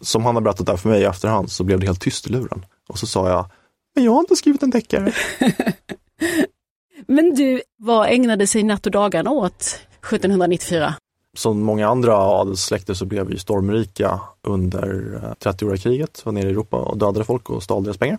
som 0.00 0.24
han 0.24 0.34
har 0.34 0.42
berättat 0.42 0.66
där 0.66 0.76
för 0.76 0.88
mig 0.88 1.00
i 1.00 1.04
efterhand 1.04 1.50
så 1.50 1.64
blev 1.64 1.80
det 1.80 1.86
helt 1.86 2.00
tyst 2.00 2.26
i 2.26 2.30
luren. 2.30 2.66
Och 2.88 2.98
så 2.98 3.06
sa 3.06 3.28
jag, 3.28 3.50
men 3.94 4.04
jag 4.04 4.12
har 4.12 4.20
inte 4.20 4.36
skrivit 4.36 4.62
en 4.62 4.70
deckare. 4.70 5.12
men 7.06 7.34
du, 7.34 7.62
vad 7.78 8.08
ägnade 8.08 8.46
sig 8.46 8.62
natt 8.62 8.86
och 8.86 8.92
dagarna 8.92 9.30
åt 9.30 9.62
1794? 10.02 10.94
Som 11.36 11.62
många 11.62 11.88
andra 11.88 12.16
adelssläkter 12.16 12.94
så 12.94 13.04
blev 13.04 13.26
vi 13.26 13.38
stormrika 13.38 14.20
under 14.42 14.86
30-åriga 15.40 15.74
eh, 15.74 15.80
kriget, 15.80 16.26
var 16.26 16.32
nere 16.32 16.48
i 16.48 16.50
Europa 16.50 16.76
och 16.76 16.98
dödade 16.98 17.24
folk 17.24 17.50
och 17.50 17.62
stal 17.62 17.84
deras 17.84 17.98
pengar. 17.98 18.18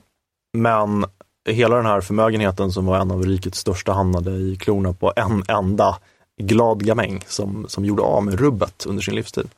Men 0.57 1.05
hela 1.49 1.75
den 1.75 1.85
här 1.85 2.01
förmögenheten 2.01 2.71
som 2.71 2.85
var 2.85 2.99
en 2.99 3.11
av 3.11 3.23
rikets 3.23 3.59
största 3.59 3.93
hamnade 3.93 4.31
i 4.31 4.57
klorna 4.59 4.93
på 4.93 5.13
en 5.15 5.43
enda 5.47 5.97
glad 6.39 6.85
gamäng 6.85 7.23
som, 7.27 7.65
som 7.67 7.85
gjorde 7.85 8.01
av 8.01 8.23
med 8.23 8.39
rubbet 8.39 8.85
under 8.85 9.03
sin 9.03 9.15
livstid. 9.15 9.49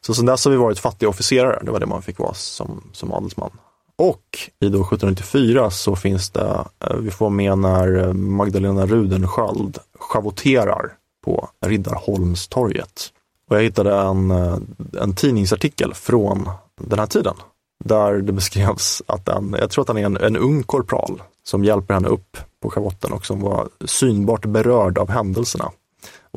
Så 0.00 0.14
sedan 0.14 0.26
dess 0.26 0.44
har 0.44 0.52
vi 0.52 0.58
varit 0.58 0.78
fattiga 0.78 1.08
officerare, 1.08 1.62
det 1.64 1.70
var 1.70 1.80
det 1.80 1.86
man 1.86 2.02
fick 2.02 2.18
vara 2.18 2.34
som, 2.34 2.82
som 2.92 3.12
adelsman. 3.12 3.50
Och 3.98 4.38
i 4.60 4.68
då 4.68 4.80
1794 4.80 5.70
så 5.70 5.96
finns 5.96 6.30
det, 6.30 6.64
eh, 6.80 6.96
vi 6.96 7.10
får 7.10 7.30
med 7.30 7.58
när 7.58 7.98
eh, 7.98 8.12
Magdalena 8.12 8.86
Rudensköld 8.86 9.78
schavoterar 9.98 10.92
på 11.24 11.48
Riddarholmstorget. 11.66 13.12
Och 13.50 13.56
jag 13.56 13.62
hittade 13.62 13.94
en, 13.94 14.30
eh, 14.30 14.58
en 15.00 15.14
tidningsartikel 15.14 15.94
från 15.94 16.50
den 16.80 16.98
här 16.98 17.06
tiden 17.06 17.34
där 17.84 18.12
det 18.12 18.32
beskrevs 18.32 19.02
att 19.06 19.28
en, 19.28 19.56
jag 19.60 19.70
tror 19.70 19.82
att 19.82 19.88
han 19.88 19.98
är 19.98 20.04
en, 20.04 20.16
en 20.16 20.36
ung 20.36 20.62
korpral 20.62 21.22
som 21.42 21.64
hjälper 21.64 21.94
henne 21.94 22.08
upp 22.08 22.36
på 22.62 22.70
schavotten 22.70 23.12
och 23.12 23.26
som 23.26 23.40
var 23.40 23.68
synbart 23.84 24.46
berörd 24.46 24.98
av 24.98 25.10
händelserna. 25.10 25.70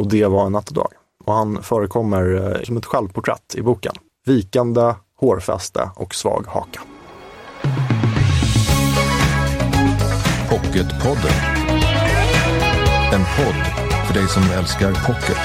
Och 0.01 0.07
det 0.07 0.25
var 0.25 0.45
en 0.45 0.51
natt 0.51 0.67
och 0.67 0.75
dag. 0.75 0.91
Och 1.25 1.33
han 1.33 1.63
förekommer 1.63 2.55
eh, 2.55 2.63
som 2.63 2.77
ett 2.77 2.85
självporträtt 2.85 3.55
i 3.55 3.61
boken. 3.61 3.93
Vikande, 4.25 4.93
hårfäste 5.19 5.89
och 5.95 6.15
svag 6.15 6.45
haka. 6.47 6.81
Pocketpodden. 10.49 11.31
En 13.13 13.21
podd 13.37 13.65
för 14.07 14.13
dig 14.13 14.27
som 14.27 14.43
älskar 14.43 14.91
pocket. 15.07 15.37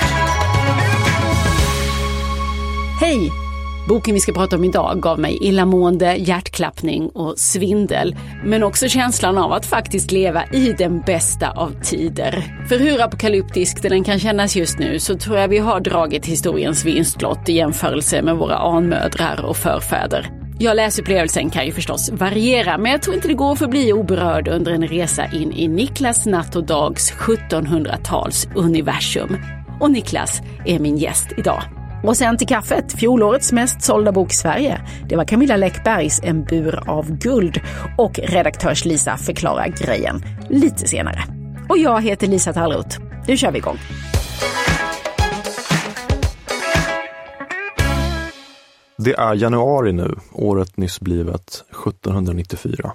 Hej! 3.00 3.45
Boken 3.88 4.14
vi 4.14 4.20
ska 4.20 4.32
prata 4.32 4.56
om 4.56 4.64
idag 4.64 5.00
gav 5.00 5.20
mig 5.20 5.38
illamående, 5.40 6.14
hjärtklappning 6.14 7.08
och 7.08 7.38
svindel. 7.38 8.16
Men 8.44 8.62
också 8.62 8.88
känslan 8.88 9.38
av 9.38 9.52
att 9.52 9.66
faktiskt 9.66 10.12
leva 10.12 10.44
i 10.52 10.72
den 10.72 11.00
bästa 11.00 11.50
av 11.50 11.72
tider. 11.82 12.64
För 12.68 12.78
hur 12.78 13.02
apokalyptisk 13.02 13.82
den 13.82 14.04
kan 14.04 14.18
kännas 14.18 14.56
just 14.56 14.78
nu 14.78 14.98
så 14.98 15.18
tror 15.18 15.38
jag 15.38 15.48
vi 15.48 15.58
har 15.58 15.80
dragit 15.80 16.26
historiens 16.26 16.84
vinstlott 16.84 17.48
i 17.48 17.52
jämförelse 17.52 18.22
med 18.22 18.36
våra 18.36 18.56
anmödrar 18.56 19.44
och 19.44 19.56
förfäder. 19.56 20.30
Ja, 20.58 20.74
läsupplevelsen 20.74 21.50
kan 21.50 21.66
ju 21.66 21.72
förstås 21.72 22.10
variera, 22.10 22.78
men 22.78 22.92
jag 22.92 23.02
tror 23.02 23.16
inte 23.16 23.28
det 23.28 23.34
går 23.34 23.52
att 23.52 23.58
förbli 23.58 23.92
oberörd 23.92 24.48
under 24.48 24.72
en 24.72 24.88
resa 24.88 25.26
in 25.26 25.52
i 25.52 25.68
Niklas 25.68 26.26
Natt 26.26 26.56
och 26.56 26.64
Dags 26.64 27.12
1700-tals 27.12 28.48
universum. 28.54 29.36
Och 29.80 29.90
Niklas 29.90 30.40
är 30.64 30.78
min 30.78 30.96
gäst 30.96 31.28
idag. 31.36 31.75
Och 32.04 32.16
sen 32.16 32.38
till 32.38 32.46
kaffet, 32.46 32.92
fjolårets 32.92 33.52
mest 33.52 33.82
sålda 33.82 34.12
bok 34.12 34.32
i 34.32 34.34
Sverige. 34.34 34.80
Det 35.08 35.16
var 35.16 35.24
Camilla 35.24 35.56
Läckbergs 35.56 36.20
En 36.24 36.44
bur 36.44 36.90
av 36.90 37.18
guld 37.18 37.60
och 37.98 38.18
redaktörs-Lisa 38.18 39.16
förklarar 39.16 39.68
grejen 39.68 40.22
lite 40.48 40.88
senare. 40.88 41.22
Och 41.68 41.78
jag 41.78 42.02
heter 42.02 42.26
Lisa 42.26 42.52
Tallroth. 42.52 42.98
Nu 43.28 43.36
kör 43.36 43.52
vi 43.52 43.58
igång! 43.58 43.78
Det 48.98 49.12
är 49.12 49.34
januari 49.34 49.92
nu, 49.92 50.14
året 50.32 50.76
nyss 50.76 51.00
blivet 51.00 51.64
1794. 51.86 52.92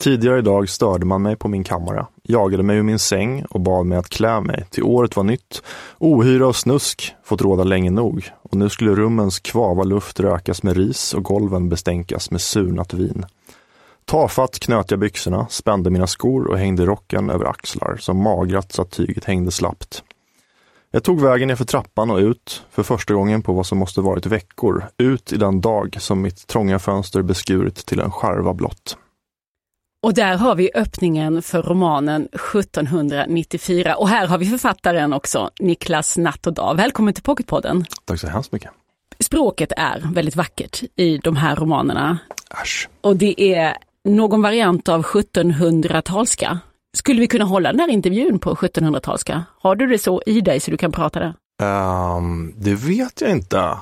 Tidigare 0.00 0.38
idag 0.38 0.68
störde 0.68 1.06
man 1.06 1.22
mig 1.22 1.36
på 1.36 1.48
min 1.48 1.64
kammare, 1.64 2.06
jagade 2.22 2.62
mig 2.62 2.76
ur 2.76 2.82
min 2.82 2.98
säng 2.98 3.44
och 3.50 3.60
bad 3.60 3.86
mig 3.86 3.98
att 3.98 4.08
klä 4.08 4.40
mig, 4.40 4.66
till 4.70 4.82
året 4.82 5.16
var 5.16 5.24
nytt. 5.24 5.62
Ohyra 5.98 6.46
och 6.46 6.56
snusk 6.56 7.14
fått 7.24 7.42
råda 7.42 7.64
länge 7.64 7.90
nog 7.90 8.30
och 8.42 8.54
nu 8.54 8.68
skulle 8.68 8.94
rummens 8.94 9.38
kvava 9.38 9.84
luft 9.84 10.20
rökas 10.20 10.62
med 10.62 10.76
ris 10.76 11.14
och 11.14 11.24
golven 11.24 11.68
bestänkas 11.68 12.30
med 12.30 12.40
surnat 12.40 12.94
vin. 12.94 13.26
Tafatt 14.04 14.58
knöt 14.58 14.90
jag 14.90 15.00
byxorna, 15.00 15.46
spände 15.50 15.90
mina 15.90 16.06
skor 16.06 16.46
och 16.46 16.58
hängde 16.58 16.86
rocken 16.86 17.30
över 17.30 17.44
axlar 17.44 17.96
som 18.00 18.22
magrat 18.22 18.72
så 18.72 18.82
att 18.82 18.90
tyget 18.90 19.24
hängde 19.24 19.50
slappt. 19.50 20.02
Jag 20.90 21.04
tog 21.04 21.20
vägen 21.20 21.48
nerför 21.48 21.64
trappan 21.64 22.10
och 22.10 22.18
ut, 22.18 22.62
för 22.70 22.82
första 22.82 23.14
gången 23.14 23.42
på 23.42 23.52
vad 23.52 23.66
som 23.66 23.78
måste 23.78 24.00
varit 24.00 24.26
veckor, 24.26 24.84
ut 24.98 25.32
i 25.32 25.36
den 25.36 25.60
dag 25.60 25.96
som 25.98 26.22
mitt 26.22 26.46
trånga 26.46 26.78
fönster 26.78 27.22
beskurit 27.22 27.86
till 27.86 28.00
en 28.00 28.10
skärva 28.10 28.54
blott. 28.54 28.96
Och 30.02 30.14
där 30.14 30.36
har 30.36 30.54
vi 30.54 30.70
öppningen 30.74 31.42
för 31.42 31.62
romanen 31.62 32.28
1794 32.32 33.96
och 33.96 34.08
här 34.08 34.26
har 34.26 34.38
vi 34.38 34.46
författaren 34.46 35.12
också, 35.12 35.50
Niklas 35.60 36.18
Natt 36.18 36.46
och 36.46 36.52
Dag. 36.52 36.76
Välkommen 36.76 37.14
till 37.14 37.22
Pocketpodden. 37.22 37.84
Tack 38.04 38.20
så 38.20 38.26
hemskt 38.26 38.52
mycket. 38.52 38.70
Språket 39.20 39.72
är 39.76 40.08
väldigt 40.14 40.36
vackert 40.36 40.82
i 40.96 41.18
de 41.18 41.36
här 41.36 41.56
romanerna. 41.56 42.18
Äsch. 42.62 42.88
Och 43.00 43.16
det 43.16 43.54
är 43.54 43.76
någon 44.04 44.42
variant 44.42 44.88
av 44.88 45.02
1700-talska. 45.02 46.58
Skulle 46.96 47.20
vi 47.20 47.26
kunna 47.26 47.44
hålla 47.44 47.72
den 47.72 47.80
här 47.80 47.88
intervjun 47.88 48.38
på 48.38 48.54
1700-talska? 48.54 49.42
Har 49.60 49.76
du 49.76 49.86
det 49.86 49.98
så 49.98 50.22
i 50.26 50.40
dig 50.40 50.60
så 50.60 50.70
du 50.70 50.76
kan 50.76 50.92
prata 50.92 51.20
det? 51.20 51.34
Um, 51.64 52.54
det 52.56 52.74
vet 52.74 53.20
jag 53.20 53.30
inte. 53.30 53.78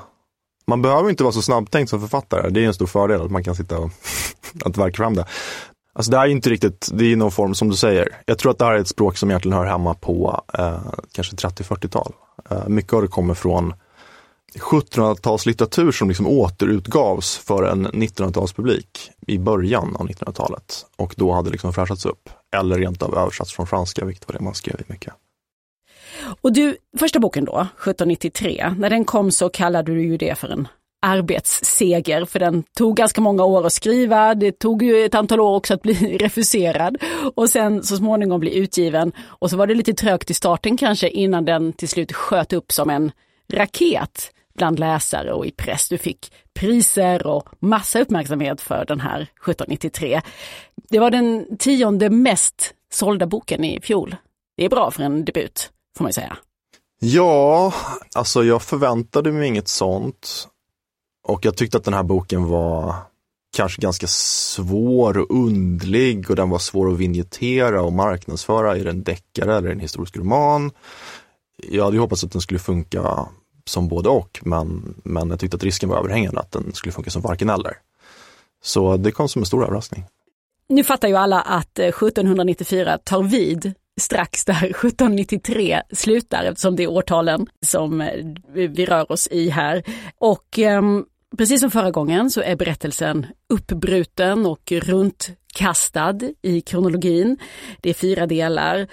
Man 0.66 0.82
behöver 0.82 1.10
inte 1.10 1.22
vara 1.22 1.32
så 1.32 1.42
snabbtänkt 1.42 1.90
som 1.90 2.00
författare. 2.00 2.50
Det 2.50 2.62
är 2.62 2.66
en 2.66 2.74
stor 2.74 2.86
fördel 2.86 3.22
att 3.22 3.30
man 3.30 3.44
kan 3.44 3.54
sitta 3.54 3.78
och 3.78 3.90
att 4.64 4.76
verka 4.76 4.96
fram 4.96 5.14
det. 5.14 5.24
Alltså 5.96 6.10
det 6.10 6.16
är 6.16 6.26
inte 6.26 6.50
riktigt, 6.50 6.88
det 6.92 7.12
är 7.12 7.16
någon 7.16 7.32
form 7.32 7.54
som 7.54 7.68
du 7.68 7.76
säger. 7.76 8.16
Jag 8.26 8.38
tror 8.38 8.52
att 8.52 8.58
det 8.58 8.64
här 8.64 8.72
är 8.72 8.78
ett 8.78 8.88
språk 8.88 9.16
som 9.16 9.30
egentligen 9.30 9.58
hör 9.58 9.66
hemma 9.66 9.94
på 9.94 10.40
eh, 10.58 10.78
kanske 11.12 11.36
30-40-tal. 11.36 12.12
Eh, 12.50 12.68
mycket 12.68 12.92
av 12.92 13.02
det 13.02 13.08
kommer 13.08 13.34
från 13.34 13.74
1700-talslitteratur 14.54 15.90
som 15.92 16.08
liksom 16.08 16.26
återutgavs 16.26 17.38
för 17.38 17.62
en 17.62 17.86
1900-talspublik 17.86 19.10
i 19.26 19.38
början 19.38 19.96
av 19.96 20.08
1900-talet 20.08 20.86
och 20.96 21.14
då 21.16 21.32
hade 21.32 21.50
liksom 21.50 21.72
fräschats 21.72 22.06
upp 22.06 22.28
eller 22.56 22.78
rent 22.78 23.02
av 23.02 23.18
översatts 23.18 23.52
från 23.52 23.66
franska, 23.66 24.04
vilket 24.04 24.28
var 24.28 24.32
det 24.32 24.44
man 24.44 24.54
skrev 24.54 24.80
i 24.80 24.84
mycket. 24.86 25.14
Och 26.40 26.52
du, 26.52 26.76
första 26.98 27.18
boken 27.18 27.44
då, 27.44 27.52
1793, 27.52 28.74
när 28.78 28.90
den 28.90 29.04
kom 29.04 29.30
så 29.30 29.48
kallade 29.48 29.94
du 29.94 30.02
ju 30.02 30.16
det 30.16 30.38
för 30.38 30.48
en 30.48 30.68
arbetsseger, 31.02 32.24
för 32.24 32.38
den 32.38 32.62
tog 32.62 32.96
ganska 32.96 33.20
många 33.20 33.44
år 33.44 33.66
att 33.66 33.72
skriva, 33.72 34.34
det 34.34 34.58
tog 34.58 34.82
ju 34.82 35.04
ett 35.04 35.14
antal 35.14 35.40
år 35.40 35.56
också 35.56 35.74
att 35.74 35.82
bli 35.82 36.18
refuserad 36.20 36.96
och 37.34 37.50
sen 37.50 37.82
så 37.82 37.96
småningom 37.96 38.40
bli 38.40 38.56
utgiven. 38.56 39.12
Och 39.18 39.50
så 39.50 39.56
var 39.56 39.66
det 39.66 39.74
lite 39.74 39.94
trögt 39.94 40.30
i 40.30 40.34
starten 40.34 40.76
kanske 40.76 41.08
innan 41.08 41.44
den 41.44 41.72
till 41.72 41.88
slut 41.88 42.12
sköt 42.12 42.52
upp 42.52 42.72
som 42.72 42.90
en 42.90 43.12
raket 43.52 44.32
bland 44.56 44.78
läsare 44.78 45.32
och 45.32 45.46
i 45.46 45.50
press. 45.50 45.88
Du 45.88 45.98
fick 45.98 46.32
priser 46.54 47.26
och 47.26 47.48
massa 47.58 48.00
uppmärksamhet 48.00 48.60
för 48.60 48.84
den 48.84 49.00
här 49.00 49.22
1793. 49.22 50.22
Det 50.90 50.98
var 50.98 51.10
den 51.10 51.56
tionde 51.58 52.10
mest 52.10 52.74
sålda 52.92 53.26
boken 53.26 53.64
i 53.64 53.80
fjol. 53.80 54.16
Det 54.56 54.64
är 54.64 54.68
bra 54.68 54.90
för 54.90 55.02
en 55.02 55.24
debut, 55.24 55.70
får 55.96 56.04
man 56.04 56.12
säga. 56.12 56.36
Ja, 57.00 57.74
alltså 58.14 58.44
jag 58.44 58.62
förväntade 58.62 59.32
mig 59.32 59.48
inget 59.48 59.68
sånt. 59.68 60.48
Och 61.28 61.44
jag 61.44 61.56
tyckte 61.56 61.76
att 61.76 61.84
den 61.84 61.94
här 61.94 62.02
boken 62.02 62.44
var 62.48 62.94
kanske 63.56 63.82
ganska 63.82 64.06
svår 64.06 65.18
och 65.18 65.30
undlig 65.30 66.30
och 66.30 66.36
den 66.36 66.50
var 66.50 66.58
svår 66.58 66.92
att 66.92 66.98
vignettera 66.98 67.82
och 67.82 67.92
marknadsföra. 67.92 68.76
Är 68.76 68.84
det 68.84 68.90
en 68.90 69.02
deckare 69.02 69.56
eller 69.56 69.70
en 69.70 69.80
historisk 69.80 70.16
roman? 70.16 70.70
Jag 71.62 71.84
hade 71.84 71.96
ju 71.96 72.00
hoppats 72.00 72.24
att 72.24 72.32
den 72.32 72.40
skulle 72.40 72.60
funka 72.60 73.28
som 73.64 73.88
både 73.88 74.08
och, 74.08 74.40
men, 74.44 74.94
men 75.04 75.30
jag 75.30 75.40
tyckte 75.40 75.56
att 75.56 75.64
risken 75.64 75.88
var 75.88 75.98
överhängande 75.98 76.40
att 76.40 76.52
den 76.52 76.72
skulle 76.72 76.92
funka 76.92 77.10
som 77.10 77.22
varken 77.22 77.50
eller. 77.50 77.76
Så 78.62 78.96
det 78.96 79.10
kom 79.10 79.28
som 79.28 79.42
en 79.42 79.46
stor 79.46 79.64
överraskning. 79.64 80.04
Nu 80.68 80.84
fattar 80.84 81.08
ju 81.08 81.16
alla 81.16 81.40
att 81.40 81.78
eh, 81.78 81.86
1794 81.86 82.98
tar 83.04 83.22
vid 83.22 83.74
strax 84.00 84.44
där 84.44 84.54
1793 84.64 85.82
slutar 85.92 86.44
eftersom 86.44 86.76
det 86.76 86.82
är 86.82 86.90
årtalen 86.90 87.46
som 87.66 88.00
eh, 88.00 88.24
vi 88.54 88.86
rör 88.86 89.12
oss 89.12 89.28
i 89.30 89.48
här. 89.48 89.82
Och 90.18 90.58
um, 90.58 91.06
Precis 91.38 91.60
som 91.60 91.70
förra 91.70 91.90
gången 91.90 92.30
så 92.30 92.40
är 92.40 92.56
berättelsen 92.56 93.26
uppbruten 93.48 94.46
och 94.46 94.72
runtkastad 94.72 96.18
i 96.42 96.60
kronologin. 96.60 97.38
Det 97.80 97.90
är 97.90 97.94
fyra 97.94 98.26
delar 98.26 98.86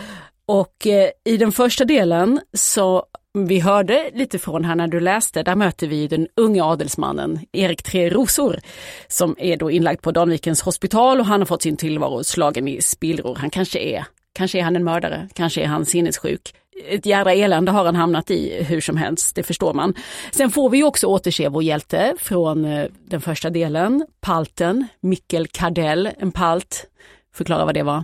och 0.45 0.87
eh, 0.87 1.09
i 1.25 1.37
den 1.37 1.51
första 1.51 1.85
delen 1.85 2.39
så 2.53 3.05
vi 3.33 3.59
hörde 3.59 4.11
lite 4.13 4.39
från 4.39 4.65
här 4.65 4.75
när 4.75 4.87
du 4.87 4.99
läste, 4.99 5.43
där 5.43 5.55
möter 5.55 5.87
vi 5.87 6.07
den 6.07 6.27
unga 6.35 6.65
adelsmannen 6.65 7.39
Erik 7.51 7.83
Tre 7.83 8.09
Rosor 8.09 8.59
som 9.07 9.35
är 9.39 9.57
då 9.57 9.71
inlagd 9.71 10.01
på 10.01 10.11
Danvikens 10.11 10.61
hospital 10.61 11.19
och 11.19 11.25
han 11.25 11.41
har 11.41 11.45
fått 11.45 11.61
sin 11.61 11.77
tillvaro 11.77 12.23
slagen 12.23 12.67
i 12.67 12.81
spillror. 12.81 13.35
Han 13.35 13.49
kanske 13.49 13.79
är, 13.79 14.05
kanske 14.33 14.59
är 14.59 14.63
han 14.63 14.75
en 14.75 14.83
mördare, 14.83 15.29
kanske 15.33 15.61
är 15.61 15.67
han 15.67 15.85
sinnessjuk 15.85 16.53
ett 16.89 17.05
jädra 17.05 17.33
elände 17.33 17.71
har 17.71 17.85
han 17.85 17.95
hamnat 17.95 18.31
i 18.31 18.63
hur 18.63 18.81
som 18.81 18.97
helst, 18.97 19.35
det 19.35 19.43
förstår 19.43 19.73
man. 19.73 19.93
Sen 20.31 20.51
får 20.51 20.69
vi 20.69 20.83
också 20.83 21.07
återse 21.07 21.49
vår 21.49 21.63
hjälte 21.63 22.15
från 22.19 22.65
eh, 22.65 22.85
den 23.05 23.21
första 23.21 23.49
delen, 23.49 24.05
palten, 24.21 24.87
Mikkel 25.01 25.47
Kardell, 25.47 26.09
en 26.17 26.31
palt. 26.31 26.85
Förklara 27.33 27.65
vad 27.65 27.73
det 27.73 27.83
var. 27.83 28.03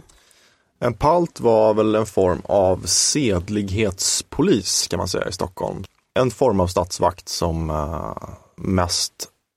En 0.80 0.94
palt 0.94 1.40
var 1.40 1.74
väl 1.74 1.96
en 1.96 2.06
form 2.06 2.42
av 2.46 2.82
sedlighetspolis 2.86 4.88
kan 4.88 4.98
man 4.98 5.08
säga 5.08 5.28
i 5.28 5.32
Stockholm. 5.32 5.84
En 6.20 6.32
form 6.32 6.60
av 6.60 6.68
statsvakt 6.68 7.30
som 7.30 7.70
eh, 7.70 8.16
mest 8.56 9.14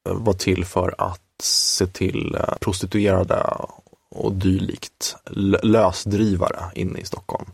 eh, 0.09 0.15
var 0.15 0.33
till 0.33 0.65
för 0.65 0.95
att 0.99 1.21
se 1.43 1.87
till 1.87 2.39
prostituerade 2.61 3.47
och 4.11 4.33
dylikt 4.33 5.17
lösdrivare 5.63 6.65
inne 6.75 6.99
i 6.99 7.05
Stockholm. 7.05 7.47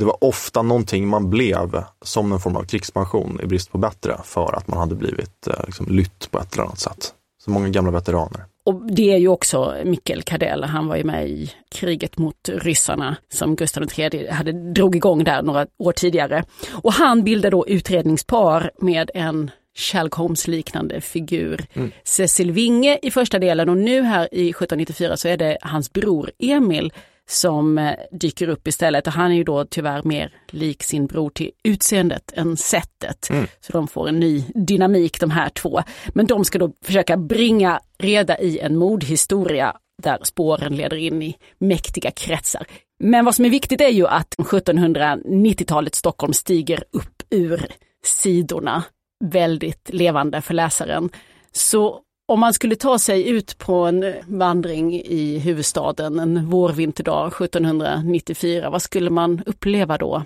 Det 0.00 0.06
var 0.06 0.24
ofta 0.24 0.62
någonting 0.62 1.08
man 1.08 1.30
blev 1.30 1.84
som 2.02 2.32
en 2.32 2.40
form 2.40 2.56
av 2.56 2.62
krigspension 2.62 3.40
i 3.42 3.46
brist 3.46 3.72
på 3.72 3.78
bättre 3.78 4.20
för 4.24 4.56
att 4.56 4.68
man 4.68 4.78
hade 4.78 4.94
blivit 4.94 5.48
uh, 5.48 5.54
liksom, 5.66 5.86
lytt 5.86 6.30
på 6.30 6.38
ett 6.38 6.54
eller 6.54 6.64
annat 6.64 6.78
sätt. 6.78 7.14
Så 7.44 7.50
många 7.50 7.68
gamla 7.68 7.90
veteraner. 7.90 8.44
Och 8.64 8.92
det 8.92 9.12
är 9.12 9.16
ju 9.16 9.28
också 9.28 9.74
Mikkel 9.84 10.22
Kardell, 10.22 10.64
han 10.64 10.86
var 10.86 10.96
ju 10.96 11.04
med 11.04 11.28
i 11.28 11.52
kriget 11.70 12.18
mot 12.18 12.48
ryssarna 12.48 13.16
som 13.32 13.56
Gustav 13.56 13.84
III 13.98 14.28
hade 14.30 14.52
drog 14.72 14.96
igång 14.96 15.24
där 15.24 15.42
några 15.42 15.66
år 15.78 15.92
tidigare. 15.92 16.44
Och 16.72 16.92
han 16.92 17.24
bildade 17.24 17.56
då 17.56 17.68
utredningspar 17.68 18.70
med 18.78 19.10
en 19.14 19.50
Sherlock 19.74 20.14
Holmes-liknande 20.14 21.00
figur. 21.00 21.66
Mm. 21.72 21.90
Cecil 22.04 22.52
Winge 22.52 22.98
i 23.02 23.10
första 23.10 23.38
delen 23.38 23.68
och 23.68 23.76
nu 23.76 24.02
här 24.02 24.28
i 24.34 24.50
1794 24.50 25.16
så 25.16 25.28
är 25.28 25.36
det 25.36 25.58
hans 25.60 25.92
bror 25.92 26.30
Emil 26.38 26.92
som 27.30 27.78
eh, 27.78 27.94
dyker 28.10 28.48
upp 28.48 28.68
istället 28.68 29.06
och 29.06 29.12
han 29.12 29.30
är 29.30 29.34
ju 29.34 29.44
då 29.44 29.64
tyvärr 29.64 30.02
mer 30.02 30.34
lik 30.50 30.82
sin 30.82 31.06
bror 31.06 31.30
till 31.30 31.50
utseendet 31.64 32.32
än 32.36 32.56
sättet. 32.56 33.30
Mm. 33.30 33.46
Så 33.60 33.72
de 33.72 33.88
får 33.88 34.08
en 34.08 34.20
ny 34.20 34.44
dynamik 34.54 35.20
de 35.20 35.30
här 35.30 35.48
två. 35.48 35.82
Men 36.08 36.26
de 36.26 36.44
ska 36.44 36.58
då 36.58 36.72
försöka 36.84 37.16
bringa 37.16 37.80
reda 37.98 38.38
i 38.38 38.58
en 38.58 38.76
mordhistoria 38.76 39.76
där 40.02 40.18
spåren 40.22 40.76
leder 40.76 40.96
in 40.96 41.22
i 41.22 41.36
mäktiga 41.58 42.10
kretsar. 42.10 42.66
Men 42.98 43.24
vad 43.24 43.34
som 43.34 43.44
är 43.44 43.50
viktigt 43.50 43.80
är 43.80 43.88
ju 43.88 44.06
att 44.06 44.34
1790-talets 44.38 45.98
Stockholm 45.98 46.32
stiger 46.32 46.84
upp 46.92 47.22
ur 47.30 47.66
sidorna 48.04 48.82
väldigt 49.24 49.90
levande 49.92 50.40
för 50.40 50.54
läsaren. 50.54 51.10
Så 51.52 52.00
om 52.30 52.40
man 52.40 52.54
skulle 52.54 52.76
ta 52.76 52.98
sig 52.98 53.28
ut 53.28 53.58
på 53.58 53.74
en 53.74 54.14
vandring 54.26 54.94
i 54.94 55.38
huvudstaden 55.38 56.18
en 56.18 56.50
vårvinterdag 56.50 57.26
1794, 57.26 58.70
vad 58.70 58.82
skulle 58.82 59.10
man 59.10 59.42
uppleva 59.46 59.98
då? 59.98 60.22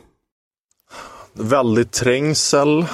Väldigt 1.32 1.92
trängsel 1.92 2.86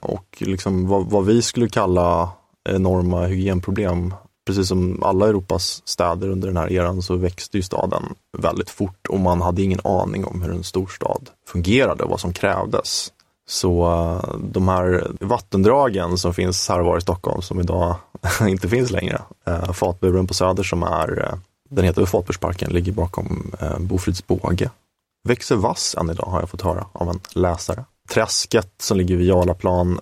och 0.00 0.36
liksom 0.38 0.88
vad, 0.88 1.10
vad 1.10 1.26
vi 1.26 1.42
skulle 1.42 1.68
kalla 1.68 2.30
enorma 2.68 3.26
hygienproblem. 3.26 4.14
Precis 4.46 4.68
som 4.68 5.02
alla 5.02 5.28
Europas 5.28 5.82
städer 5.84 6.28
under 6.28 6.48
den 6.48 6.56
här 6.56 6.72
eran 6.72 7.02
så 7.02 7.16
växte 7.16 7.56
ju 7.56 7.62
staden 7.62 8.02
väldigt 8.38 8.70
fort 8.70 9.06
och 9.08 9.20
man 9.20 9.40
hade 9.40 9.62
ingen 9.62 9.80
aning 9.84 10.24
om 10.24 10.42
hur 10.42 10.52
en 10.52 10.64
storstad 10.64 11.30
fungerade 11.46 12.04
och 12.04 12.10
vad 12.10 12.20
som 12.20 12.32
krävdes. 12.32 13.12
Så 13.50 13.92
eh, 13.92 14.38
de 14.38 14.68
här 14.68 15.06
vattendragen 15.20 16.18
som 16.18 16.34
finns 16.34 16.68
här 16.68 16.80
och 16.80 16.86
var 16.86 16.98
i 16.98 17.00
Stockholm 17.00 17.42
som 17.42 17.60
idag 17.60 17.96
inte 18.48 18.68
finns 18.68 18.90
längre. 18.90 19.22
Eh, 19.46 19.72
Fatburen 19.72 20.26
på 20.26 20.34
Söder 20.34 20.62
som 20.62 20.82
är, 20.82 21.24
eh, 21.24 21.34
den 21.70 21.84
heter 21.84 22.06
Fatbursparken, 22.06 22.70
ligger 22.70 22.92
bakom 22.92 23.52
Bofrids 23.78 24.26
båge. 24.26 24.70
Växer 25.28 25.56
vass 25.56 25.94
än 25.98 26.10
idag 26.10 26.26
har 26.26 26.40
jag 26.40 26.50
fått 26.50 26.62
höra 26.62 26.86
av 26.92 27.08
en 27.08 27.20
läsare. 27.34 27.84
Träsket 28.10 28.72
som 28.82 28.96
ligger 28.96 29.16
vid 29.16 29.26
Jarlaplan, 29.26 30.00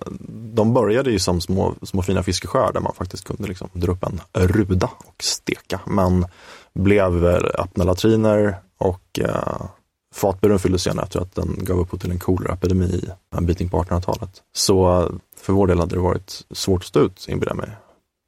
de 0.53 0.73
började 0.73 1.11
ju 1.11 1.19
som 1.19 1.41
små, 1.41 1.75
små 1.83 2.01
fina 2.01 2.23
fiskesjöar 2.23 2.73
där 2.73 2.79
man 2.79 2.93
faktiskt 2.93 3.27
kunde 3.27 3.47
liksom 3.47 3.69
dra 3.73 3.91
upp 3.91 4.03
en 4.03 4.21
ruda 4.33 4.89
och 5.05 5.23
steka. 5.23 5.79
Men 5.85 6.25
blev 6.73 7.25
öppna 7.25 7.83
latriner 7.83 8.57
och 8.77 9.19
Fatburen 10.15 10.59
fylldes 10.59 10.83
senare 10.83 11.05
efter 11.05 11.19
att 11.19 11.35
den 11.35 11.55
gav 11.59 11.79
upphov 11.79 11.97
till 11.97 12.11
en 12.11 12.19
koleraepidemi 12.19 13.01
en 13.35 13.45
bit 13.45 13.61
in 13.61 13.69
på 13.69 13.83
1800-talet. 13.83 14.43
Så 14.53 15.01
eh, 15.01 15.09
för 15.37 15.53
vår 15.53 15.67
del 15.67 15.79
hade 15.79 15.95
det 15.95 16.01
varit 16.01 16.45
svårt 16.51 16.81
att 16.81 16.87
stå 16.87 16.99
ut, 16.99 17.25
inbillar 17.29 17.53
mig. 17.53 17.69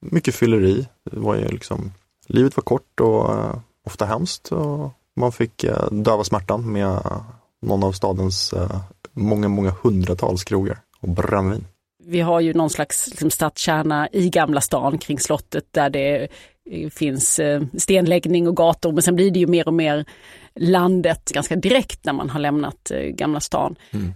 Mycket 0.05 0.35
fylleri. 0.35 0.87
Det 1.11 1.19
var 1.19 1.35
ju 1.35 1.47
liksom, 1.47 1.91
livet 2.27 2.57
var 2.57 2.63
kort 2.63 2.99
och 2.99 3.29
uh, 3.29 3.55
ofta 3.87 4.05
hemskt 4.05 4.51
och 4.51 4.91
man 5.15 5.31
fick 5.31 5.63
uh, 5.63 5.91
döva 5.91 6.23
smärtan 6.23 6.71
med 6.71 6.87
uh, 6.87 7.21
någon 7.61 7.83
av 7.83 7.91
stadens 7.91 8.53
många, 9.11 9.47
många 9.47 9.73
hundratals 9.81 10.43
krogar 10.43 10.79
och 10.99 11.09
brännvin. 11.09 11.65
Vi 12.03 12.21
har 12.21 12.39
ju 12.39 12.53
någon 12.53 12.69
slags 12.69 13.07
liksom, 13.07 13.31
stadskärna 13.31 14.09
i 14.11 14.29
Gamla 14.29 14.61
stan 14.61 14.97
kring 14.97 15.19
slottet 15.19 15.65
där 15.71 15.89
det 15.89 16.27
finns 16.91 17.39
stenläggning 17.77 18.47
och 18.47 18.57
gator 18.57 18.91
men 18.91 19.03
sen 19.03 19.15
blir 19.15 19.31
det 19.31 19.39
ju 19.39 19.47
mer 19.47 19.67
och 19.67 19.73
mer 19.73 20.05
landet 20.59 21.31
ganska 21.33 21.55
direkt 21.55 22.05
när 22.05 22.13
man 22.13 22.29
har 22.29 22.39
lämnat 22.39 22.91
eh, 22.91 22.99
Gamla 22.99 23.39
stan. 23.39 23.75
Mm. 23.91 24.13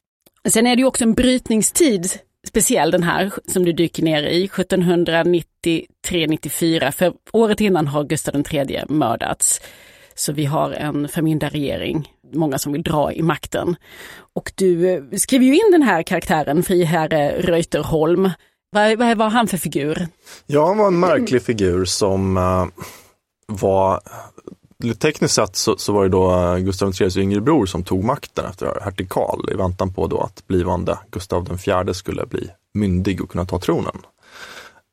Sen 0.48 0.68
är 0.68 0.76
det 0.76 0.80
ju 0.80 0.86
också 0.86 1.04
en 1.04 1.14
brytningstid, 1.14 2.08
speciell 2.48 2.92
den 2.92 3.04
här 3.04 3.32
som 3.48 3.66
du 3.66 3.74
dyker 3.74 4.04
ner 4.04 4.24
i, 4.24 4.48
1793-94, 4.48 6.92
för 6.92 7.14
året 7.34 7.62
innan 7.62 7.88
har 7.88 8.04
Gustav 8.04 8.44
III 8.52 8.84
mördats. 8.90 9.62
Så 10.16 10.34
vi 10.34 10.46
har 10.46 10.72
en 10.72 11.08
förmyndarregering, 11.08 12.12
många 12.34 12.58
som 12.58 12.74
vill 12.74 12.84
dra 12.84 13.14
i 13.14 13.22
makten. 13.22 13.76
Och 14.34 14.52
du 14.56 14.90
eh, 14.90 15.04
skriver 15.18 15.46
ju 15.46 15.56
in 15.56 15.72
den 15.72 15.82
här 15.82 16.04
karaktären, 16.04 16.64
friherre 16.64 17.42
Reuterholm. 17.42 18.30
Vad, 18.70 18.98
vad 18.98 19.18
var 19.18 19.30
han 19.30 19.48
för 19.48 19.58
figur? 19.58 20.08
Ja, 20.46 20.68
han 20.68 20.78
var 20.78 20.88
en 20.88 21.00
märklig 21.00 21.42
figur 21.42 21.86
som 21.86 22.38
uh, 22.38 22.66
var 23.48 24.02
tekniskt 24.94 25.36
sett 25.36 25.56
så, 25.56 25.78
så, 25.78 25.94
var 25.94 26.04
det 26.04 26.10
då 26.10 26.32
eh, 26.32 26.58
Gustav 26.58 26.94
IIIs 27.02 27.18
yngre 27.18 27.42
bror 27.42 27.66
som 27.66 27.84
tog 27.84 28.04
makten 28.04 28.46
efter 28.46 28.80
hertig 28.82 29.10
Karl 29.10 29.50
i 29.52 29.56
väntan 29.56 29.94
på 29.94 30.08
då 30.08 30.20
att 30.20 30.48
blivande 30.48 31.00
Gustav 31.12 31.60
IV 31.68 31.94
skulle 31.94 32.26
bli 32.26 32.50
myndig 32.74 33.22
och 33.22 33.30
kunna 33.30 33.46
ta 33.46 33.60
tronen. 33.60 33.98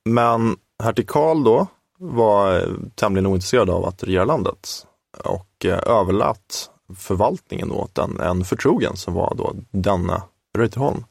Men 0.05 0.57
hertig 0.83 1.09
Karl 1.09 1.45
då 1.45 1.67
var 1.99 2.59
eh, 2.59 2.67
tämligen 2.95 3.27
ointresserad 3.27 3.71
av 3.71 3.85
att 3.85 4.03
regera 4.03 4.25
landet 4.25 4.87
och 5.25 5.65
eh, 5.65 5.79
överlät 5.87 6.71
förvaltningen 6.97 7.73
åt 7.73 7.99
en, 7.99 8.21
en 8.21 8.45
förtrogen 8.45 8.97
som 8.97 9.15
var 9.15 9.35
då 9.37 9.55
denne 9.71 10.23
Reuterholm. 10.59 11.05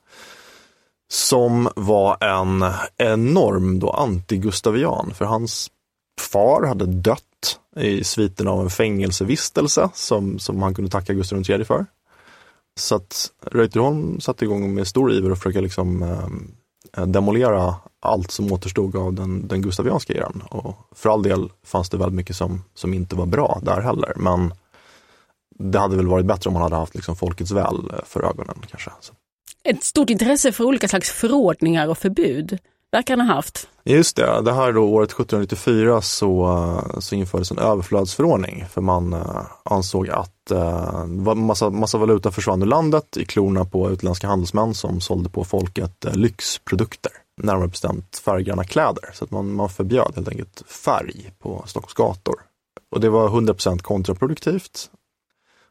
Som 1.11 1.69
var 1.75 2.23
en 2.23 2.65
enorm 2.97 3.79
då 3.79 3.89
anti-gustavian 3.89 5.13
för 5.13 5.25
hans 5.25 5.71
far 6.31 6.67
hade 6.67 6.85
dött 6.85 7.23
i 7.75 8.03
sviten 8.03 8.47
av 8.47 8.61
en 8.61 8.69
fängelsevistelse 8.69 9.89
som, 9.93 10.39
som 10.39 10.61
han 10.61 10.73
kunde 10.73 10.91
tacka 10.91 11.13
Gustav 11.13 11.49
III 11.49 11.65
för. 11.65 11.85
Så 12.79 12.95
att 12.95 13.31
Reuterholm 13.45 14.19
satte 14.19 14.45
igång 14.45 14.73
med 14.73 14.87
stor 14.87 15.13
iver 15.13 15.31
att 15.31 15.37
försöka 15.37 15.61
liksom, 15.61 16.03
eh, 16.97 17.05
demolera 17.05 17.75
allt 17.99 18.31
som 18.31 18.51
återstod 18.51 18.95
av 18.95 19.13
den, 19.13 19.47
den 19.47 19.61
gustavianska 19.61 20.13
eran. 20.13 20.43
Och 20.49 20.75
för 20.95 21.09
all 21.09 21.23
del 21.23 21.49
fanns 21.63 21.89
det 21.89 21.97
väldigt 21.97 22.15
mycket 22.15 22.35
som, 22.35 22.63
som 22.73 22.93
inte 22.93 23.15
var 23.15 23.25
bra 23.25 23.59
där 23.63 23.81
heller, 23.81 24.13
men 24.15 24.53
det 25.59 25.79
hade 25.79 25.95
väl 25.95 26.07
varit 26.07 26.25
bättre 26.25 26.47
om 26.47 26.53
man 26.53 26.63
hade 26.63 26.75
haft 26.75 26.95
liksom 26.95 27.15
folkets 27.15 27.51
väl 27.51 27.91
eh, 27.93 27.99
för 28.05 28.23
ögonen 28.23 28.55
kanske. 28.69 28.91
Så. 28.99 29.13
Ett 29.63 29.83
stort 29.83 30.09
intresse 30.09 30.51
för 30.51 30.63
olika 30.63 30.87
slags 30.87 31.11
förordningar 31.11 31.87
och 31.87 31.97
förbud 31.97 32.59
verkar 32.91 33.17
han 33.17 33.27
ha 33.27 33.35
haft. 33.35 33.67
Just 33.83 34.15
det, 34.15 34.41
det 34.41 34.53
här 34.53 34.73
då 34.73 34.83
året 34.83 35.11
1794 35.11 36.01
så, 36.01 36.81
så 36.99 37.15
infördes 37.15 37.51
en 37.51 37.57
överflödsförordning 37.57 38.65
för 38.69 38.81
man 38.81 39.13
eh, 39.13 39.45
ansåg 39.63 40.09
att 40.09 40.51
uh, 40.51 41.05
massa, 41.35 41.69
massa 41.69 41.97
valuta 41.97 42.31
försvann 42.31 42.61
ur 42.61 42.65
landet 42.65 43.17
i 43.17 43.25
klorna 43.25 43.65
på 43.65 43.91
utländska 43.91 44.27
handelsmän 44.27 44.73
som 44.73 45.01
sålde 45.01 45.29
på 45.29 45.43
folket 45.43 46.05
uh, 46.05 46.15
lyxprodukter, 46.15 47.11
närmare 47.41 47.67
bestämt 47.67 48.17
färggranna 48.17 48.63
kläder. 48.63 49.09
Så 49.13 49.23
att 49.23 49.31
man, 49.31 49.53
man 49.53 49.69
förbjöd 49.69 50.11
helt 50.15 50.27
enkelt 50.27 50.63
färg 50.67 51.31
på 51.39 51.63
Stockholms 51.65 51.93
gator. 51.93 52.35
Och 52.91 53.01
det 53.01 53.09
var 53.09 53.29
100% 53.29 53.81
kontraproduktivt. 53.81 54.89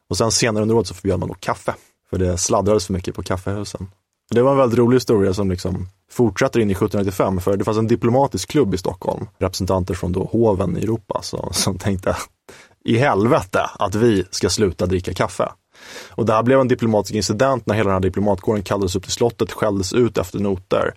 Och 0.08 0.16
sen 0.16 0.32
senare 0.32 0.62
under 0.62 0.74
året 0.74 0.86
så 0.86 0.94
förbjöd 0.94 1.18
man 1.18 1.28
då 1.28 1.34
kaffe, 1.34 1.74
för 2.10 2.18
det 2.18 2.38
sladdrades 2.38 2.86
för 2.86 2.92
mycket 2.92 3.14
på 3.14 3.22
kaffehusen. 3.22 3.90
Det 4.30 4.42
var 4.42 4.50
en 4.50 4.56
väldigt 4.56 4.78
rolig 4.78 4.96
historia 4.96 5.34
som 5.34 5.50
liksom 5.50 5.88
fortsätter 6.11 6.61
in 6.61 6.71
i 6.71 6.73
1795, 6.73 7.40
för 7.40 7.57
det 7.57 7.64
fanns 7.64 7.79
en 7.79 7.87
diplomatisk 7.87 8.50
klubb 8.50 8.75
i 8.75 8.79
Stockholm, 8.79 9.26
representanter 9.38 9.95
från 9.95 10.12
då 10.12 10.25
hoven 10.25 10.76
i 10.76 10.83
Europa, 10.83 11.21
så, 11.23 11.49
som 11.52 11.79
tänkte 11.79 12.17
i 12.85 12.97
helvete 12.97 13.71
att 13.79 13.95
vi 13.95 14.25
ska 14.31 14.49
sluta 14.49 14.87
dricka 14.87 15.14
kaffe. 15.14 15.49
Och 16.09 16.26
det 16.26 16.33
här 16.33 16.43
blev 16.43 16.61
en 16.61 16.69
diplomatisk 16.69 17.14
incident 17.14 17.67
när 17.67 17.75
hela 17.75 17.88
den 17.88 17.95
här 17.95 18.00
diplomatkåren 18.00 18.62
kallades 18.62 18.97
upp 18.97 19.02
till 19.02 19.12
slottet, 19.12 19.52
skälldes 19.52 19.93
ut 19.93 20.19
efter 20.19 20.38
noter. 20.38 20.95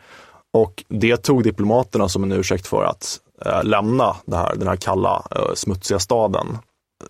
Och 0.54 0.84
det 0.88 1.18
tog 1.18 1.44
diplomaterna 1.44 2.10
som 2.10 2.24
en 2.24 2.32
ursäkt 2.32 2.68
för 2.68 2.84
att 2.84 3.20
eh, 3.46 3.64
lämna 3.64 4.16
det 4.26 4.38
här, 4.38 4.56
den 4.56 4.68
här 4.68 4.76
kalla, 4.76 5.28
eh, 5.36 5.54
smutsiga 5.54 6.00
staden. 6.00 6.58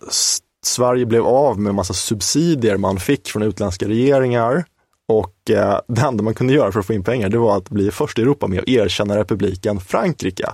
S 0.08 0.40
Sverige 0.66 1.06
blev 1.06 1.26
av 1.26 1.60
med 1.60 1.70
en 1.70 1.76
massa 1.76 1.94
subsidier 1.94 2.76
man 2.76 2.98
fick 2.98 3.28
från 3.28 3.42
utländska 3.42 3.88
regeringar 3.88 4.64
och 5.08 5.50
eh, 5.50 5.80
det 5.88 6.00
enda 6.00 6.24
man 6.24 6.34
kunde 6.34 6.52
göra 6.52 6.72
för 6.72 6.80
att 6.80 6.86
få 6.86 6.92
in 6.92 7.04
pengar, 7.04 7.28
det 7.28 7.38
var 7.38 7.56
att 7.56 7.70
bli 7.70 7.90
först 7.90 8.18
i 8.18 8.22
Europa 8.22 8.46
med 8.46 8.58
att 8.58 8.68
erkänna 8.68 9.16
republiken 9.16 9.80
Frankrike. 9.80 10.48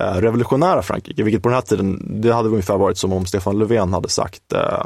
Eh, 0.00 0.14
revolutionära 0.14 0.82
Frankrike, 0.82 1.22
vilket 1.22 1.42
på 1.42 1.48
den 1.48 1.54
här 1.54 1.62
tiden, 1.62 2.20
det 2.20 2.32
hade 2.32 2.48
ungefär 2.48 2.78
varit 2.78 2.98
som 2.98 3.12
om 3.12 3.26
Stefan 3.26 3.58
Löfven 3.58 3.92
hade 3.92 4.08
sagt 4.08 4.52
eh, 4.52 4.84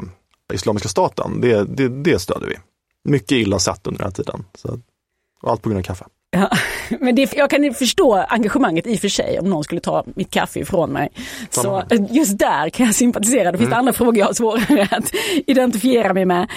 Islamiska 0.52 0.88
staten, 0.88 1.40
det, 1.40 1.64
det, 1.64 1.88
det 1.88 2.18
stöder 2.18 2.46
vi. 2.46 2.56
Mycket 3.10 3.32
illa 3.32 3.58
sett 3.58 3.86
under 3.86 3.98
den 3.98 4.06
här 4.06 4.12
tiden. 4.12 4.44
Så, 4.54 4.78
och 5.42 5.50
allt 5.50 5.62
på 5.62 5.68
grund 5.68 5.78
av 5.78 5.82
kaffe. 5.82 6.04
Ja, 6.30 6.50
men 7.00 7.14
det, 7.14 7.32
jag 7.36 7.50
kan 7.50 7.74
förstå 7.74 8.14
engagemanget 8.14 8.86
i 8.86 8.96
och 8.96 9.00
för 9.00 9.08
sig 9.08 9.38
om 9.38 9.50
någon 9.50 9.64
skulle 9.64 9.80
ta 9.80 10.04
mitt 10.06 10.30
kaffe 10.30 10.60
ifrån 10.60 10.90
mig. 10.90 11.08
Så 11.50 11.82
just 12.10 12.38
där 12.38 12.70
kan 12.70 12.86
jag 12.86 12.94
sympatisera. 12.94 13.52
Det 13.52 13.58
finns 13.58 13.68
mm. 13.68 13.78
andra 13.78 13.92
frågor 13.92 14.18
jag 14.18 14.26
har 14.26 14.32
svårare 14.32 14.88
att 14.90 15.12
identifiera 15.46 16.14
mig 16.14 16.24
med. 16.24 16.48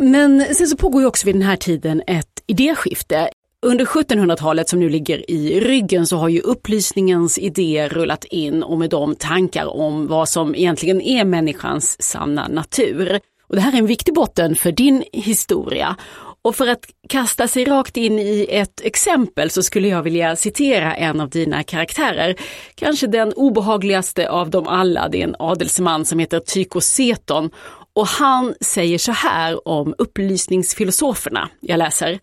Men 0.00 0.54
sen 0.54 0.66
så 0.66 0.76
pågår 0.76 1.02
ju 1.02 1.08
också 1.08 1.26
vid 1.26 1.34
den 1.34 1.42
här 1.42 1.56
tiden 1.56 2.02
ett 2.06 2.42
idéskifte. 2.46 3.28
Under 3.66 3.84
1700-talet 3.84 4.68
som 4.68 4.80
nu 4.80 4.88
ligger 4.88 5.30
i 5.30 5.60
ryggen 5.60 6.06
så 6.06 6.16
har 6.16 6.28
ju 6.28 6.40
upplysningens 6.40 7.38
idéer 7.38 7.88
rullat 7.88 8.24
in 8.24 8.62
och 8.62 8.78
med 8.78 8.90
dem 8.90 9.14
tankar 9.14 9.66
om 9.66 10.06
vad 10.06 10.28
som 10.28 10.54
egentligen 10.54 11.00
är 11.00 11.24
människans 11.24 12.02
sanna 12.02 12.48
natur. 12.48 13.20
Och 13.48 13.56
det 13.56 13.60
här 13.60 13.72
är 13.72 13.78
en 13.78 13.86
viktig 13.86 14.14
botten 14.14 14.56
för 14.56 14.72
din 14.72 15.04
historia. 15.12 15.96
Och 16.42 16.56
för 16.56 16.66
att 16.66 16.86
kasta 17.08 17.48
sig 17.48 17.64
rakt 17.64 17.96
in 17.96 18.18
i 18.18 18.46
ett 18.50 18.80
exempel 18.84 19.50
så 19.50 19.62
skulle 19.62 19.88
jag 19.88 20.02
vilja 20.02 20.36
citera 20.36 20.94
en 20.94 21.20
av 21.20 21.30
dina 21.30 21.62
karaktärer. 21.62 22.36
Kanske 22.74 23.06
den 23.06 23.32
obehagligaste 23.32 24.30
av 24.30 24.50
dem 24.50 24.68
alla, 24.68 25.08
det 25.08 25.20
är 25.20 25.24
en 25.24 25.36
adelsman 25.38 26.04
som 26.04 26.18
heter 26.18 26.40
Tycho 26.40 26.80
Seton. 26.80 27.50
Och 27.92 28.06
han 28.06 28.54
säger 28.60 28.98
så 28.98 29.12
här 29.12 29.68
om 29.68 29.94
upplysningsfilosoferna, 29.98 31.48
jag 31.60 31.78
läser. 31.78 32.20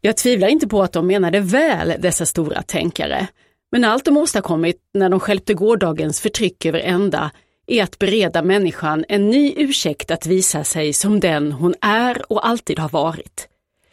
Jag 0.00 0.16
tvivlar 0.16 0.48
inte 0.48 0.68
på 0.68 0.82
att 0.82 0.92
de 0.92 1.06
menade 1.06 1.40
väl, 1.40 1.94
dessa 1.98 2.26
stora 2.26 2.62
tänkare. 2.62 3.26
Men 3.72 3.84
allt 3.84 4.04
de 4.04 4.16
åstadkommit 4.16 4.76
när 4.94 5.08
de 5.08 5.20
skälpte 5.20 5.54
gårdagens 5.54 6.20
förtryck 6.20 6.66
över 6.66 6.78
ända 6.78 7.30
är 7.66 7.82
att 7.82 7.98
bereda 7.98 8.42
människan 8.42 9.04
en 9.08 9.30
ny 9.30 9.54
ursäkt 9.56 10.10
att 10.10 10.26
visa 10.26 10.64
sig 10.64 10.92
som 10.92 11.20
den 11.20 11.52
hon 11.52 11.74
är 11.80 12.32
och 12.32 12.46
alltid 12.46 12.78
har 12.78 12.88
varit. 12.88 13.48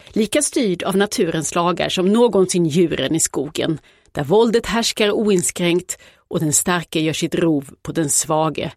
Lika 0.08 0.42
styrd 0.42 0.82
av 0.82 0.96
naturens 0.96 1.54
lagar 1.54 1.88
som 1.88 2.12
någonsin 2.12 2.66
djuren 2.66 3.14
i 3.14 3.20
skogen, 3.20 3.78
där 4.12 4.24
våldet 4.24 4.66
härskar 4.66 5.10
oinskränkt 5.10 5.98
och 6.28 6.40
den 6.40 6.52
starke 6.52 7.00
gör 7.00 7.12
sitt 7.12 7.34
rov 7.34 7.70
på 7.82 7.92
den 7.92 8.08
svage, 8.10 8.72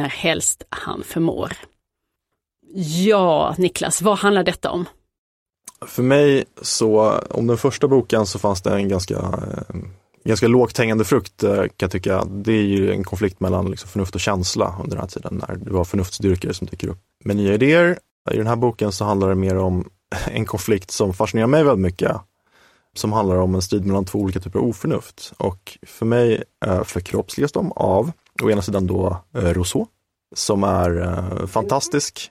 när 0.00 0.08
helst 0.08 0.62
han 0.68 1.02
förmår. 1.02 1.52
Ja, 2.74 3.54
Niklas, 3.58 4.02
vad 4.02 4.18
handlar 4.18 4.44
detta 4.44 4.70
om? 4.70 4.84
För 5.86 6.02
mig 6.02 6.44
så, 6.62 7.18
om 7.30 7.46
den 7.46 7.58
första 7.58 7.88
boken 7.88 8.26
så 8.26 8.38
fanns 8.38 8.62
det 8.62 8.70
en 8.70 8.88
ganska 8.88 9.14
eh, 9.16 9.76
ganska 10.24 10.48
lågt 10.48 10.78
hängande 10.78 11.04
frukt 11.04 11.42
eh, 11.42 11.56
kan 11.56 11.70
jag 11.78 11.90
tycka. 11.90 12.24
Det 12.24 12.52
är 12.52 12.62
ju 12.62 12.92
en 12.92 13.04
konflikt 13.04 13.40
mellan 13.40 13.70
liksom 13.70 13.88
förnuft 13.88 14.14
och 14.14 14.20
känsla 14.20 14.74
under 14.82 14.96
den 14.96 15.00
här 15.00 15.08
tiden 15.08 15.42
när 15.48 15.56
det 15.56 15.70
var 15.70 15.84
förnuftsdyrkare 15.84 16.54
som 16.54 16.66
dyker 16.66 16.88
upp 16.88 17.00
med 17.24 17.36
nya 17.36 17.54
idéer. 17.54 17.98
I 18.30 18.36
den 18.36 18.46
här 18.46 18.56
boken 18.56 18.92
så 18.92 19.04
handlar 19.04 19.28
det 19.28 19.34
mer 19.34 19.56
om 19.56 19.90
en 20.26 20.44
konflikt 20.44 20.90
som 20.90 21.14
fascinerar 21.14 21.46
mig 21.46 21.64
väldigt 21.64 21.82
mycket. 21.82 22.16
Som 22.94 23.12
handlar 23.12 23.36
om 23.36 23.54
en 23.54 23.62
strid 23.62 23.86
mellan 23.86 24.04
två 24.04 24.18
olika 24.18 24.40
typer 24.40 24.58
av 24.58 24.64
oförnuft. 24.64 25.32
Och 25.36 25.78
för 25.82 26.06
mig 26.06 26.44
eh, 26.66 26.82
förkroppsligas 26.84 27.52
de 27.52 27.72
av, 27.72 28.12
å 28.42 28.50
ena 28.50 28.62
sidan 28.62 28.86
då 28.86 29.16
eh, 29.34 29.44
Rousseau, 29.44 29.86
som 30.34 30.64
är 30.64 31.02
eh, 31.02 31.46
fantastisk. 31.46 32.30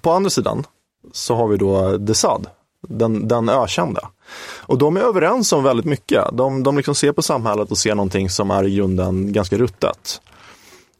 På 0.00 0.10
andra 0.10 0.30
sidan 0.30 0.64
så 1.12 1.34
har 1.34 1.48
vi 1.48 1.56
då 1.56 1.96
de 1.96 2.14
Sade, 2.14 2.48
den, 2.88 3.28
den 3.28 3.48
ökända. 3.48 4.08
Och 4.56 4.78
de 4.78 4.96
är 4.96 5.00
överens 5.00 5.52
om 5.52 5.64
väldigt 5.64 5.86
mycket. 5.86 6.24
De, 6.32 6.62
de 6.62 6.76
liksom 6.76 6.94
ser 6.94 7.12
på 7.12 7.22
samhället 7.22 7.70
och 7.70 7.78
ser 7.78 7.94
någonting 7.94 8.30
som 8.30 8.50
är 8.50 8.64
i 8.64 8.76
grunden 8.76 9.32
ganska 9.32 9.56
ruttet. 9.58 10.20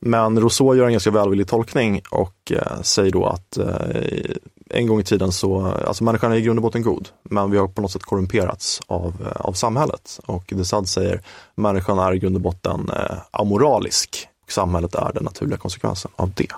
Men 0.05 0.41
Rousseau 0.41 0.75
gör 0.75 0.87
en 0.87 0.93
ganska 0.93 1.11
välvillig 1.11 1.49
tolkning 1.49 2.03
och 2.11 2.53
eh, 2.53 2.83
säger 2.83 3.13
då 3.13 3.27
att 3.27 3.57
eh, 3.57 4.37
en 4.71 4.87
gång 4.87 5.01
i 5.01 5.05
tiden 5.05 5.33
så, 5.33 5.67
alltså 5.67 6.05
människan 6.05 6.33
är 6.33 6.37
i 6.37 6.41
grund 6.41 6.59
och 6.59 6.63
botten 6.63 6.83
god, 6.83 7.09
men 7.23 7.51
vi 7.51 7.59
har 7.59 7.69
på 7.69 7.83
något 7.83 7.91
sätt 7.91 8.03
korrumperats 8.03 8.81
av, 8.87 9.15
eh, 9.27 9.41
av 9.41 9.53
samhället. 9.53 10.21
Och 10.27 10.45
de 10.49 10.65
Sade 10.65 10.87
säger 10.87 11.23
människan 11.55 11.99
är 11.99 12.15
i 12.15 12.19
grund 12.19 12.37
och 12.37 12.43
botten 12.43 12.91
eh, 12.91 13.17
amoralisk 13.31 14.29
och 14.45 14.53
samhället 14.53 14.95
är 14.95 15.13
den 15.15 15.25
naturliga 15.25 15.59
konsekvensen 15.59 16.11
av 16.17 16.31
det. 16.35 16.53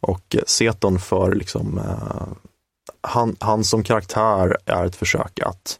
Och 0.00 0.36
eh, 0.36 0.42
Seton 0.46 0.98
för 0.98 1.34
liksom 1.34 1.78
eh, 1.78 2.26
han, 3.00 3.36
han 3.40 3.64
som 3.64 3.82
karaktär 3.82 4.56
är 4.66 4.84
ett 4.84 4.96
försök 4.96 5.40
att 5.40 5.78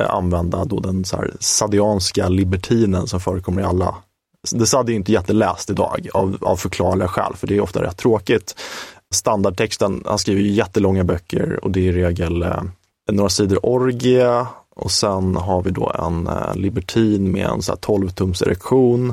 använda 0.00 0.64
då 0.64 0.80
den 0.80 1.04
så 1.04 1.16
här 1.16 1.36
sadianska 1.40 2.28
libertinen 2.28 3.06
som 3.06 3.20
förekommer 3.20 3.62
i 3.62 3.64
alla 3.64 3.94
det 4.50 4.74
är 4.74 4.90
inte 4.90 5.12
jätteläst 5.12 5.70
idag 5.70 6.08
av, 6.14 6.38
av 6.40 6.56
förklarliga 6.56 7.08
skäl, 7.08 7.32
för 7.36 7.46
det 7.46 7.56
är 7.56 7.60
ofta 7.60 7.82
rätt 7.82 7.96
tråkigt. 7.96 8.54
Standardtexten, 9.14 10.02
han 10.06 10.18
skriver 10.18 10.42
ju 10.42 10.50
jättelånga 10.50 11.04
böcker 11.04 11.64
och 11.64 11.70
det 11.70 11.80
är 11.80 11.92
i 11.92 11.92
regel 11.92 12.42
eh, 12.42 12.62
några 13.12 13.28
sidor 13.28 13.66
orgie 13.66 14.46
och 14.76 14.90
sen 14.90 15.36
har 15.36 15.62
vi 15.62 15.70
då 15.70 15.92
en 15.98 16.26
eh, 16.26 16.54
libertin 16.54 17.32
med 17.32 17.46
en 17.46 17.62
så 17.62 17.72
här 17.72 17.76
12 17.76 18.10
tums 18.10 18.42
erektion 18.42 19.12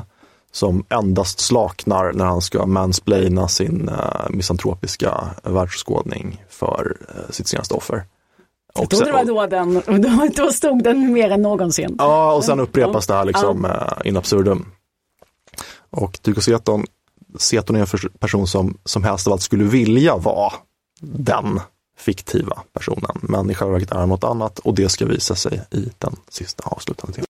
som 0.54 0.84
endast 0.88 1.40
slaknar 1.40 2.12
när 2.12 2.24
han 2.24 2.40
ska 2.40 2.66
mansplaina 2.66 3.48
sin 3.48 3.88
uh, 3.88 4.30
misantropiska 4.30 5.30
världsskådning 5.42 6.44
för 6.48 6.96
uh, 7.00 7.30
sitt 7.30 7.48
senaste 7.48 7.74
offer. 7.74 8.04
Jag 8.74 8.90
trodde 8.90 9.04
det 9.04 9.12
var 9.12 9.24
då 9.24 9.46
den, 9.46 9.74
då, 10.02 10.28
då 10.42 10.52
stod 10.52 10.82
den 10.82 11.12
mer 11.12 11.30
än 11.30 11.42
någonsin. 11.42 11.96
Ja, 11.98 12.32
och 12.32 12.44
sen 12.44 12.60
upprepas 12.60 13.06
det 13.06 13.14
här 13.14 13.24
liksom 13.24 13.64
uh, 13.64 13.72
in 14.04 14.16
absurdum. 14.16 14.66
Och 15.96 16.22
Tycho 16.22 16.40
Seton, 16.40 16.84
Seton 17.38 17.76
är 17.76 17.80
en 17.80 18.10
person 18.18 18.46
som, 18.46 18.78
som 18.84 19.04
helst 19.04 19.26
av 19.26 19.32
allt 19.32 19.42
skulle 19.42 19.64
vilja 19.64 20.16
vara 20.16 20.52
den 21.00 21.60
fiktiva 21.98 22.62
personen, 22.72 23.18
men 23.22 23.50
i 23.50 23.54
själva 23.54 23.72
verket 23.72 23.92
är 23.92 23.96
han 23.96 24.08
något 24.08 24.24
annat 24.24 24.58
och 24.58 24.74
det 24.74 24.88
ska 24.88 25.06
visa 25.06 25.34
sig 25.34 25.60
i 25.70 25.90
den 25.98 26.16
sista 26.28 26.64
avslutande 26.66 27.12
delen. 27.12 27.26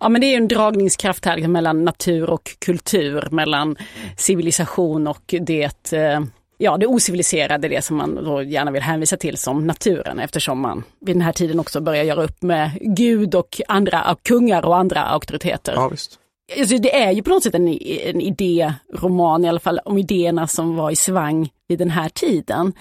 Ja 0.00 0.08
men 0.08 0.20
det 0.20 0.26
är 0.26 0.36
en 0.36 0.48
dragningskraft 0.48 1.24
här 1.24 1.36
liksom, 1.36 1.52
mellan 1.52 1.84
natur 1.84 2.30
och 2.30 2.56
kultur, 2.58 3.28
mellan 3.30 3.76
civilisation 4.16 5.06
och 5.06 5.34
det 5.40 5.92
eh, 5.92 6.20
ja, 6.58 6.76
det 6.76 6.86
ociviliserade, 6.86 7.68
det 7.68 7.84
som 7.84 7.96
man 7.96 8.14
då 8.14 8.42
gärna 8.42 8.70
vill 8.70 8.82
hänvisa 8.82 9.16
till 9.16 9.36
som 9.36 9.66
naturen 9.66 10.18
eftersom 10.18 10.60
man 10.60 10.84
vid 11.00 11.16
den 11.16 11.22
här 11.22 11.32
tiden 11.32 11.60
också 11.60 11.80
börjar 11.80 12.04
göra 12.04 12.24
upp 12.24 12.42
med 12.42 12.70
Gud 12.80 13.34
och 13.34 13.60
andra 13.68 14.16
kungar 14.22 14.64
och 14.64 14.76
andra 14.76 15.02
auktoriteter. 15.02 15.72
Ja, 15.72 15.88
visst. 15.88 16.18
Alltså, 16.56 16.78
det 16.78 16.96
är 16.96 17.12
ju 17.12 17.22
på 17.22 17.30
något 17.30 17.42
sätt 17.42 17.54
en, 17.54 17.68
en 17.68 18.20
idéroman 18.20 19.44
i 19.44 19.48
alla 19.48 19.60
fall 19.60 19.80
om 19.84 19.98
idéerna 19.98 20.46
som 20.46 20.76
var 20.76 20.90
i 20.90 20.96
svang 20.96 21.50
vid 21.68 21.78
den 21.78 21.90
här 21.90 22.08
tiden. 22.08 22.72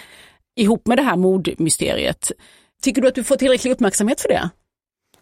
Ihop 0.56 0.88
med 0.88 0.98
det 0.98 1.02
här 1.02 1.16
mordmysteriet. 1.16 2.32
Tycker 2.82 3.02
du 3.02 3.08
att 3.08 3.16
du 3.16 3.24
får 3.24 3.36
tillräcklig 3.36 3.72
uppmärksamhet 3.72 4.22
för 4.22 4.30
det? 4.30 4.50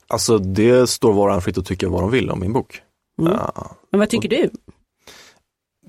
Alltså 0.08 0.38
det 0.38 0.90
står 0.90 1.14
var 1.14 1.30
och 1.30 1.36
en 1.36 1.42
fritt 1.42 1.58
att 1.58 1.66
tycka 1.66 1.90
vad 1.90 2.02
de 2.02 2.12
vill 2.12 2.32
om 2.32 2.40
min 2.40 2.54
bok. 2.54 2.82
Mm. 3.22 3.34
Uh, 3.34 3.50
Men 3.92 4.00
vad 4.00 4.10
tycker 4.10 4.46
och, 4.46 4.52
du? 4.52 4.60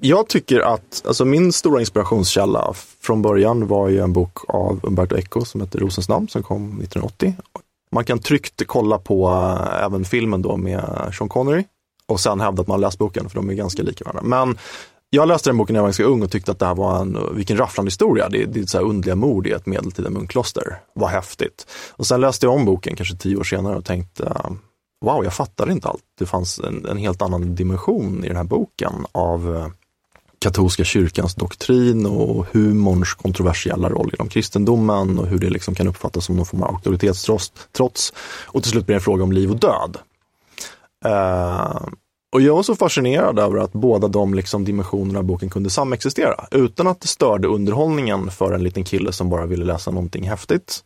Jag 0.01 0.29
tycker 0.29 0.61
att, 0.61 1.03
alltså 1.07 1.25
min 1.25 1.53
stora 1.53 1.81
inspirationskälla 1.81 2.73
från 3.01 3.23
början 3.23 3.67
var 3.67 3.89
ju 3.89 4.01
en 4.01 4.13
bok 4.13 4.39
av 4.49 4.81
Umberto 4.83 5.17
Eco 5.17 5.45
som 5.45 5.61
heter 5.61 5.79
Rosens 5.79 6.09
namn 6.09 6.29
som 6.29 6.43
kom 6.43 6.81
1980. 6.81 7.35
Man 7.93 8.05
kan 8.05 8.19
tryggt 8.19 8.63
kolla 8.67 8.99
på 8.99 9.29
uh, 9.29 9.85
även 9.85 10.05
filmen 10.05 10.43
då 10.43 10.57
med 10.57 11.11
Sean 11.19 11.29
Connery 11.29 11.65
och 12.09 12.21
sen 12.21 12.41
hävda 12.41 12.63
att 12.63 12.69
man 12.69 12.81
läst 12.81 12.99
boken, 12.99 13.29
för 13.29 13.37
de 13.37 13.51
är 13.51 13.55
ganska 13.55 13.83
lika 13.83 14.05
varandra. 14.05 14.23
Men 14.23 14.59
jag 15.11 15.29
läste 15.29 15.51
den 15.51 15.57
boken 15.57 15.73
när 15.73 15.79
jag 15.79 15.83
var 15.83 15.89
ganska 15.89 16.05
ung 16.05 16.23
och 16.23 16.31
tyckte 16.31 16.53
att 16.53 16.59
det 16.59 16.67
här 16.67 16.75
var 16.75 17.01
en, 17.01 17.19
vilken 17.37 17.57
rafflande 17.57 17.87
historia. 17.87 18.29
Det, 18.29 18.45
det 18.45 18.61
är 18.61 18.67
så 18.67 18.79
här 18.79 18.85
underliga 18.85 19.17
mord 19.17 19.47
i 19.47 19.51
ett 19.51 19.67
medeltida 19.67 20.11
munkkloster. 20.11 20.81
Vad 20.95 21.11
häftigt. 21.11 21.67
Och 21.91 22.07
sen 22.07 22.21
läste 22.21 22.47
jag 22.47 22.55
om 22.55 22.65
boken 22.65 22.97
kanske 22.97 23.17
tio 23.17 23.37
år 23.37 23.45
senare 23.45 23.77
och 23.77 23.85
tänkte, 23.85 24.33
wow, 25.05 25.25
jag 25.25 25.33
fattade 25.33 25.73
inte 25.73 25.89
allt. 25.89 26.03
Det 26.19 26.27
fanns 26.27 26.59
en, 26.59 26.87
en 26.87 26.97
helt 26.97 27.23
annan 27.23 27.55
dimension 27.55 28.25
i 28.25 28.29
den 28.29 28.37
här 28.37 28.45
boken 28.45 28.93
av 29.13 29.57
eh, 29.57 29.69
katolska 30.39 30.85
kyrkans 30.85 31.35
doktrin 31.35 32.07
och 32.07 32.47
humorns 32.53 33.15
kontroversiella 33.15 33.89
roll 33.89 34.11
inom 34.15 34.29
kristendomen 34.29 35.19
och 35.19 35.27
hur 35.27 35.39
det 35.39 35.51
liksom 35.51 35.75
kan 35.75 35.89
uppfattas 35.89 36.25
som 36.25 36.37
någon 36.37 36.47
form 36.47 36.63
av 36.63 36.75
auktoritetstrots. 36.75 38.13
Och 38.45 38.63
till 38.63 38.73
slut 38.73 38.87
blir 38.87 38.95
det 38.95 38.99
en 38.99 39.05
fråga 39.05 39.25
om 39.25 39.33
liv 39.33 39.51
och 39.51 39.61
död. 39.61 39.99
Uh, 41.05 41.89
och 42.33 42.41
jag 42.41 42.57
var 42.57 42.63
så 42.63 42.77
fascinerad 42.77 43.39
över 43.39 43.59
att 43.59 43.73
båda 43.73 44.09
de 44.09 44.35
liksom 44.35 44.65
dimensionerna 44.65 45.19
av 45.19 45.25
boken 45.25 45.51
kunde 45.51 45.71
samexistera 45.71 46.47
utan 46.51 46.87
att 46.87 47.01
det 47.01 47.09
störde 47.09 47.49
underhållningen 47.49 48.31
för 48.31 48.53
en 48.53 48.63
liten 48.63 48.85
kille 48.85 49.13
som 49.13 49.31
bara 49.31 49.47
ville 49.47 49.65
läsa 49.65 49.91
någonting 49.91 50.29
häftigt. 50.29 50.81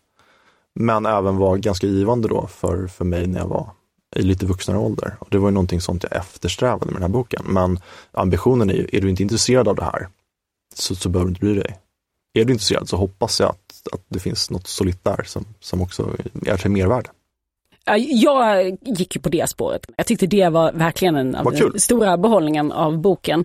Men 0.74 1.06
även 1.06 1.36
var 1.36 1.56
ganska 1.56 1.86
givande 1.86 2.28
då 2.28 2.46
för, 2.46 2.86
för 2.86 3.04
mig 3.04 3.26
när 3.26 3.38
jag 3.38 3.46
var 3.46 3.70
i 4.16 4.22
lite 4.22 4.46
vuxnare 4.46 4.78
ålder. 4.78 5.16
Och 5.18 5.28
det 5.30 5.38
var 5.38 5.48
ju 5.48 5.54
någonting 5.54 5.80
sånt 5.80 6.02
jag 6.02 6.20
eftersträvade 6.20 6.86
med 6.86 6.94
den 6.94 7.02
här 7.02 7.08
boken. 7.08 7.42
Men 7.46 7.78
ambitionen 8.12 8.70
är 8.70 8.74
ju, 8.74 8.88
är 8.92 9.00
du 9.00 9.10
inte 9.10 9.22
intresserad 9.22 9.68
av 9.68 9.76
det 9.76 9.84
här 9.84 10.08
så, 10.74 10.94
så 10.94 11.08
behöver 11.08 11.26
du 11.26 11.30
inte 11.30 11.40
bry 11.40 11.54
dig. 11.54 11.78
Är 12.34 12.44
du 12.44 12.52
intresserad 12.52 12.88
så 12.88 12.96
hoppas 12.96 13.40
jag 13.40 13.48
att 13.48 13.70
att, 13.86 13.94
att 13.94 14.04
det 14.08 14.18
finns 14.18 14.50
något 14.50 14.66
solitt 14.66 15.04
där 15.04 15.22
som, 15.26 15.44
som 15.60 15.82
också 15.82 16.16
är 16.46 16.56
till 16.56 16.70
mervärde. 16.70 17.10
Ja, 17.96 18.56
Jag 18.56 18.78
gick 18.84 19.16
ju 19.16 19.22
på 19.22 19.28
det 19.28 19.50
spåret. 19.50 19.86
Jag 19.96 20.06
tyckte 20.06 20.26
det 20.26 20.48
var 20.48 20.72
verkligen 20.72 21.16
en 21.16 21.34
av 21.34 21.52
den 21.52 21.80
stora 21.80 22.16
behållningen 22.16 22.72
av 22.72 22.98
boken. 22.98 23.44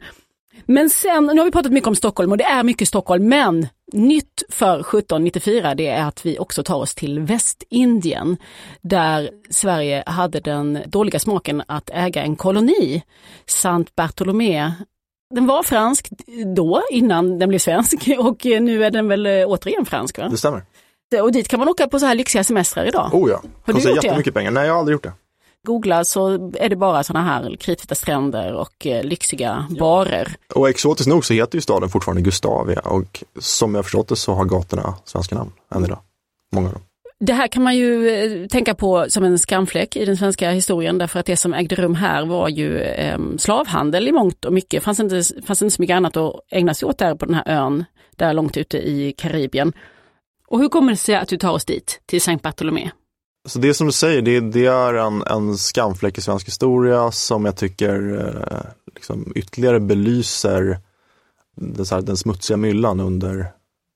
Men 0.66 0.90
sen, 0.90 1.26
nu 1.26 1.38
har 1.38 1.46
vi 1.46 1.52
pratat 1.52 1.72
mycket 1.72 1.88
om 1.88 1.96
Stockholm 1.96 2.32
och 2.32 2.38
det 2.38 2.44
är 2.44 2.64
mycket 2.64 2.88
Stockholm, 2.88 3.30
men 3.30 3.68
nytt 3.94 4.44
för 4.50 4.80
1794 4.80 5.76
det 5.76 5.88
är 5.88 6.06
att 6.08 6.26
vi 6.26 6.40
också 6.40 6.64
tar 6.64 6.76
oss 6.76 6.96
till 6.96 7.20
Västindien 7.20 8.38
där 8.82 9.30
Sverige 9.50 10.04
hade 10.06 10.40
den 10.40 10.80
dåliga 10.86 11.20
smaken 11.20 11.64
att 11.68 11.90
äga 11.94 12.24
en 12.24 12.36
koloni, 12.36 13.04
Saint 13.46 13.96
Bartolomé. 13.96 14.72
Den 15.36 15.48
var 15.48 15.64
fransk 15.64 16.10
då, 16.56 16.82
innan 16.92 17.40
den 17.40 17.50
blev 17.50 17.60
svensk 17.60 18.10
och 18.20 18.46
nu 18.46 18.84
är 18.84 18.92
den 18.92 19.08
väl 19.08 19.26
eh, 19.26 19.46
återigen 19.48 19.86
fransk. 19.86 20.18
Va? 20.18 20.28
Det 20.30 20.38
stämmer. 20.38 20.64
Och 21.22 21.32
dit 21.32 21.48
kan 21.48 21.60
man 21.60 21.70
åka 21.70 21.88
på 21.88 22.00
så 22.00 22.06
här 22.06 22.16
lyxiga 22.16 22.44
semestrar 22.44 22.86
idag. 22.86 23.10
Oh 23.14 23.30
ja, 23.30 23.42
du 23.66 23.74
kostar 23.74 23.90
gjort 23.90 24.02
det? 24.02 24.08
jättemycket 24.08 24.34
pengar. 24.34 24.52
Nej, 24.52 24.66
jag 24.66 24.74
har 24.74 24.80
aldrig 24.80 24.94
gjort 24.94 25.04
det. 25.04 25.14
googla 25.64 26.06
så 26.06 26.52
är 26.60 26.70
det 26.70 26.76
bara 26.76 27.04
sådana 27.04 27.26
här 27.26 27.56
kritvita 27.60 27.96
stränder 27.96 28.54
och 28.54 28.88
eh, 28.88 29.04
lyxiga 29.04 29.68
barer. 29.80 30.36
Och 30.56 30.70
exotiskt 30.70 31.10
nog 31.10 31.26
så 31.26 31.34
heter 31.34 31.58
ju 31.58 31.62
staden 31.62 31.90
fortfarande 31.90 32.22
Gustavia 32.22 32.80
och 32.80 33.24
som 33.40 33.76
jag 33.76 33.86
förstått 33.86 34.08
det 34.08 34.16
så 34.16 34.34
har 34.34 34.46
gatorna 34.46 34.94
svenska 35.06 35.36
namn 35.36 35.52
än 35.76 35.86
idag. 35.86 36.00
Många 36.54 36.68
av 36.68 36.74
dem. 36.74 36.82
Det 37.20 37.34
här 37.34 37.48
kan 37.48 37.64
man 37.64 37.76
ju 37.76 38.10
eh, 38.10 38.48
tänka 38.48 38.76
på 38.76 39.06
som 39.10 39.24
en 39.24 39.40
skamfläck 39.40 39.96
i 39.96 40.06
den 40.06 40.18
svenska 40.18 40.52
historien 40.52 40.98
därför 40.98 41.20
att 41.20 41.26
det 41.26 41.38
som 41.38 41.54
ägde 41.54 41.76
rum 41.76 41.96
här 41.96 42.26
var 42.26 42.50
ju 42.50 42.80
eh, 42.80 43.20
slavhandel 43.38 44.08
i 44.08 44.12
mångt 44.12 44.46
och 44.46 44.54
mycket. 44.54 44.84
Fanns 44.84 45.00
inte, 45.00 45.24
fanns 45.46 45.62
inte 45.62 45.76
så 45.76 45.82
mycket 45.82 45.96
annat 45.96 46.18
att 46.18 46.34
ägna 46.52 46.74
sig 46.74 46.88
åt 46.88 46.98
där 46.98 47.16
på 47.16 47.26
den 47.26 47.36
här 47.36 47.44
ön, 47.48 47.86
där 48.16 48.34
långt 48.34 48.58
ute 48.58 48.78
i 48.78 49.14
Karibien. 49.18 49.74
Och 50.56 50.62
hur 50.62 50.70
kommer 50.70 50.92
det 50.92 50.98
sig 50.98 51.16
att 51.16 51.28
du 51.28 51.38
tar 51.38 51.52
oss 51.52 51.66
dit, 51.66 52.02
till 52.06 52.22
Saint 52.22 52.42
Bartolomé? 52.42 52.92
Så 53.48 53.60
det 53.60 53.74
som 53.74 53.88
du 53.88 53.94
säger, 53.94 54.22
det, 54.22 54.40
det 54.40 54.66
är 54.66 54.94
en, 54.94 55.22
en 55.22 55.58
skamfläck 55.58 56.18
i 56.18 56.22
svensk 56.22 56.48
historia 56.48 57.12
som 57.12 57.46
jag 57.46 57.58
tycker 57.58 58.26
eh, 58.52 58.72
liksom 58.96 59.34
ytterligare 59.36 59.80
belyser 59.80 60.80
den, 61.56 61.86
så 61.86 61.96
här, 61.96 62.02
den 62.02 62.18
smutsiga 62.18 62.58
myllan 62.58 63.00
under 63.00 63.48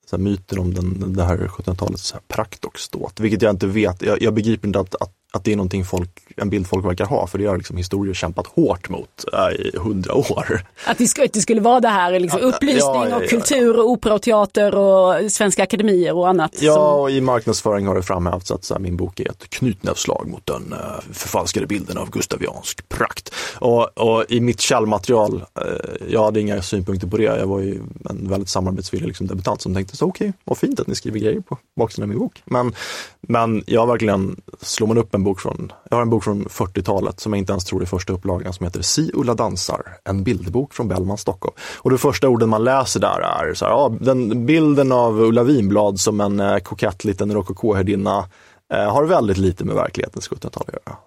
så 0.10 0.16
här, 0.16 0.24
myten 0.24 0.60
om 0.60 0.74
den, 0.74 1.14
det 1.14 1.24
här 1.24 1.38
1700-talets 1.38 2.16
prakt 2.28 2.66
och 2.66 2.80
ståt. 2.80 3.20
Vilket 3.20 3.42
jag 3.42 3.54
inte 3.54 3.68
vet, 3.68 4.02
jag, 4.02 4.22
jag 4.22 4.34
begriper 4.34 4.68
inte 4.68 4.80
att, 4.80 4.96
att, 4.96 5.14
att 5.32 5.44
det 5.44 5.52
är 5.52 5.56
någonting 5.56 5.86
folk, 5.86 6.10
en 6.38 6.50
bild 6.50 6.68
folk 6.68 6.86
verkar 6.86 7.06
ha, 7.06 7.28
för 7.28 7.38
det 7.38 7.46
har 7.46 7.58
liksom 7.58 7.78
historier 7.78 8.14
kämpat 8.14 8.48
hårt 8.48 8.90
mot 8.90 9.26
äh, 9.34 9.62
i 9.66 9.78
hundra 9.78 10.14
år. 10.14 10.62
Att 10.86 10.98
det, 10.98 11.08
ska, 11.08 11.24
att 11.26 11.34
det 11.34 11.42
skulle 11.42 11.62
vara 11.62 11.80
det 11.80 11.88
här, 11.88 12.20
liksom, 12.20 12.40
Ja, 12.42 12.48
upplysning 12.48 12.80
ja, 12.80 13.10
ja, 13.10 13.16
och 13.16 13.24
ja. 13.24 13.28
kultur 13.28 13.80
och 13.80 13.90
opera 13.90 14.14
och 14.14 14.22
teater 14.22 14.76
och 14.76 15.32
svenska 15.32 15.64
akademier 15.64 16.14
och 16.16 16.30
annat. 16.30 16.62
Ja, 16.62 16.74
som- 16.74 16.84
och 17.02 17.12
i 17.12 17.22
marknadsföring 17.22 17.88
har 17.88 17.96
det 17.96 18.04
framhävts 18.04 18.52
att 18.52 18.70
här, 18.70 18.80
min 18.80 18.98
bok 18.98 19.20
är 19.20 19.30
ett 19.30 19.50
knytnävsslag 19.50 20.28
mot 20.28 20.46
den 20.46 20.74
uh, 20.74 21.14
förfalskade 21.14 21.68
bilden 21.68 21.98
av 21.98 22.10
gustaviansk 22.12 22.90
prakt. 22.90 23.34
Och, 23.60 23.98
och 23.98 24.26
i 24.30 24.40
mitt 24.40 24.62
källmaterial, 24.62 25.44
eh, 25.56 25.64
jag 26.10 26.24
hade 26.24 26.40
inga 26.42 26.62
synpunkter 26.62 27.08
på 27.08 27.18
det. 27.18 27.24
Jag 27.24 27.48
var 27.48 27.60
ju 27.60 27.82
en 28.10 28.30
väldigt 28.30 28.50
samarbetsvillig 28.50 29.08
liksom, 29.08 29.28
debutant 29.28 29.62
som 29.62 29.74
tänkte 29.76 29.98
så 29.98 30.06
okej, 30.06 30.34
vad 30.44 30.58
fint 30.58 30.80
att 30.80 30.88
ni 30.88 30.96
skriver 30.96 31.20
grejer 31.20 31.40
på 31.40 31.58
baksidan 31.80 32.04
av 32.04 32.10
min 32.10 32.20
bok. 32.20 32.42
Men, 32.46 32.76
men 33.22 33.64
jag 33.68 33.88
verkligen, 33.88 34.42
slår 34.62 34.88
man 34.88 34.98
upp 34.98 35.16
en 35.16 35.19
bok 35.24 35.40
från, 35.40 35.72
jag 35.90 35.98
har 35.98 36.02
en 36.02 36.10
bok 36.10 36.24
från 36.24 36.46
40-talet 36.46 37.20
som 37.20 37.34
jag 37.34 37.38
inte 37.38 37.54
ens 37.54 37.66
tror 37.66 37.82
är 37.82 37.86
första 37.86 38.14
upplagan 38.14 38.54
som 38.54 38.64
heter 38.64 38.82
Si 38.82 39.12
Ulla 39.14 39.34
dansar, 39.34 39.98
en 40.04 40.24
bildbok 40.24 40.74
från 40.74 40.88
Bellman 40.88 41.18
Stockholm. 41.18 41.56
Och 41.78 41.90
de 41.90 41.98
första 41.98 42.30
orden 42.30 42.50
man 42.50 42.64
läser 42.64 43.00
där 43.00 43.20
är 43.20 43.54
så 43.54 43.66
här, 43.66 43.72
ja, 43.72 43.96
den 44.02 44.46
bilden 44.46 44.92
av 44.92 45.22
Ulla 45.22 45.44
Vinblad 45.44 46.00
som 46.00 46.22
en 46.22 46.40
eh, 46.40 46.58
kokett 46.58 47.04
liten 47.04 47.34
rokokoherdinna 47.34 48.26
eh, 48.74 48.94
har 48.94 49.04
väldigt 49.04 49.38
lite 49.38 49.66
med 49.66 49.76
verklighetens 49.76 50.30
1700-tal 50.30 50.64
att 50.68 50.74
göra. 50.74 50.98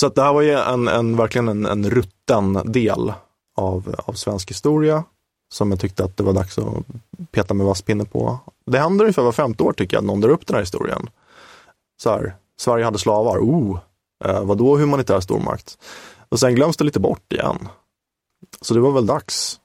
Så 0.00 0.06
att 0.06 0.14
det 0.14 0.22
här 0.22 0.32
var 0.32 0.42
ju 0.42 0.52
en, 0.52 0.88
en, 0.88 1.16
verkligen 1.16 1.48
en, 1.48 1.66
en 1.66 1.90
rutten 1.90 2.72
del 2.72 3.12
av, 3.56 3.94
av 4.06 4.12
svensk 4.12 4.50
historia 4.50 5.04
som 5.52 5.70
jag 5.70 5.80
tyckte 5.80 6.04
att 6.04 6.16
det 6.16 6.22
var 6.22 6.32
dags 6.32 6.58
att 6.58 6.74
peta 7.30 7.54
med 7.54 7.66
vass 7.66 7.82
pinne 7.82 8.04
på. 8.04 8.38
Det 8.66 8.78
händer 8.78 9.04
ungefär 9.04 9.22
var 9.22 9.32
femte 9.32 9.62
år 9.62 9.72
tycker 9.72 9.96
jag, 9.96 10.02
att 10.02 10.06
någon 10.06 10.20
drar 10.20 10.30
upp 10.30 10.46
den 10.46 10.54
här 10.54 10.62
historien. 10.62 11.10
Så 12.02 12.10
här, 12.10 12.34
Sverige 12.60 12.84
hade 12.84 12.98
slavar, 12.98 13.38
oh, 13.38 13.78
eh, 14.24 14.44
vadå 14.44 14.76
humanitär 14.76 15.20
stormakt? 15.20 15.78
Och 16.28 16.40
sen 16.40 16.54
glöms 16.54 16.76
det 16.76 16.84
lite 16.84 17.00
bort 17.00 17.32
igen. 17.32 17.68
Så 18.60 18.74
det 18.74 18.80
var 18.80 18.92
väl 18.92 19.06
dags. 19.06 19.60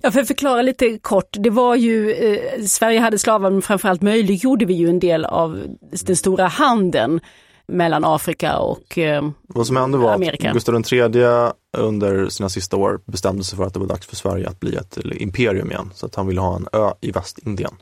Ja, 0.00 0.10
för 0.10 0.20
att 0.20 0.26
förklara 0.26 0.62
lite 0.62 0.98
kort, 0.98 1.36
det 1.38 1.50
var 1.50 1.74
ju, 1.74 2.12
eh, 2.12 2.62
Sverige 2.64 3.00
hade 3.00 3.18
slavar 3.18 3.50
men 3.50 3.62
framförallt 3.62 4.02
möjliggjorde 4.02 4.64
vi 4.64 4.74
ju 4.74 4.88
en 4.88 4.98
del 4.98 5.24
av 5.24 5.66
den 5.90 6.16
stora 6.16 6.46
handeln 6.46 7.20
mellan 7.66 8.04
Afrika 8.04 8.58
och 8.58 8.98
eh, 8.98 9.30
Vad 9.42 9.66
som 9.66 9.76
hände 9.76 9.98
var 9.98 10.14
Amerika. 10.14 10.48
att 10.48 10.54
Gustav 10.54 10.82
III 10.92 11.50
under 11.76 12.28
sina 12.28 12.48
sista 12.48 12.76
år 12.76 13.00
bestämde 13.04 13.44
sig 13.44 13.56
för 13.56 13.64
att 13.64 13.74
det 13.74 13.80
var 13.80 13.86
dags 13.86 14.06
för 14.06 14.16
Sverige 14.16 14.48
att 14.48 14.60
bli 14.60 14.76
ett 14.76 14.98
imperium 15.04 15.70
igen. 15.70 15.90
Så 15.94 16.06
att 16.06 16.14
han 16.14 16.26
ville 16.26 16.40
ha 16.40 16.56
en 16.56 16.68
ö 16.72 16.90
i 17.00 17.10
Västindien. 17.10 17.74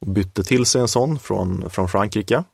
Och 0.00 0.06
bytte 0.08 0.42
till 0.42 0.66
sig 0.66 0.80
en 0.80 0.88
sån 0.88 1.18
från, 1.18 1.70
från 1.70 1.88
Frankrike 1.88 2.44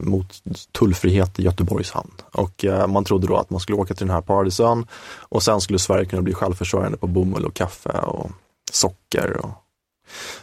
mot 0.00 0.42
tullfrihet 0.72 1.38
i 1.38 1.42
Göteborgs 1.42 1.90
hamn. 1.90 2.12
Och 2.32 2.64
eh, 2.64 2.86
man 2.86 3.04
trodde 3.04 3.26
då 3.26 3.36
att 3.36 3.50
man 3.50 3.60
skulle 3.60 3.78
åka 3.78 3.94
till 3.94 4.06
den 4.06 4.14
här 4.14 4.22
paradisön 4.22 4.86
och 5.18 5.42
sen 5.42 5.60
skulle 5.60 5.78
Sverige 5.78 6.04
kunna 6.04 6.22
bli 6.22 6.34
självförsörjande 6.34 6.98
på 6.98 7.06
bomull 7.06 7.44
och 7.44 7.54
kaffe 7.54 7.90
och 7.90 8.30
socker. 8.72 9.36
Och... 9.36 9.50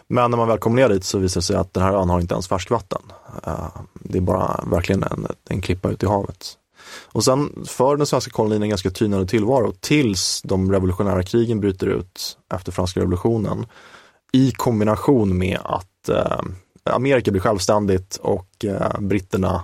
Men 0.08 0.32
när 0.32 0.38
man 0.38 0.48
väl 0.48 0.58
kom 0.58 0.76
ner 0.76 0.90
dit 0.90 1.04
så 1.04 1.18
visade 1.18 1.40
det 1.40 1.46
sig 1.46 1.56
att 1.56 1.74
den 1.74 1.84
här 1.84 1.94
ön 1.94 2.10
har 2.10 2.20
inte 2.20 2.34
ens 2.34 2.48
färskvatten. 2.48 3.02
Eh, 3.46 3.70
det 3.94 4.18
är 4.18 4.22
bara 4.22 4.64
verkligen 4.68 5.04
en, 5.04 5.28
en 5.50 5.62
klippa 5.62 5.90
ut 5.90 6.04
i 6.04 6.06
havet. 6.06 6.58
Och 7.06 7.24
sen 7.24 7.66
för 7.68 7.98
den 7.98 8.06
svenska 8.06 8.32
kolonin 8.32 8.64
en 8.64 8.70
ganska 8.70 8.90
tynande 8.90 9.28
tillvaro 9.28 9.74
tills 9.80 10.42
de 10.42 10.72
revolutionära 10.72 11.24
krigen 11.24 11.60
bryter 11.60 11.88
ut 11.88 12.38
efter 12.54 12.72
franska 12.72 13.00
revolutionen. 13.00 13.66
I 14.32 14.52
kombination 14.52 15.38
med 15.38 15.60
att 15.64 16.10
eh, 16.10 16.42
Amerika 16.92 17.32
blir 17.32 17.42
självständigt 17.42 18.16
och 18.22 18.66
eh, 18.66 19.00
britterna 19.00 19.64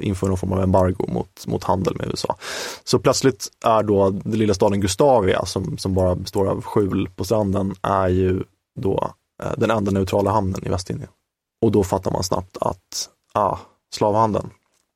inför 0.00 0.26
någon 0.26 0.38
form 0.38 0.52
av 0.52 0.62
embargo 0.62 1.12
mot, 1.12 1.46
mot 1.46 1.64
handel 1.64 1.96
med 1.96 2.06
USA. 2.06 2.36
Så 2.84 2.98
plötsligt 2.98 3.48
är 3.64 3.82
då 3.82 4.10
den 4.10 4.38
lilla 4.38 4.54
staden 4.54 4.80
Gustavia 4.80 5.44
som, 5.44 5.78
som 5.78 5.94
bara 5.94 6.14
består 6.14 6.46
av 6.48 6.62
skjul 6.62 7.10
på 7.16 7.24
stranden 7.24 7.74
är 7.82 8.08
ju 8.08 8.42
då 8.80 9.14
eh, 9.42 9.52
den 9.56 9.70
enda 9.70 9.90
neutrala 9.90 10.30
hamnen 10.30 10.64
i 10.66 10.68
Västindien. 10.68 11.10
Och 11.62 11.72
då 11.72 11.84
fattar 11.84 12.10
man 12.10 12.22
snabbt 12.22 12.56
att, 12.60 13.08
ah, 13.34 13.58
slavhandeln. 13.94 14.50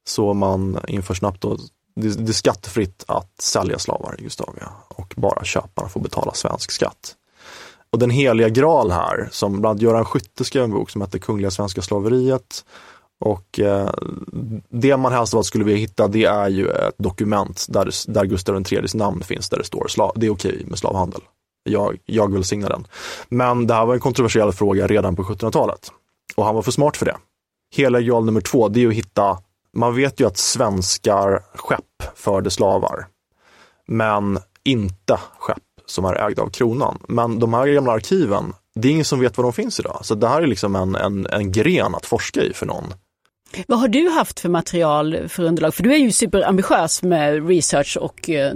Så 0.08 0.34
man 0.34 0.78
inför 0.88 1.14
snabbt 1.14 1.40
då, 1.40 1.56
det, 1.96 2.26
det 2.26 2.30
är 2.30 2.32
skattefritt 2.32 3.04
att 3.08 3.40
sälja 3.40 3.78
slavar 3.78 4.16
i 4.18 4.22
Gustavia 4.22 4.72
och 4.88 5.14
bara 5.16 5.44
köparna 5.44 5.88
får 5.88 6.00
betala 6.00 6.32
svensk 6.34 6.70
skatt. 6.70 7.15
Och 7.96 8.00
den 8.00 8.10
heliga 8.10 8.48
graal 8.48 8.90
här, 8.90 9.28
som 9.30 9.52
bland 9.52 9.66
annat 9.66 9.82
Göran 9.82 10.04
Skytte 10.04 10.44
skrev 10.44 10.64
en 10.64 10.70
bok 10.70 10.90
som 10.90 11.00
heter 11.00 11.18
Kungliga 11.18 11.50
svenska 11.50 11.82
slaveriet. 11.82 12.64
Och 13.20 13.60
eh, 13.60 13.90
det 14.68 14.96
man 14.96 15.12
helst 15.12 15.34
av 15.34 15.38
allt 15.38 15.46
skulle 15.46 15.64
vilja 15.64 15.80
hitta 15.80 16.08
det 16.08 16.24
är 16.24 16.48
ju 16.48 16.68
ett 16.68 16.94
dokument 16.98 17.66
där, 17.68 18.12
där 18.12 18.24
Gustav 18.24 18.62
IIIs 18.72 18.94
namn 18.94 19.22
finns 19.22 19.48
där 19.48 19.58
det 19.58 19.64
står 19.64 19.88
slav, 19.88 20.12
det 20.16 20.26
är 20.26 20.30
okej 20.30 20.64
med 20.66 20.78
slavhandel. 20.78 21.20
Jag, 21.64 21.98
jag 22.04 22.32
vill 22.32 22.44
signa 22.44 22.68
den. 22.68 22.86
Men 23.28 23.66
det 23.66 23.74
här 23.74 23.86
var 23.86 23.94
en 23.94 24.00
kontroversiell 24.00 24.52
fråga 24.52 24.86
redan 24.86 25.16
på 25.16 25.22
1700-talet. 25.22 25.92
Och 26.36 26.44
han 26.44 26.54
var 26.54 26.62
för 26.62 26.72
smart 26.72 26.96
för 26.96 27.06
det. 27.06 27.16
Hela 27.74 28.00
graal 28.00 28.24
nummer 28.24 28.40
två, 28.40 28.68
det 28.68 28.82
är 28.82 28.88
att 28.88 28.94
hitta, 28.94 29.38
man 29.72 29.94
vet 29.94 30.20
ju 30.20 30.26
att 30.26 30.36
svenskar 30.36 31.42
skepp 31.54 32.02
förde 32.14 32.50
slavar. 32.50 33.06
Men 33.86 34.38
inte 34.64 35.20
skepp 35.38 35.58
som 35.86 36.04
är 36.04 36.28
ägda 36.28 36.42
av 36.42 36.50
kronan. 36.50 36.98
Men 37.08 37.38
de 37.38 37.54
här 37.54 37.66
gamla 37.66 37.92
arkiven, 37.92 38.52
det 38.74 38.88
är 38.88 38.92
ingen 38.92 39.04
som 39.04 39.20
vet 39.20 39.36
var 39.36 39.42
de 39.42 39.52
finns 39.52 39.80
idag. 39.80 40.00
Så 40.02 40.14
det 40.14 40.28
här 40.28 40.42
är 40.42 40.46
liksom 40.46 40.76
en, 40.76 40.94
en, 40.94 41.26
en 41.26 41.52
gren 41.52 41.94
att 41.94 42.06
forska 42.06 42.42
i 42.42 42.52
för 42.52 42.66
någon. 42.66 42.94
Vad 43.66 43.78
har 43.78 43.88
du 43.88 44.08
haft 44.08 44.40
för 44.40 44.48
material 44.48 45.28
för 45.28 45.42
underlag? 45.42 45.74
För 45.74 45.82
du 45.82 45.94
är 45.94 45.98
ju 45.98 46.12
superambitiös 46.12 47.02
med 47.02 47.48
research 47.48 47.96
och 48.00 48.30
eh, 48.30 48.52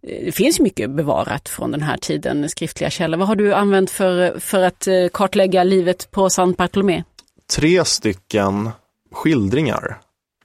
det 0.00 0.32
finns 0.32 0.60
mycket 0.60 0.90
bevarat 0.90 1.48
från 1.48 1.70
den 1.70 1.82
här 1.82 1.96
tiden, 1.96 2.48
skriftliga 2.48 2.90
källor. 2.90 3.18
Vad 3.18 3.28
har 3.28 3.36
du 3.36 3.54
använt 3.54 3.90
för, 3.90 4.38
för 4.40 4.62
att 4.62 4.86
eh, 4.86 4.94
kartlägga 5.12 5.64
livet 5.64 6.10
på 6.10 6.30
San 6.30 6.52
Bartolomé? 6.52 7.04
Tre 7.56 7.84
stycken 7.84 8.70
skildringar 9.12 10.00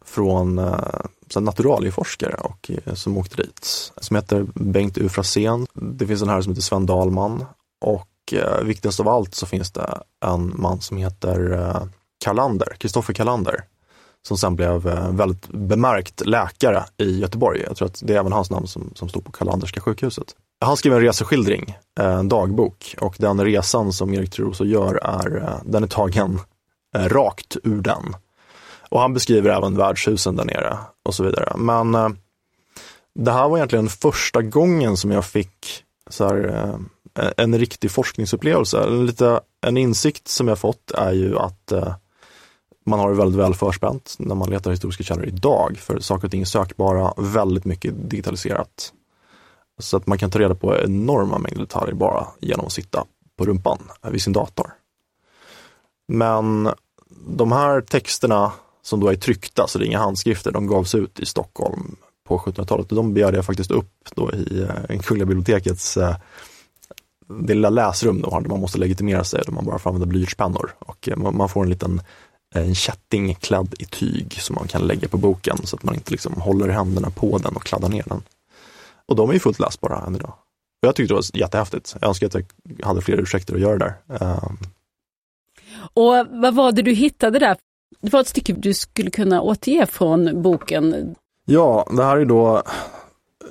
från 0.06 0.58
eh, 0.58 0.78
naturalieforskare 1.36 2.36
och, 2.36 2.72
eh, 2.86 2.94
som 2.94 3.18
åkte 3.18 3.42
dit. 3.42 3.92
Som 3.98 4.16
heter 4.16 4.46
Bengt 4.54 4.98
U. 4.98 5.10
Frasén. 5.10 5.68
Det 5.74 6.08
finns 6.08 6.22
en 6.22 6.30
här 6.30 6.42
som 6.42 6.52
heter 6.52 6.62
Sven 6.62 6.86
Dahlman. 6.86 7.46
Och 7.86 8.34
eh, 8.34 8.64
viktigast 8.64 9.00
av 9.00 9.08
allt 9.08 9.36
så 9.36 9.46
finns 9.46 9.72
det 9.72 10.02
en 10.26 10.54
man 10.56 10.82
som 10.82 10.98
heter 10.98 11.54
eh, 11.54 11.84
Kalander, 12.24 12.76
Kristoffer 12.78 13.14
Kalander. 13.14 13.64
Som 14.28 14.38
sen 14.38 14.56
blev 14.56 14.88
eh, 14.88 15.12
väldigt 15.12 15.48
bemärkt 15.48 16.26
läkare 16.26 16.84
i 16.98 17.20
Göteborg. 17.20 17.64
Jag 17.68 17.78
tror 17.78 17.88
att 17.88 18.02
det 18.04 18.14
är 18.14 18.20
även 18.20 18.32
hans 18.32 18.50
namn 18.50 18.68
som, 18.68 18.92
som 18.96 19.10
stod 19.10 19.26
på 19.26 19.32
Kalanderska 19.32 19.82
sjukhuset. 19.82 20.36
Han 20.64 20.78
skrev 20.78 20.94
en 20.94 21.02
reseskildring, 21.02 21.78
eh, 22.00 22.14
en 22.14 22.30
dagbok. 22.30 22.96
Och 23.02 23.16
den 23.20 23.46
resan 23.46 23.94
som 23.94 24.14
Erik 24.14 24.32
Troso 24.32 24.66
gör 24.66 24.96
är, 24.96 25.38
eh, 25.38 25.62
den 25.66 25.84
är 25.84 25.88
tagen 25.88 26.40
eh, 26.96 27.10
rakt 27.10 27.58
ur 27.64 27.82
den. 27.82 28.16
Och 28.94 29.00
han 29.00 29.14
beskriver 29.14 29.50
även 29.50 29.78
värdshusen 29.78 30.36
där 30.36 30.46
nere 30.46 30.78
och 31.04 31.16
så 31.16 31.24
vidare. 31.24 31.54
Men 31.58 31.96
eh, 31.96 32.10
det 33.16 33.32
här 33.32 33.50
var 33.50 33.58
egentligen 33.58 33.90
första 33.90 34.42
gången 34.42 34.98
som 34.98 35.12
jag 35.12 35.26
fick 35.26 35.84
så 36.10 36.28
här, 36.28 36.68
eh, 37.20 37.30
en 37.38 37.58
riktig 37.60 37.92
forskningsupplevelse. 37.92 38.90
Lite, 38.90 39.42
en 39.62 39.78
insikt 39.78 40.28
som 40.28 40.48
jag 40.48 40.60
fått 40.60 40.92
är 40.92 41.12
ju 41.12 41.38
att 41.38 41.72
eh, 41.72 41.96
man 42.86 43.00
har 43.00 43.10
det 43.10 43.16
väldigt 43.16 43.40
väl 43.40 43.54
förspänt 43.54 44.16
när 44.20 44.36
man 44.36 44.50
letar 44.50 44.72
historiska 44.72 45.04
källor 45.04 45.26
idag, 45.26 45.78
för 45.78 46.00
saker 46.00 46.28
och 46.28 46.32
ting 46.32 46.42
är 46.42 46.46
sökbara, 46.46 47.14
väldigt 47.18 47.66
mycket 47.66 48.10
digitaliserat. 48.10 48.94
Så 49.80 49.98
att 49.98 50.08
man 50.08 50.18
kan 50.18 50.32
ta 50.32 50.40
reda 50.40 50.56
på 50.56 50.78
enorma 50.78 51.38
mängder 51.38 51.60
detaljer 51.60 51.96
bara 51.96 52.28
genom 52.40 52.66
att 52.66 52.74
sitta 52.74 53.06
på 53.38 53.46
rumpan 53.46 53.80
vid 54.12 54.22
sin 54.22 54.34
dator. 54.34 54.74
Men 56.08 56.70
de 57.28 57.52
här 57.52 57.82
texterna 57.82 58.52
som 58.84 59.00
då 59.00 59.08
är 59.08 59.16
tryckta, 59.16 59.68
så 59.68 59.80
det 59.80 59.86
är 59.86 59.88
inga 59.88 60.00
handskrifter, 60.00 60.52
de 60.52 60.68
gavs 60.68 60.96
ut 60.96 61.20
i 61.20 61.26
Stockholm 61.26 61.96
på 62.28 62.38
1700-talet. 62.38 62.90
De 62.90 63.14
begärde 63.14 63.38
jag 63.38 63.46
faktiskt 63.46 63.72
upp 63.72 64.10
då 64.16 64.32
i 64.34 64.62
eh, 64.90 65.00
Kungliga 65.00 65.26
bibliotekets 65.26 65.98
eh, 65.98 66.16
det 67.28 67.54
lilla 67.54 67.70
läsrum 67.70 68.22
de 68.22 68.34
har, 68.34 68.42
där 68.42 68.50
man 68.50 68.60
måste 68.60 68.78
legitimera 68.78 69.24
sig, 69.24 69.42
där 69.46 69.52
man 69.52 69.66
bara 69.66 69.80
får 69.80 69.90
använda 69.90 70.06
blyertspennor. 70.06 70.74
Och 70.80 71.10
eh, 71.10 71.18
man 71.18 71.50
får 71.50 71.64
en 71.64 71.70
liten 71.70 72.02
eh, 72.56 72.68
en 72.68 72.76
kätting 72.76 73.36
klädd 73.36 73.76
i 73.80 73.86
tyg 73.86 74.42
som 74.42 74.56
man 74.56 74.68
kan 74.68 74.88
lägga 74.88 75.08
på 75.08 75.18
boken 75.18 75.58
så 75.64 75.76
att 75.76 75.84
man 75.84 75.96
inte 75.96 76.12
liksom 76.12 76.34
håller 76.34 76.68
händerna 76.68 77.10
på 77.10 77.38
den 77.38 77.56
och 77.56 77.64
kladdar 77.64 77.90
ner 77.90 78.04
den. 78.06 78.24
Och 79.06 79.16
de 79.16 79.30
är 79.30 79.34
ju 79.34 79.40
fullt 79.40 79.60
läsbara 79.60 80.06
än 80.08 80.16
idag. 80.16 80.34
Och 80.82 80.88
jag 80.88 80.96
tyckte 80.96 81.14
det 81.14 81.16
var 81.16 81.38
jättehäftigt. 81.38 81.96
Jag 82.02 82.08
önskar 82.08 82.28
att 82.28 82.34
jag 82.34 82.88
hade 82.88 83.02
fler 83.02 83.18
ursäkter 83.18 83.56
att 83.56 83.62
göra 83.62 83.78
det 83.78 83.96
där. 84.08 84.38
Um... 84.48 84.58
Och 85.94 86.28
vad 86.30 86.56
var 86.56 86.72
det 86.72 86.82
du 86.82 86.94
hittade 86.94 87.40
där? 87.40 87.58
Det 88.02 88.14
var 88.14 88.22
ett 88.22 88.28
stycke 88.28 88.54
du 88.54 88.74
skulle 88.74 89.12
kunna 89.12 89.42
återge 89.42 89.86
från 89.86 90.42
boken. 90.42 91.16
Ja, 91.46 91.88
det 91.92 92.04
här 92.04 92.18
är 92.18 92.26
då 92.26 92.64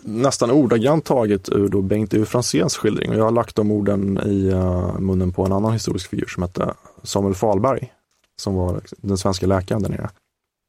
nästan 0.02 0.50
ordagrant 0.50 1.04
taget 1.04 1.48
ur 1.48 1.68
då 1.68 1.82
Bengt 1.82 2.14
U. 2.14 2.24
Franzéns 2.24 2.76
skildring 2.76 3.10
och 3.10 3.16
jag 3.16 3.24
har 3.24 3.30
lagt 3.30 3.56
de 3.56 3.70
orden 3.70 4.20
i 4.26 4.48
eh, 4.48 4.98
munnen 4.98 5.32
på 5.32 5.44
en 5.44 5.52
annan 5.52 5.72
historisk 5.72 6.10
figur 6.10 6.26
som 6.26 6.42
hette 6.42 6.74
Samuel 7.02 7.34
Falberg, 7.34 7.92
som 8.40 8.54
var 8.54 8.80
den 8.96 9.18
svenska 9.18 9.46
läkaren 9.46 9.82
där 9.82 9.90
nere. 9.90 10.10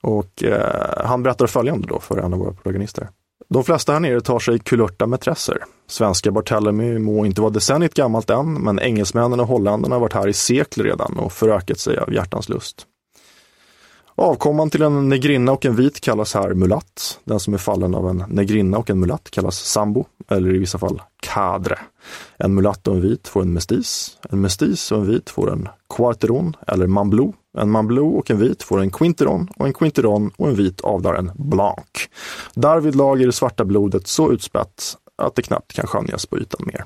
Och 0.03 0.43
eh, 0.43 1.05
han 1.05 1.23
berättar 1.23 1.47
följande 1.47 1.87
då 1.87 1.99
för 1.99 2.17
en 2.17 2.33
av 2.33 2.39
våra 2.39 2.51
protagonister. 2.51 3.09
De 3.49 3.63
flesta 3.63 3.93
här 3.93 3.99
nere 3.99 4.21
tar 4.21 4.39
sig 4.39 4.59
kulörta 4.59 5.07
mätresser. 5.07 5.57
Svenska 5.87 6.31
Barthélemy 6.31 6.99
må 6.99 7.25
inte 7.25 7.41
vara 7.41 7.51
decenniet 7.51 7.93
gammalt 7.93 8.29
än, 8.29 8.53
men 8.53 8.79
engelsmännen 8.79 9.39
och 9.39 9.47
holländarna 9.47 9.95
har 9.95 9.99
varit 9.99 10.13
här 10.13 10.27
i 10.27 10.33
sekler 10.33 10.83
redan 10.83 11.19
och 11.19 11.31
förökat 11.31 11.79
sig 11.79 11.97
av 11.97 12.13
hjärtans 12.13 12.49
lust. 12.49 12.87
Avkomman 14.15 14.69
till 14.69 14.81
en 14.81 15.09
negrinna 15.09 15.51
och 15.51 15.65
en 15.65 15.75
vit 15.75 16.01
kallas 16.01 16.33
här 16.33 16.53
mulatt. 16.53 17.19
Den 17.23 17.39
som 17.39 17.53
är 17.53 17.57
fallen 17.57 17.95
av 17.95 18.09
en 18.09 18.23
negrinna 18.27 18.77
och 18.77 18.89
en 18.89 18.99
mulatt 18.99 19.31
kallas 19.31 19.59
sambo, 19.59 20.05
eller 20.29 20.55
i 20.55 20.57
vissa 20.57 20.77
fall 20.77 21.01
kadre. 21.21 21.79
En 22.37 22.53
mulatt 22.53 22.87
och 22.87 22.95
en 22.95 23.01
vit 23.01 23.27
får 23.27 23.41
en 23.41 23.53
mestis. 23.53 24.17
En 24.29 24.41
mestis 24.41 24.91
och 24.91 24.97
en 24.97 25.07
vit 25.07 25.29
får 25.29 25.51
en 25.51 25.69
quarteron 25.95 26.55
eller 26.67 26.87
mamblou. 26.87 27.33
En 27.57 27.69
mamblou 27.69 28.17
och 28.17 28.31
en 28.31 28.39
vit 28.39 28.63
får 28.63 28.81
en 28.81 28.91
quinteron 28.91 29.47
och 29.55 29.67
en 29.67 29.73
quinteron 29.73 30.31
och 30.37 30.47
en 30.47 30.55
vit 30.55 30.81
avlar 30.81 31.13
en 31.13 31.31
blanc. 31.35 32.09
Därvidlag 32.53 33.21
är 33.21 33.25
det 33.25 33.31
svarta 33.31 33.65
blodet 33.65 34.07
så 34.07 34.31
utspätt 34.31 34.97
att 35.17 35.35
det 35.35 35.41
knappt 35.41 35.73
kan 35.73 35.87
skönjas 35.87 36.25
på 36.25 36.37
ytan 36.37 36.61
mer. 36.65 36.85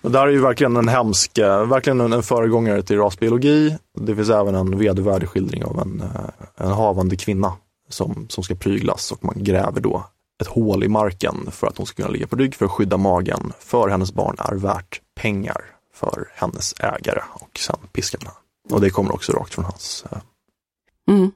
Och 0.00 0.10
det 0.10 0.18
här 0.18 0.26
är 0.26 0.30
ju 0.30 0.40
verkligen 0.40 0.76
en 0.76 0.88
hemsk, 0.88 1.38
eh, 1.38 1.66
verkligen 1.66 2.00
en 2.00 2.22
föregångare 2.22 2.82
till 2.82 2.98
rasbiologi. 2.98 3.76
Det 3.98 4.16
finns 4.16 4.30
även 4.30 4.54
en 4.54 4.78
vedervärdig 4.78 5.28
skildring 5.28 5.64
av 5.64 5.80
en, 5.80 6.00
eh, 6.00 6.66
en 6.66 6.72
havande 6.72 7.16
kvinna 7.16 7.52
som, 7.88 8.26
som 8.28 8.44
ska 8.44 8.54
pryglas 8.54 9.12
och 9.12 9.24
man 9.24 9.44
gräver 9.44 9.80
då 9.80 10.04
ett 10.40 10.46
hål 10.46 10.84
i 10.84 10.88
marken 10.88 11.48
för 11.50 11.66
att 11.66 11.76
hon 11.76 11.86
ska 11.86 11.96
kunna 11.96 12.12
ligga 12.12 12.26
på 12.26 12.36
rygg 12.36 12.54
för 12.54 12.64
att 12.64 12.70
skydda 12.70 12.96
magen. 12.96 13.52
För 13.58 13.88
hennes 13.88 14.12
barn 14.12 14.36
är 14.38 14.54
värt 14.54 15.00
pengar 15.20 15.64
för 15.94 16.28
hennes 16.34 16.74
ägare 16.80 17.20
och 17.32 17.58
sen 17.58 17.76
piskarna. 17.92 18.30
Och 18.70 18.80
det 18.80 18.90
kommer 18.90 19.14
också 19.14 19.32
rakt 19.32 19.54
från 19.54 19.64
hans. 19.64 20.04
Eh, 20.10 20.18
mm. 21.08 21.30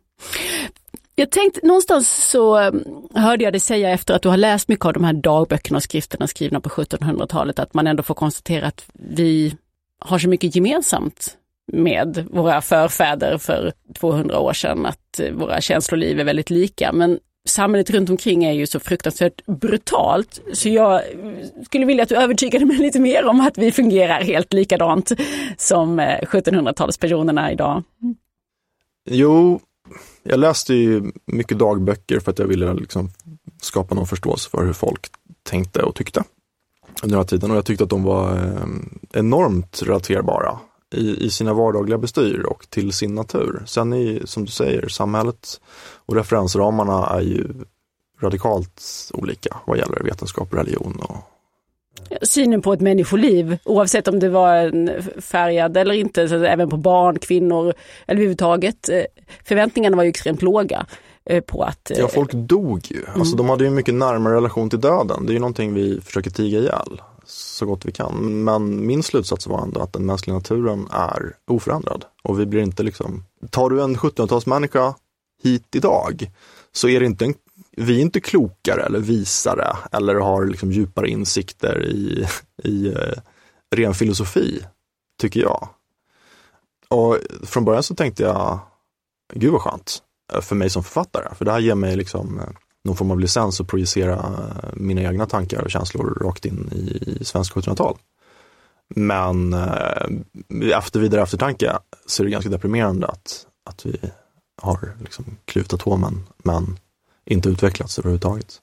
Jag 1.14 1.31
tänkte, 1.31 1.66
någonstans 1.66 2.31
så 2.31 2.61
um, 2.61 3.09
hörde 3.14 3.44
jag 3.44 3.53
dig 3.53 3.61
säga 3.61 3.90
efter 3.90 4.14
att 4.14 4.22
du 4.22 4.29
har 4.29 4.37
läst 4.37 4.68
mycket 4.68 4.85
av 4.85 4.92
de 4.92 5.05
här 5.05 5.12
dagböckerna 5.12 5.77
och 5.77 5.83
skrifterna 5.83 6.27
skrivna 6.27 6.61
på 6.61 6.68
1700-talet, 6.68 7.59
att 7.59 7.75
man 7.75 7.87
ändå 7.87 8.03
får 8.03 8.14
konstatera 8.14 8.66
att 8.66 8.85
vi 8.92 9.57
har 9.98 10.18
så 10.18 10.29
mycket 10.29 10.55
gemensamt 10.57 11.37
med 11.72 12.27
våra 12.31 12.61
förfäder 12.61 13.38
för 13.38 13.72
200 13.94 14.38
år 14.38 14.53
sedan, 14.53 14.87
att 14.87 15.20
eh, 15.20 15.33
våra 15.33 15.61
känsloliv 15.61 16.20
är 16.20 16.25
väldigt 16.25 16.51
lika. 16.51 16.92
Men 16.92 17.18
samhället 17.48 17.90
runt 17.90 18.11
omkring 18.11 18.44
är 18.44 18.53
ju 18.53 18.66
så 18.66 18.81
fruktansvärt 18.81 19.46
brutalt, 19.46 20.40
så 20.53 20.68
jag 20.68 20.94
eh, 20.94 21.01
skulle 21.64 21.87
vilja 21.87 22.03
att 22.03 22.09
du 22.09 22.16
övertygade 22.16 22.64
mig 22.64 22.77
lite 22.77 23.01
mer 23.01 23.27
om 23.27 23.40
att 23.40 23.59
vi 23.59 23.72
fungerar 23.72 24.22
helt 24.22 24.53
likadant 24.53 25.12
som 25.57 25.98
eh, 25.98 26.18
1700-talspersonerna 26.20 27.53
idag. 27.53 27.83
Jo, 29.11 29.61
jag 30.22 30.40
läste 30.40 30.74
ju 30.74 31.12
mycket 31.26 31.59
dagböcker 31.59 32.20
för 32.20 32.31
att 32.31 32.38
jag 32.38 32.46
ville 32.46 32.74
liksom 32.74 33.11
skapa 33.61 33.94
någon 33.94 34.07
förståelse 34.07 34.50
för 34.50 34.64
hur 34.64 34.72
folk 34.72 35.11
tänkte 35.42 35.83
och 35.83 35.94
tyckte 35.94 36.24
under 37.02 37.16
den 37.16 37.18
här 37.18 37.24
tiden 37.24 37.50
och 37.50 37.57
jag 37.57 37.64
tyckte 37.64 37.85
att 37.85 37.90
de 37.90 38.02
var 38.02 38.37
eh, 38.37 38.66
enormt 39.12 39.83
relaterbara 39.83 40.59
i, 40.94 41.26
i 41.26 41.31
sina 41.31 41.55
vardagliga 41.55 41.98
bestyr 41.98 42.42
och 42.42 42.70
till 42.70 42.92
sin 42.92 43.14
natur. 43.14 43.62
Sen 43.66 43.92
är 43.92 44.26
som 44.26 44.44
du 44.44 44.50
säger, 44.50 44.88
samhället 44.88 45.61
och 46.07 46.14
referensramarna 46.14 47.07
är 47.07 47.20
ju 47.20 47.48
radikalt 48.20 48.83
olika 49.14 49.57
vad 49.66 49.78
gäller 49.78 50.02
vetenskap, 50.02 50.55
religion 50.55 51.00
och 51.00 51.16
synen 52.22 52.62
på 52.62 52.72
ett 52.72 52.81
människoliv, 52.81 53.59
oavsett 53.64 54.09
om 54.09 54.18
det 54.18 54.28
var 54.28 54.55
en 54.55 54.90
färgad 55.20 55.76
eller 55.76 55.94
inte, 55.94 56.28
så 56.28 56.35
även 56.35 56.70
på 56.70 56.76
barn, 56.76 57.18
kvinnor 57.18 57.62
eller 57.62 57.74
överhuvudtaget. 58.07 58.88
Eh, 58.88 59.02
förväntningarna 59.44 59.96
var 59.96 60.05
ju 60.05 60.11
extremt 60.11 60.42
låga 60.42 60.87
eh, 61.24 61.40
på 61.40 61.62
att... 61.62 61.92
Ja, 61.96 62.09
folk 62.09 62.33
dog 62.33 62.81
ju. 62.90 63.02
Mm. 63.02 63.20
Alltså, 63.20 63.37
de 63.37 63.48
hade 63.48 63.64
ju 63.64 63.70
mycket 63.70 63.94
närmare 63.94 64.35
relation 64.35 64.70
till 64.70 64.81
döden. 64.81 65.26
Det 65.26 65.33
är 65.33 65.35
ju 65.35 65.40
någonting 65.40 65.74
vi 65.74 66.00
försöker 66.00 66.31
tiga 66.31 66.59
ihjäl 66.59 67.00
så 67.26 67.66
gott 67.66 67.85
vi 67.85 67.92
kan. 67.92 68.44
Men 68.44 68.87
min 68.87 69.02
slutsats 69.02 69.46
var 69.46 69.62
ändå 69.62 69.81
att 69.81 69.92
den 69.92 70.07
mänskliga 70.07 70.35
naturen 70.35 70.88
är 70.90 71.37
oförändrad. 71.46 72.05
Och 72.22 72.40
vi 72.40 72.46
blir 72.46 72.62
inte 72.62 72.83
liksom, 72.83 73.24
tar 73.50 73.70
du 73.70 73.83
en 73.83 73.96
1700-talsmänniska 73.96 74.94
hit 75.42 75.76
idag 75.76 76.31
så 76.72 76.88
är 76.88 77.00
det 77.00 77.07
inte 77.07 77.24
en 77.24 77.35
vi 77.77 77.97
är 77.97 78.01
inte 78.01 78.21
klokare 78.21 78.83
eller 78.83 78.99
visare 78.99 79.77
eller 79.93 80.15
har 80.15 80.47
liksom 80.47 80.73
djupare 80.73 81.09
insikter 81.09 81.85
i, 81.85 82.27
i 82.65 82.89
eh, 82.89 83.19
ren 83.77 83.95
filosofi, 83.95 84.65
tycker 85.21 85.41
jag. 85.41 85.69
Och 86.89 87.19
från 87.43 87.65
början 87.65 87.83
så 87.83 87.95
tänkte 87.95 88.23
jag, 88.23 88.59
gud 89.35 89.53
vad 89.53 89.61
skönt 89.61 90.03
eh, 90.33 90.41
för 90.41 90.57
mig 90.57 90.71
som 90.71 90.85
författare, 90.85 91.35
för 91.35 91.45
det 91.45 91.53
här 91.53 91.61
ger 91.61 91.75
mig 91.75 91.97
liksom 91.97 92.39
eh, 92.39 92.49
någon 92.85 92.97
form 92.97 93.11
av 93.11 93.21
licens 93.21 93.61
att 93.61 93.67
projicera 93.67 94.37
mina 94.73 95.03
egna 95.03 95.27
tankar 95.27 95.63
och 95.63 95.71
känslor 95.71 96.19
rakt 96.23 96.45
in 96.45 96.71
i, 96.73 97.17
i 97.21 97.25
svensk 97.25 97.55
1700-tal. 97.55 97.99
Men 98.95 99.55
efter 100.75 101.01
vidare 101.01 101.23
eftertanke 101.23 101.79
så 102.07 102.23
är 102.23 102.25
det 102.25 102.31
ganska 102.31 102.51
deprimerande 102.51 103.07
att, 103.07 103.47
att 103.71 103.87
vi 103.87 104.01
har 104.63 104.97
liksom 105.01 105.25
klutat 105.45 105.83
håmen, 105.83 106.27
men 106.37 106.79
inte 107.25 107.49
utvecklats 107.49 107.99
överhuvudtaget. 107.99 108.61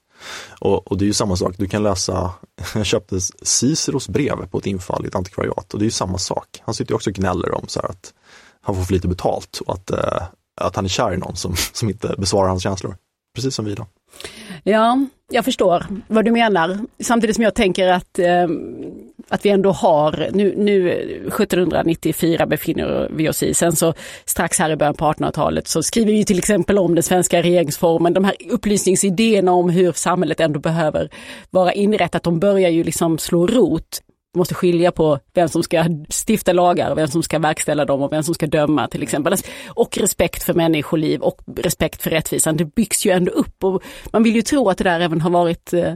Och, 0.59 0.87
och 0.87 0.97
det 0.97 1.03
är 1.05 1.07
ju 1.07 1.13
samma 1.13 1.35
sak, 1.35 1.55
du 1.57 1.67
kan 1.67 1.83
läsa, 1.83 2.33
jag 2.75 2.85
köpte 2.85 3.19
Ciceros 3.41 4.09
brev 4.09 4.47
på 4.47 4.57
ett 4.57 4.65
infall 4.65 5.05
i 5.05 5.07
ett 5.07 5.15
antikvariat 5.15 5.73
och 5.73 5.79
det 5.79 5.83
är 5.83 5.85
ju 5.87 5.91
samma 5.91 6.17
sak. 6.17 6.61
Han 6.61 6.75
sitter 6.75 6.91
ju 6.91 6.95
också 6.95 7.09
och 7.09 7.15
gnäller 7.15 7.51
om 7.55 7.67
så 7.67 7.79
att 7.79 8.13
han 8.61 8.75
får 8.75 8.83
för 8.83 8.93
lite 8.93 9.07
betalt 9.07 9.61
och 9.65 9.73
att, 9.73 9.91
eh, 9.91 10.23
att 10.61 10.75
han 10.75 10.85
är 10.85 10.89
kär 10.89 11.13
i 11.13 11.17
någon 11.17 11.35
som, 11.35 11.55
som 11.73 11.89
inte 11.89 12.15
besvarar 12.17 12.49
hans 12.49 12.63
känslor. 12.63 12.95
Precis 13.39 13.55
som 13.55 13.65
vi 13.65 13.75
då. 13.75 13.85
Ja, 14.63 15.05
jag 15.31 15.45
förstår 15.45 15.85
vad 16.07 16.25
du 16.25 16.31
menar. 16.31 16.77
Samtidigt 16.99 17.35
som 17.35 17.43
jag 17.43 17.53
tänker 17.53 17.87
att, 17.87 18.19
eh, 18.19 18.47
att 19.29 19.45
vi 19.45 19.49
ändå 19.49 19.71
har, 19.71 20.29
nu, 20.33 20.53
nu 20.57 20.89
eh, 20.89 20.97
1794 21.27 22.45
befinner 22.45 23.09
vi 23.11 23.29
oss 23.29 23.43
i, 23.43 23.53
sen 23.53 23.75
så 23.75 23.93
strax 24.25 24.59
här 24.59 24.69
i 24.69 24.75
början 24.75 24.93
på 24.93 25.05
1800-talet 25.05 25.67
så 25.67 25.83
skriver 25.83 26.11
vi 26.11 26.25
till 26.25 26.37
exempel 26.37 26.77
om 26.77 26.95
den 26.95 27.03
svenska 27.03 27.41
regeringsformen, 27.41 28.13
de 28.13 28.23
här 28.23 28.35
upplysningsidéerna 28.49 29.51
om 29.51 29.69
hur 29.69 29.91
samhället 29.91 30.39
ändå 30.39 30.59
behöver 30.59 31.09
vara 31.49 31.73
inrättat, 31.73 32.23
de 32.23 32.39
börjar 32.39 32.69
ju 32.69 32.83
liksom 32.83 33.17
slå 33.17 33.47
rot 33.47 34.01
måste 34.39 34.55
skilja 34.55 34.91
på 34.91 35.19
vem 35.33 35.49
som 35.49 35.63
ska 35.63 35.85
stifta 36.27 36.53
lagar, 36.53 36.95
vem 36.95 37.07
som 37.07 37.23
ska 37.23 37.39
verkställa 37.39 37.85
dem 37.85 38.01
och 38.01 38.11
vem 38.11 38.23
som 38.23 38.33
ska 38.33 38.47
döma 38.47 38.87
till 38.87 39.03
exempel. 39.03 39.35
Och 39.67 39.97
respekt 39.97 40.43
för 40.43 40.53
människoliv 40.53 41.21
och 41.21 41.41
respekt 41.55 42.01
för 42.01 42.09
rättvisan. 42.09 42.57
Det 42.57 42.65
byggs 42.65 43.05
ju 43.05 43.11
ändå 43.11 43.31
upp 43.31 43.63
och 43.63 43.83
man 44.11 44.23
vill 44.23 44.35
ju 44.35 44.41
tro 44.41 44.69
att 44.69 44.77
det 44.77 44.83
där 44.83 44.99
även 44.99 45.21
har 45.21 45.29
varit 45.29 45.73
eh, 45.73 45.93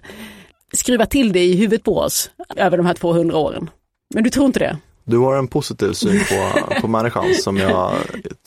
skruvat 0.73 1.09
till 1.09 1.31
det 1.33 1.43
i 1.43 1.55
huvudet 1.55 1.83
på 1.83 1.97
oss 1.97 2.29
över 2.55 2.77
de 2.77 2.85
här 2.85 2.93
200 2.93 3.37
åren. 3.37 3.69
Men 4.13 4.23
du 4.23 4.29
tror 4.29 4.45
inte 4.45 4.59
det? 4.59 4.77
Du 5.03 5.17
har 5.17 5.35
en 5.37 5.47
positiv 5.47 5.93
syn 5.93 6.19
på, 6.29 6.59
på 6.81 6.87
människan 6.87 7.35
som 7.35 7.57
jag 7.57 7.93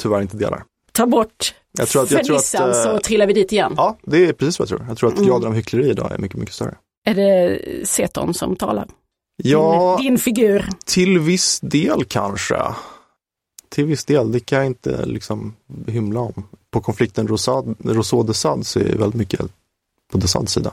tyvärr 0.03 0.21
inte 0.23 0.37
delar. 0.37 0.63
Ta 0.93 1.07
bort 1.07 1.55
Jag 1.79 1.89
tror 1.89 2.03
att, 2.03 2.11
jag 2.11 2.25
tror 2.25 2.37
att, 2.37 2.45
så 2.77 2.93
eh, 2.93 2.99
trillar 2.99 3.27
vi 3.27 3.33
dit 3.33 3.53
igen. 3.53 3.75
ja, 3.77 3.99
det 4.03 4.25
är 4.29 4.33
precis 4.33 4.59
vad 4.59 4.65
jag 4.71 4.79
tror. 4.79 4.87
Jag 4.89 4.99
tror 4.99 5.09
att 5.11 5.17
Mm. 5.17 5.29
graden 5.29 5.49
av 5.49 5.55
hyckleri 5.55 5.91
idag 5.91 6.13
är 6.13 6.19
mycket, 6.19 6.39
mycket 6.39 6.55
större. 6.55 6.75
Är 7.07 7.15
det 7.15 7.59
Seton 7.87 8.35
som 8.35 8.57
talar? 8.57 8.87
Ja, 9.37 9.97
Din, 9.99 10.07
din 10.07 10.19
figur. 10.19 10.69
till 10.85 11.19
viss 11.19 11.61
del 11.61 12.05
kanske. 12.05 12.57
Till 13.69 13.85
viss 13.85 14.05
del, 14.05 14.33
det 14.33 14.41
kan 14.41 14.59
jag 14.59 14.67
inte 14.67 15.07
liksom 15.07 15.55
hymla 15.87 16.21
om. 16.21 16.45
På 16.71 16.81
konflikten 16.81 17.29
Rousseau-Desad 17.29 18.67
så 18.67 18.79
är 18.81 18.85
det 18.85 18.99
väldigt 18.99 19.19
mycket 19.19 19.41
på 20.13 20.19
Desads 20.19 20.53
sida. 20.53 20.73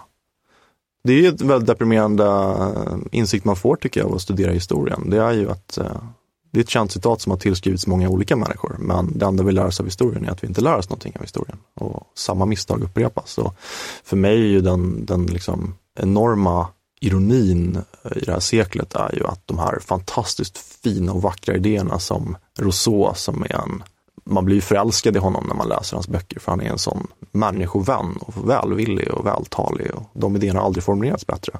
Det 1.03 1.13
är 1.13 1.17
ju 1.21 1.27
ett 1.27 1.41
väldigt 1.41 1.67
deprimerande 1.67 2.25
eh, 2.25 2.97
insikt 3.11 3.45
man 3.45 3.55
får 3.55 3.75
tycker 3.75 3.99
jag 3.99 4.09
av 4.09 4.15
att 4.15 4.21
studera 4.21 4.51
historien. 4.51 5.09
Det 5.09 5.17
är 5.17 5.31
ju 5.31 5.51
att 5.51 5.77
eh, 5.77 6.03
det 6.51 6.59
är 6.59 6.63
ett 6.63 6.69
känt 6.69 6.91
citat 6.91 7.21
som 7.21 7.31
har 7.31 7.37
tillskrivits 7.39 7.87
många 7.87 8.09
olika 8.09 8.35
människor, 8.35 8.75
men 8.79 9.17
det 9.17 9.25
enda 9.25 9.43
vi 9.43 9.51
lär 9.51 9.65
oss 9.65 9.79
av 9.79 9.85
historien 9.85 10.25
är 10.25 10.31
att 10.31 10.43
vi 10.43 10.47
inte 10.47 10.61
lär 10.61 10.77
oss 10.77 10.89
någonting 10.89 11.13
av 11.15 11.21
historien. 11.21 11.57
Och 11.73 12.03
samma 12.15 12.45
misstag 12.45 12.83
upprepas. 12.83 13.37
Och 13.37 13.55
för 14.03 14.17
mig 14.17 14.33
är 14.33 14.47
ju 14.47 14.61
den, 14.61 15.05
den 15.05 15.25
liksom 15.25 15.75
enorma 15.99 16.67
ironin 17.05 17.81
i 18.15 18.19
det 18.19 18.31
här 18.31 18.39
seklet 18.39 18.93
är 18.93 19.15
ju 19.15 19.27
att 19.27 19.47
de 19.47 19.59
här 19.59 19.79
fantastiskt 19.79 20.57
fina 20.57 21.11
och 21.13 21.21
vackra 21.21 21.55
idéerna 21.55 21.99
som 21.99 22.37
Rousseau, 22.59 23.13
som 23.15 23.43
är 23.43 23.55
en, 23.55 23.83
man 24.23 24.45
blir 24.45 24.55
ju 24.55 24.61
förälskad 24.61 25.15
i 25.15 25.19
honom 25.19 25.45
när 25.47 25.55
man 25.55 25.69
läser 25.69 25.95
hans 25.95 26.07
böcker, 26.07 26.39
för 26.39 26.51
han 26.51 26.61
är 26.61 26.69
en 26.69 26.77
sån 26.77 27.07
människovän 27.31 28.17
och 28.21 28.49
välvillig 28.49 29.11
och 29.11 29.25
vältalig 29.25 29.91
och 29.95 30.03
de 30.13 30.35
idéerna 30.35 30.59
har 30.59 30.65
aldrig 30.65 30.83
formulerats 30.83 31.27
bättre. 31.27 31.59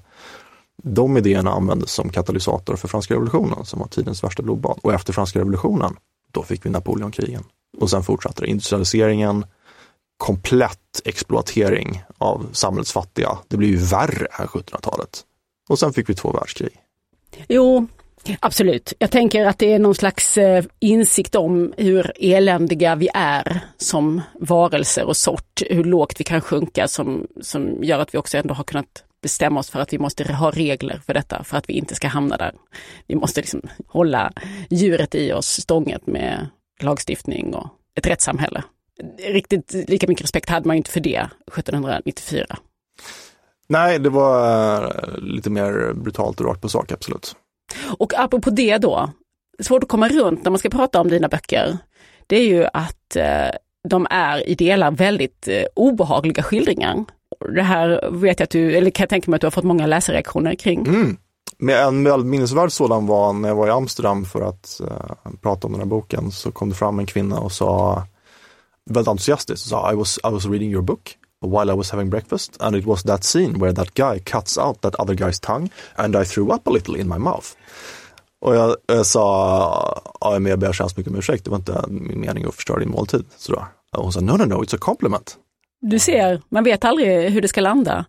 De 0.83 1.17
idéerna 1.17 1.51
användes 1.51 1.91
som 1.91 2.09
katalysator 2.09 2.75
för 2.75 2.87
franska 2.87 3.13
revolutionen 3.13 3.65
som 3.65 3.79
var 3.79 3.87
tidens 3.87 4.23
värsta 4.23 4.43
blodbad. 4.43 4.79
Och 4.83 4.93
efter 4.93 5.13
franska 5.13 5.39
revolutionen, 5.39 5.95
då 6.31 6.43
fick 6.43 6.65
vi 6.65 6.69
Napoleonkrigen. 6.69 7.43
Och 7.77 7.89
sen 7.89 8.03
fortsatte 8.03 8.41
det. 8.41 8.47
Industrialiseringen, 8.47 9.45
komplett 10.17 11.01
exploatering 11.05 12.03
av 12.17 12.45
samhällets 12.51 12.91
fattiga. 12.91 13.37
Det 13.47 13.57
blev 13.57 13.69
ju 13.69 13.77
värre 13.77 14.27
här 14.31 14.45
1700-talet. 14.45 15.25
Och 15.69 15.79
sen 15.79 15.93
fick 15.93 16.09
vi 16.09 16.15
två 16.15 16.31
världskrig. 16.31 16.71
Jo, 17.47 17.87
absolut. 18.39 18.93
Jag 18.99 19.11
tänker 19.11 19.45
att 19.45 19.59
det 19.59 19.73
är 19.73 19.79
någon 19.79 19.95
slags 19.95 20.37
eh, 20.37 20.65
insikt 20.79 21.35
om 21.35 21.73
hur 21.77 22.11
eländiga 22.19 22.95
vi 22.95 23.09
är 23.13 23.59
som 23.77 24.21
varelser 24.39 25.03
och 25.03 25.17
sort, 25.17 25.61
hur 25.69 25.83
lågt 25.83 26.19
vi 26.19 26.23
kan 26.23 26.41
sjunka 26.41 26.87
som, 26.87 27.27
som 27.41 27.83
gör 27.83 27.99
att 27.99 28.13
vi 28.13 28.17
också 28.17 28.37
ändå 28.37 28.53
har 28.53 28.63
kunnat 28.63 29.03
bestämma 29.21 29.59
oss 29.59 29.69
för 29.69 29.79
att 29.79 29.93
vi 29.93 29.99
måste 29.99 30.33
ha 30.33 30.51
regler 30.51 31.01
för 31.05 31.13
detta, 31.13 31.43
för 31.43 31.57
att 31.57 31.69
vi 31.69 31.73
inte 31.73 31.95
ska 31.95 32.07
hamna 32.07 32.37
där. 32.37 32.53
Vi 33.07 33.15
måste 33.15 33.41
liksom 33.41 33.61
hålla 33.87 34.33
djuret 34.69 35.15
i 35.15 35.33
oss 35.33 35.47
stånget 35.47 36.07
med 36.07 36.47
lagstiftning 36.81 37.53
och 37.53 37.67
ett 37.95 38.07
rättssamhälle. 38.07 38.63
Riktigt 39.19 39.73
lika 39.73 40.07
mycket 40.07 40.23
respekt 40.23 40.49
hade 40.49 40.67
man 40.67 40.77
inte 40.77 40.91
för 40.91 40.99
det 40.99 41.29
1794. 41.47 42.57
Nej, 43.67 43.99
det 43.99 44.09
var 44.09 44.83
eh, 44.83 45.17
lite 45.17 45.49
mer 45.49 45.93
brutalt 45.93 46.39
och 46.39 46.45
rakt 46.45 46.61
på 46.61 46.69
sak, 46.69 46.91
absolut. 46.91 47.35
Och 47.97 48.13
apropå 48.19 48.49
det 48.49 48.77
då, 48.77 49.09
svårt 49.59 49.83
att 49.83 49.89
komma 49.89 50.07
runt 50.07 50.43
när 50.43 50.51
man 50.51 50.59
ska 50.59 50.69
prata 50.69 51.01
om 51.01 51.07
dina 51.07 51.27
böcker, 51.27 51.77
det 52.27 52.35
är 52.35 52.47
ju 52.47 52.65
att 52.73 53.15
eh, 53.15 53.49
de 53.89 54.07
är 54.09 54.49
i 54.49 54.55
delar 54.55 54.91
väldigt 54.91 55.47
eh, 55.47 55.63
obehagliga 55.75 56.43
skildringar. 56.43 57.05
Det 57.55 57.63
här 57.63 58.09
vet 58.11 58.39
jag 58.39 58.45
att 58.45 58.49
du, 58.49 58.75
eller 58.75 58.91
kan 58.91 59.03
jag 59.03 59.09
tänka 59.09 59.31
mig 59.31 59.35
att 59.35 59.41
du 59.41 59.47
har 59.47 59.51
fått 59.51 59.63
många 59.63 59.85
läsarreaktioner 59.85 60.55
kring. 60.55 60.87
Mm. 60.87 61.17
Men 61.57 61.87
en 61.87 62.03
väldigt 62.03 62.29
minnesvärd 62.29 62.71
sådan 62.71 63.07
var 63.07 63.33
när 63.33 63.49
jag 63.49 63.55
var 63.55 63.67
i 63.67 63.71
Amsterdam 63.71 64.25
för 64.25 64.41
att 64.41 64.81
eh, 64.81 65.31
prata 65.41 65.67
om 65.67 65.73
den 65.73 65.81
här 65.81 65.87
boken 65.87 66.31
så 66.31 66.51
kom 66.51 66.69
det 66.69 66.75
fram 66.75 66.99
en 66.99 67.05
kvinna 67.05 67.39
och 67.39 67.51
sa 67.51 68.03
väldigt 68.89 69.07
entusiastiskt, 69.07 69.69
sa 69.69 69.91
I 69.91 69.95
was, 69.95 70.19
I 70.23 70.29
was 70.29 70.45
reading 70.45 70.71
your 70.71 70.81
book 70.81 71.17
while 71.43 71.71
I 71.71 71.75
was 71.75 71.91
having 71.91 72.09
breakfast 72.09 72.61
and 72.61 72.75
it 72.75 72.85
was 72.85 73.03
that 73.03 73.23
scene 73.23 73.59
where 73.59 73.73
that 73.73 73.93
guy 73.93 74.19
cuts 74.19 74.57
out 74.57 74.81
that 74.81 74.95
other 74.95 75.15
guy's 75.15 75.39
tongue 75.39 75.69
and 75.95 76.15
I 76.15 76.25
threw 76.25 76.55
up 76.55 76.67
a 76.67 76.71
little 76.71 76.99
in 76.99 77.07
my 77.07 77.17
mouth. 77.17 77.47
Och 78.41 78.55
jag, 78.55 78.75
jag 78.85 79.05
sa, 79.05 80.01
ja, 80.21 80.39
men 80.39 80.49
jag 80.49 80.59
ber 80.59 80.73
så 80.73 80.83
hemskt 80.83 80.97
mycket 80.97 81.11
om 81.11 81.19
ursäkt, 81.19 81.43
det 81.43 81.49
var 81.49 81.57
inte 81.57 81.85
min 81.87 82.19
mening 82.19 82.45
att 82.45 82.55
förstöra 82.55 82.79
din 82.79 82.89
måltid. 82.89 83.25
Sådär. 83.37 83.65
Och 83.97 84.03
hon 84.03 84.13
sa, 84.13 84.19
no, 84.19 84.31
no, 84.37 84.45
no, 84.45 84.63
it's 84.63 84.75
a 84.75 84.77
compliment. 84.81 85.37
Du 85.81 85.99
ser, 85.99 86.41
man 86.49 86.63
vet 86.63 86.85
aldrig 86.85 87.31
hur 87.31 87.41
det 87.41 87.47
ska 87.47 87.61
landa. 87.61 88.05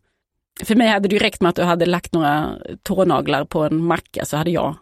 För 0.64 0.75
mig 0.75 0.88
hade 0.88 1.09
det 1.09 1.14
ju 1.14 1.18
räckt 1.18 1.40
med 1.40 1.49
att 1.49 1.57
du 1.57 1.62
hade 1.62 1.87
lagt 1.87 2.12
några 2.12 2.59
tånaglar 2.83 3.44
på 3.44 3.62
en 3.64 3.85
macka 3.85 4.25
så 4.25 4.37
hade 4.37 4.51
jag, 4.51 4.75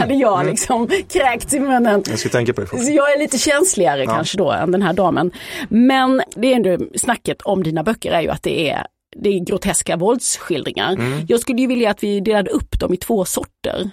hade 0.00 0.14
jag 0.14 0.46
liksom 0.46 0.88
kräkts 1.12 1.54
i 1.54 1.60
munnen. 1.60 2.02
Jag 2.08 2.18
ska 2.18 2.28
tänka 2.28 2.52
på 2.52 2.60
det. 2.60 2.66
Så 2.66 2.92
jag 2.92 3.12
är 3.12 3.18
lite 3.18 3.38
känsligare 3.38 4.04
Ja. 4.04 4.14
kanske 4.14 4.38
då 4.38 4.50
än 4.52 4.70
den 4.72 4.82
här 4.82 4.92
damen. 4.92 5.30
Men 5.68 6.22
det 6.34 6.52
är 6.52 6.56
ändå 6.56 6.86
snacket 6.94 7.42
om 7.42 7.62
dina 7.62 7.82
böcker 7.82 8.12
är 8.12 8.20
ju 8.20 8.28
att 8.28 8.42
det 8.42 8.70
är, 8.70 8.86
det 9.16 9.28
är 9.28 9.40
groteska 9.40 9.96
våldsskildringar. 9.96 10.92
Mm. 10.92 11.26
Jag 11.28 11.40
skulle 11.40 11.60
ju 11.60 11.66
vilja 11.66 11.90
att 11.90 12.02
vi 12.02 12.20
delade 12.20 12.50
upp 12.50 12.80
dem 12.80 12.94
i 12.94 12.96
två 12.96 13.24
sorter. 13.24 13.90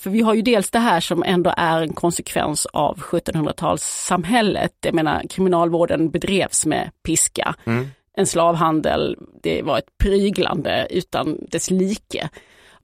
För 0.00 0.10
vi 0.10 0.20
har 0.20 0.34
ju 0.34 0.42
dels 0.42 0.70
det 0.70 0.78
här 0.78 1.00
som 1.00 1.22
ändå 1.22 1.54
är 1.56 1.82
en 1.82 1.92
konsekvens 1.92 2.66
av 2.66 2.98
1700-talssamhället. 2.98 4.72
Jag 4.80 4.94
menar 4.94 5.22
kriminalvården 5.30 6.10
bedrevs 6.10 6.66
med 6.66 6.90
piska. 7.06 7.54
Mm. 7.64 7.86
En 8.18 8.26
slavhandel, 8.26 9.16
det 9.42 9.62
var 9.62 9.78
ett 9.78 9.98
pryglande 10.02 10.86
utan 10.90 11.38
dess 11.50 11.70
like. 11.70 12.28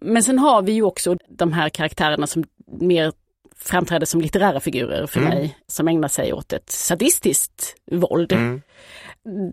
Men 0.04 0.22
sen 0.22 0.38
har 0.38 0.62
vi 0.62 0.72
ju 0.72 0.82
också 0.82 1.16
de 1.28 1.52
här 1.52 1.68
karaktärerna 1.68 2.26
som 2.26 2.44
mer 2.80 3.12
framträder 3.56 4.06
som 4.06 4.20
litterära 4.20 4.60
figurer 4.60 5.06
för 5.06 5.20
Mm. 5.20 5.34
mig, 5.34 5.56
som 5.66 5.88
ägnar 5.88 6.08
sig 6.08 6.32
åt 6.32 6.52
ett 6.52 6.70
sadistiskt 6.70 7.74
våld. 7.90 8.32
Mm. 8.32 8.62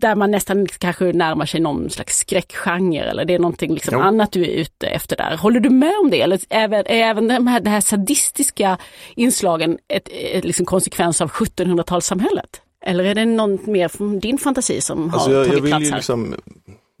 Där 0.00 0.14
man 0.14 0.30
nästan 0.30 0.66
kanske 0.66 1.04
närmar 1.04 1.46
sig 1.46 1.60
någon 1.60 1.90
slags 1.90 2.16
skräckgenre 2.18 3.10
eller 3.10 3.24
det 3.24 3.34
är 3.34 3.38
någonting 3.38 3.74
liksom 3.74 3.94
Jo. 3.94 4.00
annat 4.00 4.32
du 4.32 4.42
är 4.42 4.48
ute 4.48 4.86
efter 4.86 5.16
där. 5.16 5.36
Håller 5.36 5.60
du 5.60 5.70
med 5.70 5.92
om 6.02 6.10
det? 6.10 6.20
Eller 6.20 6.40
även, 6.48 6.78
är 6.86 6.94
även 7.10 7.28
de 7.28 7.46
här, 7.46 7.60
det 7.60 7.70
här 7.70 7.80
sadistiska 7.80 8.78
inslagen 9.16 9.78
ett, 9.88 10.08
ett 10.12 10.44
liksom 10.44 10.66
konsekvens 10.66 11.20
av 11.20 11.30
1700-talssamhället? 11.30 12.60
Eller 12.84 13.04
är 13.04 13.14
det 13.14 13.24
något 13.24 13.66
mer 13.66 13.88
från 13.88 14.18
din 14.20 14.38
fantasi 14.38 14.80
som 14.80 15.10
har 15.10 15.16
Alltså 15.18 15.30
jag, 15.32 15.40
jag 15.40 15.46
tagit 15.48 15.64
vill 15.64 15.70
plats 15.70 15.90
här? 15.90 15.96
liksom 15.96 16.34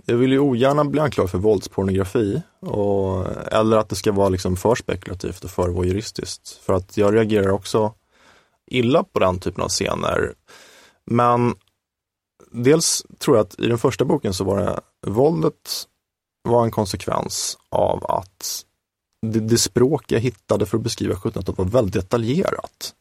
jag 0.06 0.16
vill 0.16 0.32
ju 0.32 0.38
ogärna 0.38 0.84
bli 0.84 1.00
anklagad 1.00 1.30
för 1.30 1.38
våldspornografi 1.38 2.42
och, 2.60 3.26
eller 3.52 3.76
att 3.76 3.88
det 3.88 3.96
ska 3.96 4.12
vara 4.12 4.28
liksom 4.28 4.56
för 4.56 4.74
spekulativt 4.74 5.44
och 5.44 5.50
för 5.50 5.68
voyeuristiskt. 5.68 6.48
För 6.48 6.72
att 6.72 6.96
jag 6.96 7.14
reagerar 7.14 7.50
också 7.50 7.94
illa 8.66 9.02
på 9.02 9.18
den 9.18 9.38
typen 9.38 9.64
av 9.64 9.68
scener. 9.68 10.34
Men 11.06 11.54
dels 12.50 13.02
tror 13.18 13.36
jag 13.36 13.46
att 13.46 13.58
i 13.58 13.66
den 13.66 13.78
första 13.78 14.04
boken 14.04 14.34
så 14.34 14.44
var 14.44 14.60
det 14.60 14.80
våldet 15.06 15.86
var 16.42 16.64
en 16.64 16.70
konsekvens 16.70 17.58
av 17.68 18.10
att 18.10 18.64
det, 19.26 19.40
det 19.40 19.58
språk 19.58 20.04
jag 20.12 20.20
hittade 20.20 20.66
för 20.66 20.76
att 20.76 20.82
beskriva 20.82 21.14
1700-talet 21.14 21.58
var 21.58 21.64
väldigt 21.64 21.94
detaljerat. 21.94 22.94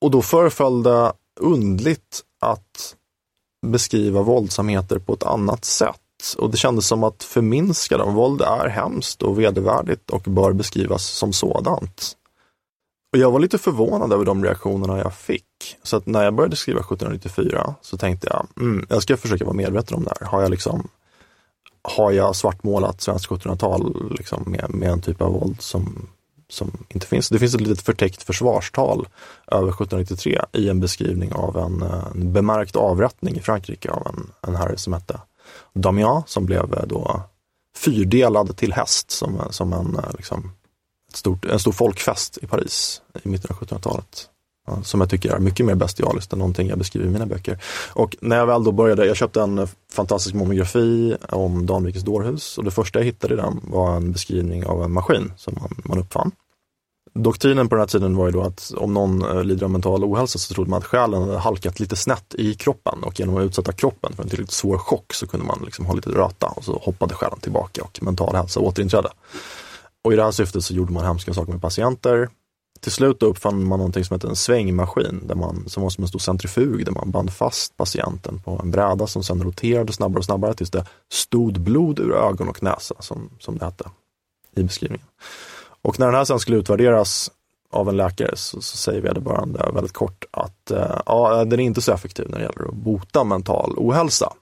Och 0.00 0.10
då 0.10 0.22
föreföll 0.22 0.82
det 0.82 1.12
undligt 1.40 2.22
att 2.40 2.96
beskriva 3.66 4.22
våldsamheter 4.22 4.98
på 4.98 5.14
ett 5.14 5.22
annat 5.22 5.64
sätt. 5.64 6.00
Och 6.38 6.50
det 6.50 6.56
kändes 6.56 6.86
som 6.86 7.04
att 7.04 7.24
förminska 7.24 7.98
dem. 7.98 8.14
Våld 8.14 8.42
är 8.42 8.68
hemskt 8.68 9.22
och 9.22 9.38
vedervärdigt 9.38 10.10
och 10.10 10.22
bör 10.22 10.52
beskrivas 10.52 11.04
som 11.06 11.32
sådant. 11.32 12.16
Och 13.12 13.18
jag 13.18 13.30
var 13.30 13.40
lite 13.40 13.58
förvånad 13.58 14.12
över 14.12 14.24
de 14.24 14.44
reaktionerna 14.44 14.98
jag 14.98 15.14
fick. 15.14 15.76
Så 15.82 15.96
att 15.96 16.06
när 16.06 16.24
jag 16.24 16.34
började 16.34 16.56
skriva 16.56 16.80
1794 16.80 17.74
så 17.80 17.96
tänkte 17.96 18.28
jag, 18.30 18.46
mm, 18.60 18.86
jag 18.88 19.02
ska 19.02 19.16
försöka 19.16 19.44
vara 19.44 19.56
medveten 19.56 19.96
om 19.96 20.04
det 20.04 20.12
här. 20.20 20.26
Har 20.26 20.42
jag 20.42 20.50
liksom 20.50 20.88
har 21.82 22.12
jag 22.12 22.36
svartmålat 22.36 23.00
svenskt 23.00 23.28
1700-tal 23.28 24.12
liksom 24.18 24.42
med, 24.46 24.74
med 24.74 24.90
en 24.90 25.00
typ 25.00 25.22
av 25.22 25.32
våld 25.32 25.62
som, 25.62 26.08
som 26.48 26.86
inte 26.88 27.06
finns. 27.06 27.28
Det 27.28 27.38
finns 27.38 27.54
ett 27.54 27.60
litet 27.60 27.84
förtäckt 27.84 28.22
försvarstal 28.22 29.08
över 29.46 29.68
1793 29.68 30.40
i 30.52 30.68
en 30.68 30.80
beskrivning 30.80 31.32
av 31.32 31.56
en, 31.56 31.82
eh, 31.82 32.06
en 32.14 32.32
bemärkt 32.32 32.76
avrättning 32.76 33.36
i 33.36 33.40
Frankrike 33.40 33.90
av 33.90 34.06
en, 34.06 34.32
en 34.40 34.56
herre 34.56 34.76
som 34.76 34.92
hette 34.92 35.20
Damian 35.74 36.22
som 36.26 36.46
blev 36.46 36.74
eh, 36.74 36.86
då 36.86 37.22
fyrdelad 37.76 38.56
till 38.56 38.72
häst 38.72 39.10
som, 39.10 39.40
eh, 39.40 39.50
som 39.50 39.72
en, 39.72 40.00
liksom, 40.16 40.52
ett 41.08 41.16
stort, 41.16 41.44
en 41.44 41.60
stor 41.60 41.72
folkfest 41.72 42.38
i 42.42 42.46
Paris 42.46 43.02
i 43.22 43.28
mitten 43.28 43.50
av 43.50 43.56
1700-talet. 43.56 44.28
Som 44.82 45.00
jag 45.00 45.10
tycker 45.10 45.32
är 45.32 45.38
mycket 45.38 45.66
mer 45.66 45.74
bestialiskt 45.74 46.32
än 46.32 46.38
någonting 46.38 46.68
jag 46.68 46.78
beskriver 46.78 47.06
i 47.06 47.10
mina 47.10 47.26
böcker. 47.26 47.58
Och 47.92 48.16
när 48.20 48.36
jag 48.36 48.46
väl 48.46 48.64
då 48.64 48.72
började, 48.72 49.06
jag 49.06 49.16
köpte 49.16 49.40
en 49.40 49.68
fantastisk 49.92 50.34
monografi 50.34 51.16
om 51.28 51.66
Danvikes 51.66 52.02
dårhus 52.02 52.58
och 52.58 52.64
det 52.64 52.70
första 52.70 52.98
jag 52.98 53.06
hittade 53.06 53.34
i 53.34 53.36
den 53.36 53.60
var 53.62 53.96
en 53.96 54.12
beskrivning 54.12 54.66
av 54.66 54.82
en 54.82 54.92
maskin 54.92 55.32
som 55.36 55.54
man, 55.60 55.82
man 55.84 55.98
uppfann. 55.98 56.32
Doktrinen 57.14 57.68
på 57.68 57.74
den 57.74 57.80
här 57.80 57.86
tiden 57.86 58.16
var 58.16 58.26
ju 58.26 58.32
då 58.32 58.42
att 58.42 58.72
om 58.76 58.94
någon 58.94 59.22
eh, 59.22 59.44
lider 59.44 59.64
av 59.64 59.70
mental 59.70 60.04
ohälsa 60.04 60.38
så 60.38 60.54
trodde 60.54 60.70
man 60.70 60.78
att 60.78 60.84
själen 60.84 61.22
hade 61.22 61.38
halkat 61.38 61.80
lite 61.80 61.96
snett 61.96 62.34
i 62.34 62.54
kroppen 62.54 63.04
och 63.04 63.20
genom 63.20 63.36
att 63.36 63.42
utsätta 63.42 63.72
kroppen 63.72 64.12
för 64.16 64.22
en 64.22 64.28
tillräckligt 64.28 64.52
svår 64.52 64.78
chock 64.78 65.14
så 65.14 65.26
kunde 65.26 65.46
man 65.46 65.62
liksom 65.64 65.86
ha 65.86 65.94
lite 65.94 66.10
röta 66.10 66.46
och 66.46 66.64
så 66.64 66.78
hoppade 66.82 67.14
själen 67.14 67.40
tillbaka 67.40 67.82
och 67.82 68.02
mental 68.02 68.36
hälsa 68.36 68.60
återinträdde. 68.60 69.08
Och 70.04 70.12
i 70.12 70.16
det 70.16 70.24
här 70.24 70.30
syftet 70.30 70.64
så 70.64 70.74
gjorde 70.74 70.92
man 70.92 71.04
hemska 71.04 71.34
saker 71.34 71.52
med 71.52 71.62
patienter. 71.62 72.28
Till 72.80 72.92
slut 72.92 73.22
uppfann 73.22 73.64
man 73.64 73.78
någonting 73.78 74.04
som 74.04 74.14
heter 74.14 74.28
en 74.28 74.36
svängmaskin, 74.36 75.26
där 75.26 75.34
man, 75.34 75.64
som 75.68 75.82
var 75.82 75.90
som 75.90 76.04
en 76.04 76.08
stor 76.08 76.18
centrifug, 76.18 76.84
där 76.84 76.92
man 76.92 77.10
band 77.10 77.32
fast 77.32 77.76
patienten 77.76 78.40
på 78.44 78.60
en 78.62 78.70
bräda 78.70 79.06
som 79.06 79.22
sedan 79.22 79.42
roterade 79.42 79.92
snabbare 79.92 80.18
och 80.18 80.24
snabbare 80.24 80.54
tills 80.54 80.70
det 80.70 80.86
stod 81.12 81.60
blod 81.60 81.98
ur 81.98 82.14
ögon 82.14 82.48
och 82.48 82.62
näsa, 82.62 82.94
som, 82.98 83.30
som 83.38 83.58
det 83.58 83.64
hette 83.64 83.90
i 84.56 84.62
beskrivningen. 84.62 85.06
Och 85.82 85.98
när 85.98 86.06
den 86.06 86.14
här 86.14 86.24
sen 86.24 86.40
skulle 86.40 86.56
utvärderas 86.56 87.30
av 87.70 87.88
en 87.88 87.96
läkare 87.96 88.36
så, 88.36 88.60
så 88.60 88.76
säger 88.76 89.00
vederbörande 89.00 89.70
väldigt 89.74 89.92
kort 89.92 90.24
att 90.30 90.70
eh, 90.70 91.00
ja, 91.06 91.44
den 91.44 91.60
är 91.60 91.64
inte 91.64 91.82
så 91.82 91.92
effektiv 91.92 92.30
när 92.30 92.38
det 92.38 92.44
gäller 92.44 92.68
att 92.68 92.74
bota 92.74 93.24
mental 93.24 93.74
ohälsa. 93.76 94.32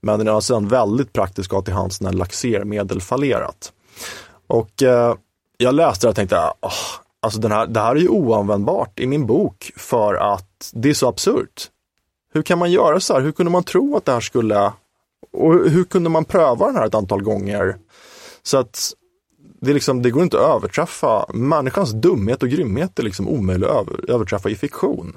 Men 0.00 0.18
den 0.18 0.28
är 0.28 0.32
alltså 0.32 0.54
sedan 0.54 0.68
väldigt 0.68 1.12
praktisk 1.12 1.52
att 1.52 1.56
ha 1.56 1.62
till 1.62 1.74
hands 1.74 2.00
när 2.00 2.12
laxermedel 2.12 3.00
fallerat. 3.00 3.72
Och 4.46 4.82
eh, 4.82 5.14
jag 5.56 5.74
läste 5.74 6.06
det 6.06 6.10
och 6.10 6.16
tänkte, 6.16 6.36
oh, 6.60 7.03
alltså 7.24 7.40
den 7.40 7.52
här, 7.52 7.66
det 7.66 7.80
här 7.80 7.96
är 7.96 8.00
ju 8.00 8.08
oanvändbart 8.08 9.00
i 9.00 9.06
min 9.06 9.26
bok 9.26 9.72
för 9.76 10.14
att 10.14 10.70
det 10.72 10.90
är 10.90 10.94
så 10.94 11.08
absurt. 11.08 11.70
Hur 12.32 12.42
kan 12.42 12.58
man 12.58 12.72
göra 12.72 13.00
så 13.00 13.14
här? 13.14 13.20
Hur 13.20 13.32
kunde 13.32 13.52
man 13.52 13.64
tro 13.64 13.96
att 13.96 14.04
det 14.04 14.12
här 14.12 14.20
skulle, 14.20 14.72
och 15.32 15.70
hur 15.70 15.84
kunde 15.84 16.10
man 16.10 16.24
pröva 16.24 16.66
den 16.66 16.76
här 16.76 16.86
ett 16.86 16.94
antal 16.94 17.22
gånger? 17.22 17.76
Så 18.42 18.58
att 18.58 18.92
det, 19.60 19.70
är 19.70 19.74
liksom, 19.74 20.02
det 20.02 20.10
går 20.10 20.22
inte 20.22 20.38
att 20.38 20.56
överträffa, 20.56 21.26
människans 21.34 21.92
dumhet 21.92 22.42
och 22.42 22.48
grymhet 22.48 22.98
är 22.98 23.02
liksom 23.02 23.28
omöjligt 23.28 23.68
att 23.68 23.88
över, 23.88 24.10
överträffa 24.10 24.50
i 24.50 24.54
fiktion 24.54 25.16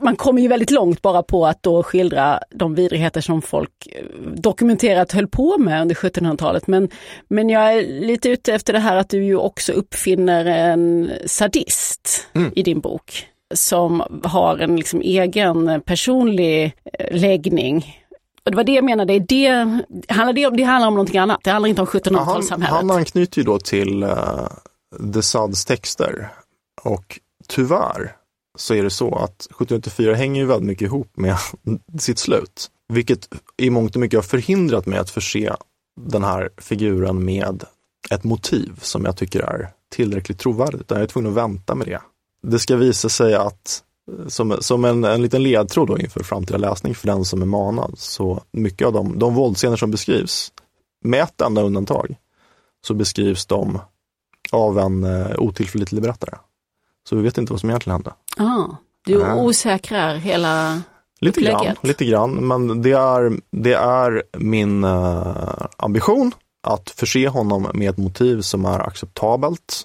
man 0.00 0.16
kommer 0.16 0.42
ju 0.42 0.48
väldigt 0.48 0.70
långt 0.70 1.02
bara 1.02 1.22
på 1.22 1.46
att 1.46 1.62
då 1.62 1.82
skildra 1.82 2.40
de 2.50 2.74
vidrigheter 2.74 3.20
som 3.20 3.42
folk 3.42 3.86
eh, 3.86 4.04
dokumenterat 4.34 5.12
höll 5.12 5.26
på 5.26 5.58
med 5.58 5.82
under 5.82 5.94
1700-talet. 5.94 6.66
Men, 6.66 6.88
men 7.28 7.50
jag 7.50 7.72
är 7.72 8.00
lite 8.00 8.28
ute 8.28 8.54
efter 8.54 8.72
det 8.72 8.78
här 8.78 8.96
att 8.96 9.08
du 9.08 9.24
ju 9.24 9.36
också 9.36 9.72
uppfinner 9.72 10.44
en 10.44 11.10
sadist 11.26 12.26
mm. 12.32 12.52
i 12.56 12.62
din 12.62 12.80
bok 12.80 13.26
som 13.54 14.02
har 14.24 14.58
en 14.58 14.76
liksom 14.76 15.00
egen 15.00 15.80
personlig 15.80 16.64
eh, 16.92 17.16
läggning. 17.16 17.98
Och 18.44 18.50
det 18.50 18.56
var 18.56 18.64
det 18.64 18.72
jag 18.72 18.84
menade, 18.84 19.18
det, 19.18 19.48
handlar 20.08 20.32
det, 20.32 20.50
det 20.50 20.62
handlar 20.62 20.88
om 20.88 20.94
någonting 20.94 21.18
annat, 21.18 21.40
det 21.44 21.50
handlar 21.50 21.68
inte 21.68 21.82
om 21.82 21.86
1700-talssamhället. 21.88 22.66
Han, 22.66 22.88
han 22.88 22.98
anknyter 22.98 23.38
ju 23.38 23.44
då 23.44 23.58
till 23.58 24.02
uh, 24.02 24.48
de 24.98 25.22
Sads 25.22 25.64
texter 25.64 26.28
och 26.82 27.20
tyvärr 27.48 28.21
så 28.58 28.74
är 28.74 28.82
det 28.82 28.90
så 28.90 29.14
att 29.14 29.40
1794 29.40 30.14
hänger 30.14 30.40
ju 30.40 30.46
väldigt 30.46 30.66
mycket 30.66 30.86
ihop 30.86 31.16
med 31.16 31.36
sitt 31.98 32.18
slut. 32.18 32.70
Vilket 32.88 33.28
i 33.56 33.70
mångt 33.70 33.94
och 33.94 34.00
mycket 34.00 34.18
har 34.18 34.22
förhindrat 34.22 34.86
mig 34.86 34.98
att 34.98 35.10
förse 35.10 35.56
den 36.00 36.24
här 36.24 36.50
figuren 36.56 37.24
med 37.24 37.64
ett 38.10 38.24
motiv 38.24 38.78
som 38.82 39.04
jag 39.04 39.16
tycker 39.16 39.40
är 39.40 39.70
tillräckligt 39.90 40.38
trovärdigt. 40.38 40.90
Jag 40.90 41.00
är 41.00 41.06
tvungen 41.06 41.30
att 41.30 41.36
vänta 41.36 41.74
med 41.74 41.86
det. 41.86 42.00
Det 42.42 42.58
ska 42.58 42.76
visa 42.76 43.08
sig 43.08 43.34
att 43.34 43.82
eh, 44.10 44.28
som, 44.28 44.56
som 44.60 44.84
en, 44.84 45.04
en 45.04 45.22
liten 45.22 45.42
ledtråd 45.42 45.88
då 45.88 45.98
inför 45.98 46.22
framtida 46.22 46.58
läsning 46.58 46.94
för 46.94 47.06
den 47.06 47.24
som 47.24 47.42
är 47.42 47.46
manad, 47.46 47.98
så 47.98 48.42
mycket 48.50 48.86
av 48.86 48.92
de, 48.92 49.18
de 49.18 49.34
våldsscener 49.34 49.76
som 49.76 49.90
beskrivs, 49.90 50.52
med 51.04 51.22
ett 51.22 51.40
enda 51.40 51.62
undantag, 51.62 52.16
så 52.86 52.94
beskrivs 52.94 53.46
de 53.46 53.78
av 54.52 54.78
en 54.78 55.04
eh, 55.04 55.38
otillförlitlig 55.38 56.02
berättare. 56.02 56.38
Så 57.08 57.16
vi 57.16 57.22
vet 57.22 57.38
inte 57.38 57.52
vad 57.52 57.60
som 57.60 57.70
egentligen 57.70 57.94
hände. 57.94 58.12
Ah, 58.36 58.76
du 59.04 59.22
äh. 59.22 59.36
osäkrar 59.36 60.14
hela 60.14 60.82
Lite 61.22 61.40
grann, 61.40 61.76
lite 61.82 62.04
grann, 62.04 62.46
men 62.46 62.82
det 62.82 62.92
är, 62.92 63.40
det 63.50 63.72
är 63.74 64.22
min 64.38 64.84
uh, 64.84 65.66
ambition 65.76 66.32
att 66.62 66.90
förse 66.90 67.28
honom 67.28 67.70
med 67.74 67.90
ett 67.90 67.98
motiv 67.98 68.40
som 68.40 68.64
är 68.64 68.80
acceptabelt 68.80 69.82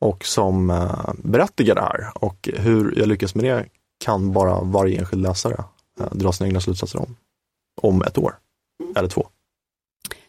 och 0.00 0.24
som 0.24 0.70
uh, 0.70 1.12
berättigar 1.24 1.74
det 1.74 1.80
här. 1.80 2.12
Och 2.14 2.48
hur 2.54 2.98
jag 2.98 3.08
lyckas 3.08 3.34
med 3.34 3.44
det 3.44 3.66
kan 4.04 4.32
bara 4.32 4.60
varje 4.60 4.98
enskild 4.98 5.22
läsare 5.22 5.64
uh, 6.00 6.06
dra 6.12 6.32
sina 6.32 6.48
egna 6.48 6.60
slutsatser 6.60 6.98
om. 6.98 7.16
Om 7.82 8.02
ett 8.02 8.18
år, 8.18 8.34
eller 8.96 9.08
två. 9.08 9.26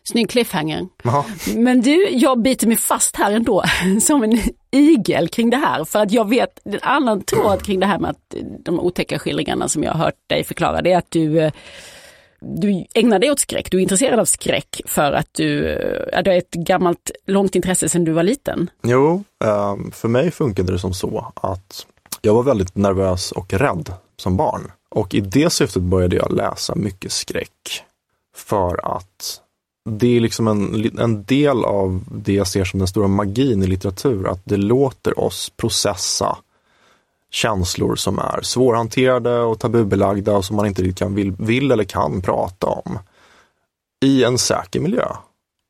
Snygg 0.04 0.30
cliffhanger. 0.30 0.88
Aha. 1.06 1.26
Men 1.56 1.82
du, 1.82 2.10
jag 2.10 2.42
biter 2.42 2.68
mig 2.68 2.78
fast 2.78 3.16
här 3.16 3.32
ändå 3.32 3.64
som 4.02 4.24
en 4.24 4.40
igel 4.74 5.28
kring 5.28 5.50
det 5.50 5.58
här. 5.58 5.86
För 5.86 6.00
att 6.00 6.12
jag 6.12 6.30
vet 6.30 6.60
en 6.66 6.80
annan 6.82 7.22
tråd 7.22 7.64
kring 7.64 7.80
det 7.80 7.86
här 7.86 8.00
med 8.00 8.10
att 8.10 8.36
de 8.60 8.80
otäcka 8.80 9.20
skildringarna 9.20 9.68
som 9.68 9.84
jag 9.84 9.92
har 9.92 10.06
hört 10.06 10.30
dig 10.30 10.44
förklara, 10.44 10.82
det 10.82 10.92
är 10.92 10.98
att 10.98 11.12
du 11.12 11.52
du 12.46 12.86
ägnar 12.94 13.20
dig 13.20 13.32
åt 13.32 13.40
skräck, 13.40 13.72
du 13.72 13.78
är 13.78 13.82
intresserad 13.82 14.20
av 14.20 14.26
skräck 14.26 14.82
för 14.86 15.12
att 15.12 15.28
du, 15.32 15.76
att 16.14 16.26
du 16.26 16.32
har 16.32 16.38
ett 16.38 16.52
gammalt, 16.52 17.12
långt 17.28 17.56
intresse 17.56 17.90
sedan 17.90 18.04
du 18.04 18.12
var 18.12 18.24
liten. 18.24 18.70
Jo, 18.84 19.24
ehm, 19.44 19.92
för 19.92 20.08
mig 20.08 20.32
funkade 20.32 20.72
det 20.72 20.80
som 20.80 20.94
så 20.94 21.32
att 21.36 21.86
jag 22.22 22.34
var 22.34 22.44
väldigt 22.44 22.76
nervös 22.76 23.32
och 23.32 23.54
rädd 23.54 23.94
som 24.18 24.38
barn. 24.38 24.72
Och 24.90 25.14
i 25.14 25.20
det 25.20 25.50
syftet 25.50 25.82
började 25.84 26.16
jag 26.16 26.34
läsa 26.34 26.76
mycket 26.76 27.12
skräck. 27.12 27.84
För 28.36 28.96
att 28.98 29.42
det 29.90 30.18
är 30.18 30.20
liksom 30.20 30.48
en, 30.48 31.00
en 31.00 31.24
del 31.24 31.66
av 31.66 32.04
det 32.12 32.34
jag 32.34 32.48
ser 32.48 32.66
som 32.66 32.80
den 32.80 32.88
stora 32.88 33.08
magin 33.08 33.64
i 33.64 33.68
litteratur, 33.68 34.28
att 34.28 34.42
det 34.44 34.58
låter 34.58 35.20
oss 35.20 35.50
processa 35.50 36.38
känslor 37.32 37.96
som 37.96 38.20
är 38.20 38.42
svårhanterade 38.42 39.40
och 39.40 39.60
tabubelagda 39.60 40.38
och 40.38 40.46
som 40.46 40.56
man 40.56 40.66
inte 40.66 40.82
riktigt 40.82 41.00
kan, 41.00 41.16
vill, 41.16 41.32
vill 41.32 41.72
eller 41.72 41.84
kan 41.84 42.22
prata 42.22 42.68
om 42.68 43.00
i 44.06 44.24
en 44.24 44.38
säker 44.38 44.80
miljö. 44.80 45.08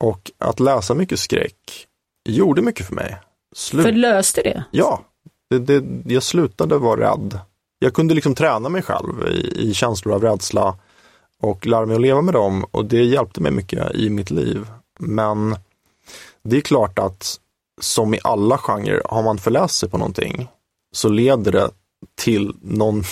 Och 0.04 0.32
att 0.38 0.60
läsa 0.60 0.94
mycket 0.94 1.20
skräck 1.20 1.88
gjorde 2.30 2.62
mycket 2.62 2.86
för 2.86 2.96
mig. 2.96 3.18
Slut... 3.56 3.86
Förlöste 3.86 4.42
det? 4.42 4.64
Ja, 4.72 5.02
det, 5.50 5.60
det, 5.60 6.14
jag 6.14 6.24
slutade 6.24 6.78
vara 6.78 7.12
rädd. 7.12 7.40
Jag 7.80 7.94
kunde 7.94 8.14
liksom 8.14 8.36
träna 8.36 8.70
mig 8.70 8.82
själv 8.82 9.28
i, 9.28 9.70
i 9.70 9.74
känslor 9.74 10.16
av 10.16 10.22
rädsla 10.22 10.78
och 11.44 11.68
lärde 11.68 11.86
mig 11.86 11.96
att 11.96 12.02
leva 12.02 12.22
med 12.22 12.34
dem 12.34 12.66
och 12.72 12.86
det 12.86 13.04
hjälpte 13.04 13.42
mig 13.42 13.52
mycket 13.52 13.96
i 13.96 14.10
mitt 14.10 14.32
liv. 14.32 14.68
Men 15.00 15.56
det 16.44 16.58
är 16.58 16.62
klart 16.62 17.00
att 17.00 17.40
som 17.82 18.14
i 18.14 18.20
alla 18.24 18.58
genrer, 18.58 19.02
har 19.06 19.24
man 19.24 19.38
förläst 19.38 19.76
sig 19.76 19.90
på 19.90 19.98
någonting 19.98 20.48
så 20.96 21.10
leder 21.10 21.52
det 21.52 21.70
till 22.16 22.56
någon 22.62 23.04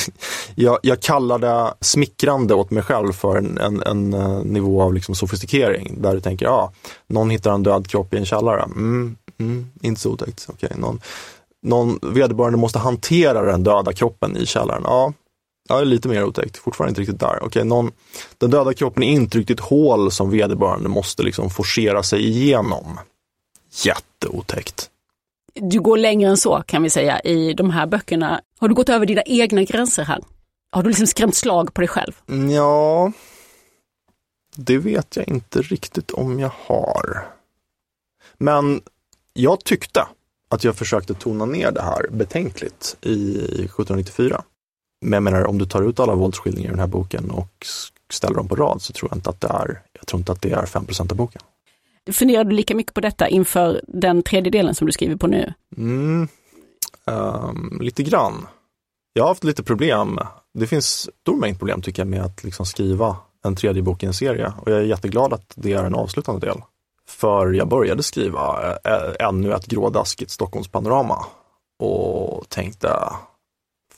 jag, 0.54 0.78
jag 0.82 1.00
kallar 1.00 1.38
det 1.38 1.74
smickrande 1.80 2.54
åt 2.54 2.70
mig 2.70 2.82
själv 2.82 3.12
för 3.12 3.36
en, 3.36 3.58
en, 3.58 3.82
en 3.82 4.14
eh, 4.14 4.44
nivå 4.44 4.82
av 4.82 4.94
liksom 4.94 5.14
sofistikering 5.14 6.02
där 6.02 6.14
du 6.14 6.20
tänker, 6.20 6.46
ja, 6.46 6.52
ah, 6.52 6.72
någon 7.06 7.30
hittar 7.30 7.52
en 7.52 7.62
död 7.62 7.88
kropp 7.88 8.14
i 8.14 8.16
en 8.16 8.26
källare. 8.26 8.62
Mm, 8.62 9.16
mm, 9.38 9.70
inte 9.80 10.00
så 10.00 10.10
otäckt. 10.10 10.48
Okay, 10.48 10.70
någon, 10.76 11.00
någon 11.62 11.98
vederbörande 12.02 12.58
måste 12.58 12.78
hantera 12.78 13.42
den 13.42 13.64
döda 13.64 13.92
kroppen 13.92 14.36
i 14.36 14.46
källaren. 14.46 14.82
Ja, 14.84 15.12
Ja, 15.68 15.76
det 15.76 15.82
är 15.82 15.84
lite 15.84 16.08
mer 16.08 16.24
otäckt. 16.24 16.56
Fortfarande 16.56 16.88
inte 16.88 17.00
riktigt 17.00 17.20
där. 17.20 17.38
Okej, 17.42 17.64
någon, 17.64 17.92
den 18.38 18.50
döda 18.50 18.74
kroppen 18.74 19.02
är 19.02 19.10
intryckt 19.10 19.50
i 19.50 19.52
ett 19.52 19.60
hål 19.60 20.12
som 20.12 20.30
vederbörande 20.30 20.88
måste 20.88 21.22
liksom 21.22 21.50
forcera 21.50 22.02
sig 22.02 22.26
igenom. 22.26 22.98
Jätteotäckt. 23.84 24.90
Du 25.54 25.80
går 25.80 25.96
längre 25.96 26.30
än 26.30 26.36
så 26.36 26.62
kan 26.66 26.82
vi 26.82 26.90
säga 26.90 27.20
i 27.20 27.54
de 27.54 27.70
här 27.70 27.86
böckerna. 27.86 28.40
Har 28.58 28.68
du 28.68 28.74
gått 28.74 28.88
över 28.88 29.06
dina 29.06 29.22
egna 29.22 29.62
gränser 29.62 30.02
här? 30.02 30.20
Har 30.70 30.82
du 30.82 30.88
liksom 30.88 31.06
skrämt 31.06 31.34
slag 31.34 31.74
på 31.74 31.80
dig 31.80 31.88
själv? 31.88 32.12
Ja, 32.50 33.12
det 34.56 34.78
vet 34.78 35.16
jag 35.16 35.28
inte 35.28 35.62
riktigt 35.62 36.10
om 36.10 36.40
jag 36.40 36.52
har. 36.66 37.26
Men 38.38 38.80
jag 39.32 39.64
tyckte 39.64 40.06
att 40.48 40.64
jag 40.64 40.76
försökte 40.76 41.14
tona 41.14 41.44
ner 41.44 41.70
det 41.70 41.82
här 41.82 42.06
betänkligt 42.10 42.96
i 43.00 43.36
1794. 43.36 44.44
Men 45.06 45.12
jag 45.12 45.22
menar, 45.22 45.46
om 45.46 45.58
du 45.58 45.66
tar 45.66 45.82
ut 45.82 46.00
alla 46.00 46.14
våldsskildringar 46.14 46.68
i 46.68 46.70
den 46.70 46.80
här 46.80 46.86
boken 46.86 47.30
och 47.30 47.66
ställer 48.10 48.34
dem 48.34 48.48
på 48.48 48.56
rad 48.56 48.82
så 48.82 48.92
tror 48.92 49.10
jag 49.10 49.18
inte 49.18 49.30
att 49.30 49.40
det 49.40 49.48
är, 49.48 49.82
jag 49.92 50.06
tror 50.06 50.18
inte 50.18 50.32
att 50.32 50.42
det 50.42 50.52
är 50.52 50.66
5% 50.66 51.10
av 51.10 51.16
boken. 51.16 51.42
Funderar 52.12 52.44
du 52.44 52.56
lika 52.56 52.74
mycket 52.74 52.94
på 52.94 53.00
detta 53.00 53.28
inför 53.28 53.80
den 53.88 54.22
tredje 54.22 54.50
delen 54.50 54.74
som 54.74 54.86
du 54.86 54.92
skriver 54.92 55.16
på 55.16 55.26
nu? 55.26 55.52
Mm, 55.76 56.28
um, 57.04 57.78
lite 57.82 58.02
grann. 58.02 58.46
Jag 59.12 59.24
har 59.24 59.28
haft 59.28 59.44
lite 59.44 59.62
problem. 59.62 60.18
Det 60.54 60.66
finns 60.66 61.10
stor 61.22 61.36
mängd 61.36 61.58
problem 61.58 61.82
tycker 61.82 62.02
jag 62.02 62.08
med 62.08 62.22
att 62.22 62.44
liksom 62.44 62.66
skriva 62.66 63.16
en 63.44 63.56
tredje 63.56 63.82
bok 63.82 64.02
i 64.02 64.06
en 64.06 64.14
serie 64.14 64.52
och 64.60 64.70
jag 64.70 64.78
är 64.78 64.84
jätteglad 64.84 65.32
att 65.32 65.52
det 65.56 65.72
är 65.72 65.84
en 65.84 65.94
avslutande 65.94 66.46
del. 66.46 66.62
För 67.08 67.52
jag 67.52 67.68
började 67.68 68.02
skriva 68.02 68.76
ännu 69.20 69.52
ett 69.52 69.66
grådaskigt 69.66 70.30
Stockholmspanorama 70.30 71.26
och 71.78 72.48
tänkte 72.48 72.98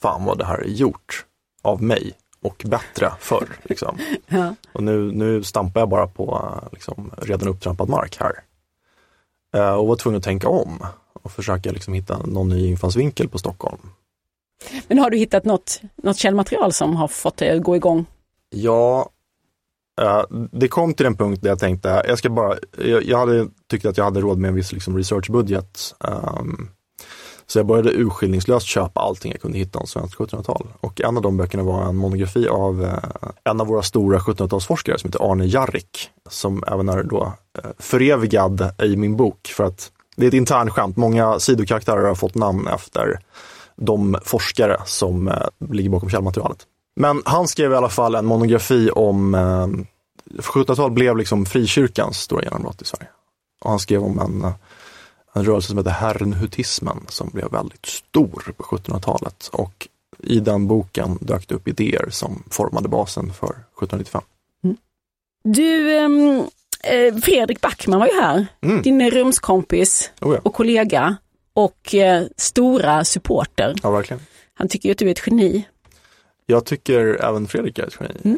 fan 0.01 0.25
vad 0.25 0.37
det 0.37 0.45
här 0.45 0.57
är 0.57 0.67
gjort 0.67 1.25
av 1.61 1.83
mig 1.83 2.13
och 2.41 2.65
bättre 2.67 3.11
förr. 3.19 3.47
Liksom. 3.63 3.97
ja. 4.27 4.55
Och 4.71 4.83
nu, 4.83 5.11
nu 5.11 5.43
stampar 5.43 5.81
jag 5.81 5.89
bara 5.89 6.07
på 6.07 6.53
liksom, 6.71 7.11
redan 7.17 7.47
upptrampad 7.47 7.89
mark 7.89 8.17
här. 8.19 8.33
Uh, 9.55 9.73
och 9.73 9.87
var 9.87 9.95
tvungen 9.95 10.17
att 10.17 10.23
tänka 10.23 10.49
om 10.49 10.85
och 11.23 11.31
försöka 11.31 11.71
liksom, 11.71 11.93
hitta 11.93 12.17
någon 12.17 12.49
ny 12.49 12.67
infallsvinkel 12.67 13.29
på 13.29 13.37
Stockholm. 13.37 13.79
Men 14.87 14.99
har 14.99 15.09
du 15.09 15.17
hittat 15.17 15.45
något, 15.45 15.81
något 15.95 16.17
källmaterial 16.17 16.73
som 16.73 16.95
har 16.95 17.07
fått 17.07 17.37
dig 17.37 17.57
att 17.57 17.63
gå 17.63 17.75
igång? 17.75 18.05
Ja, 18.49 19.09
uh, 20.01 20.23
det 20.51 20.67
kom 20.67 20.93
till 20.93 21.05
en 21.05 21.17
punkt 21.17 21.41
där 21.41 21.49
jag 21.49 21.59
tänkte, 21.59 22.03
jag 22.07 22.17
ska 22.17 22.29
bara, 22.29 22.57
jag, 22.77 23.03
jag 23.03 23.17
hade 23.17 23.47
tyckt 23.69 23.85
att 23.85 23.97
jag 23.97 24.03
hade 24.03 24.21
råd 24.21 24.37
med 24.37 24.49
en 24.49 24.55
viss 24.55 24.71
liksom, 24.71 24.97
researchbudget. 24.97 25.95
Um, 25.99 26.69
så 27.49 27.59
jag 27.59 27.65
började 27.65 27.91
urskillningslöst 27.91 28.67
köpa 28.67 28.99
allting 28.99 29.31
jag 29.31 29.41
kunde 29.41 29.57
hitta 29.57 29.79
om 29.79 29.87
svenskt 29.87 30.17
1700-tal. 30.17 30.67
Och 30.79 31.01
en 31.01 31.17
av 31.17 31.23
de 31.23 31.37
böckerna 31.37 31.63
var 31.63 31.83
en 31.83 31.95
monografi 31.95 32.47
av 32.47 32.83
eh, 32.83 33.29
en 33.43 33.61
av 33.61 33.67
våra 33.67 33.81
stora 33.81 34.19
1700-talsforskare 34.19 34.97
som 34.97 35.07
heter 35.07 35.31
Arne 35.31 35.45
Jarrik, 35.45 36.09
som 36.29 36.63
även 36.67 36.89
är 36.89 37.03
då 37.03 37.33
eh, 37.63 37.69
förevigad 37.79 38.71
i 38.83 38.95
min 38.95 39.17
bok 39.17 39.47
för 39.47 39.63
att 39.63 39.91
det 40.15 40.25
är 40.25 40.27
ett 40.27 40.33
internt 40.33 40.71
skämt. 40.71 40.97
Många 40.97 41.39
sidokaraktärer 41.39 42.07
har 42.07 42.15
fått 42.15 42.35
namn 42.35 42.67
efter 42.67 43.19
de 43.75 44.17
forskare 44.25 44.81
som 44.85 45.27
eh, 45.27 45.47
ligger 45.69 45.89
bakom 45.89 46.09
källmaterialet. 46.09 46.59
Men 46.95 47.21
han 47.25 47.47
skrev 47.47 47.71
i 47.71 47.75
alla 47.75 47.89
fall 47.89 48.15
en 48.15 48.25
monografi 48.25 48.89
om 48.89 49.35
1700-talet 50.37 50.93
blev 50.93 51.17
liksom 51.17 51.45
frikyrkans 51.45 52.17
stora 52.17 52.43
genombrott 52.43 52.81
i 52.81 52.85
Sverige. 52.85 53.09
Och 53.61 53.69
han 53.69 53.79
skrev 53.79 54.03
om 54.03 54.19
en, 54.19 54.53
en 55.33 55.45
rörelse 55.45 55.67
som 55.67 55.77
heter 55.77 55.91
herrnhutismen 55.91 57.05
som 57.07 57.29
blev 57.33 57.51
väldigt 57.51 57.85
stor 57.85 58.53
på 58.57 58.63
1700-talet. 58.63 59.49
Och 59.53 59.87
i 60.23 60.39
den 60.39 60.67
boken 60.67 61.17
dök 61.21 61.47
det 61.47 61.55
upp 61.55 61.67
idéer 61.67 62.09
som 62.09 62.43
formade 62.49 62.89
basen 62.89 63.33
för 63.33 63.49
1795. 63.49 64.21
Du, 65.43 65.97
ehm, 65.97 66.43
eh, 66.83 67.15
Fredrik 67.21 67.61
Backman 67.61 67.99
var 67.99 68.07
ju 68.07 68.13
här, 68.21 68.47
Mm. 68.61 68.81
din 68.81 69.09
rumskompis 69.11 70.11
Oh 70.21 70.33
ja. 70.35 70.39
och 70.43 70.53
kollega 70.53 71.17
och 71.53 71.95
eh, 71.95 72.23
stora 72.37 73.05
supporter. 73.05 73.75
ja, 73.83 73.91
verkligen. 73.91 74.21
Han 74.53 74.67
tycker 74.67 74.89
ju 74.89 74.91
att 74.91 74.97
du 74.97 75.07
är 75.07 75.11
ett 75.11 75.27
geni. 75.27 75.67
Jag 76.45 76.65
tycker 76.65 77.23
även 77.25 77.47
Fredrik 77.47 77.79
är 77.79 77.87
ett 77.87 77.97
geni. 77.99 78.37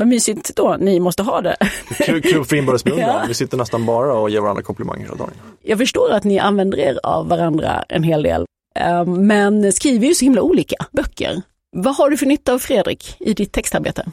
Vad 0.00 0.08
mysigt 0.08 0.56
då, 0.56 0.76
ni 0.80 1.00
måste 1.00 1.22
ha 1.22 1.40
det. 1.40 1.56
Kul, 1.98 2.22
kul 2.22 2.44
för 2.44 2.56
inbördes 2.56 2.84
beundran. 2.84 3.08
Ja. 3.08 3.24
Vi 3.28 3.34
sitter 3.34 3.56
nästan 3.56 3.86
bara 3.86 4.14
och 4.14 4.30
ger 4.30 4.40
varandra 4.40 4.62
komplimanger 4.62 5.02
hela 5.02 5.14
dagen. 5.14 5.30
Jag 5.62 5.78
förstår 5.78 6.12
att 6.12 6.24
ni 6.24 6.38
använder 6.38 6.78
er 6.78 6.98
av 7.02 7.28
varandra 7.28 7.84
en 7.88 8.02
hel 8.02 8.22
del, 8.22 8.46
eh, 8.78 9.04
men 9.04 9.72
skriver 9.72 10.06
ju 10.06 10.14
så 10.14 10.24
himla 10.24 10.42
olika 10.42 10.76
böcker. 10.92 11.42
Vad 11.76 11.96
har 11.96 12.10
du 12.10 12.16
för 12.16 12.26
nytta 12.26 12.52
av 12.52 12.58
Fredrik 12.58 13.16
i 13.18 13.34
ditt 13.34 13.52
textarbete? 13.52 14.06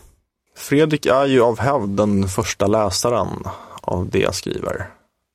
Fredrik 0.57 1.05
är 1.05 1.25
ju 1.25 1.41
av 1.41 1.59
hävd 1.59 1.89
den 1.89 2.27
första 2.27 2.67
läsaren 2.67 3.43
av 3.81 4.09
det 4.09 4.19
jag 4.19 4.35
skriver. 4.35 4.87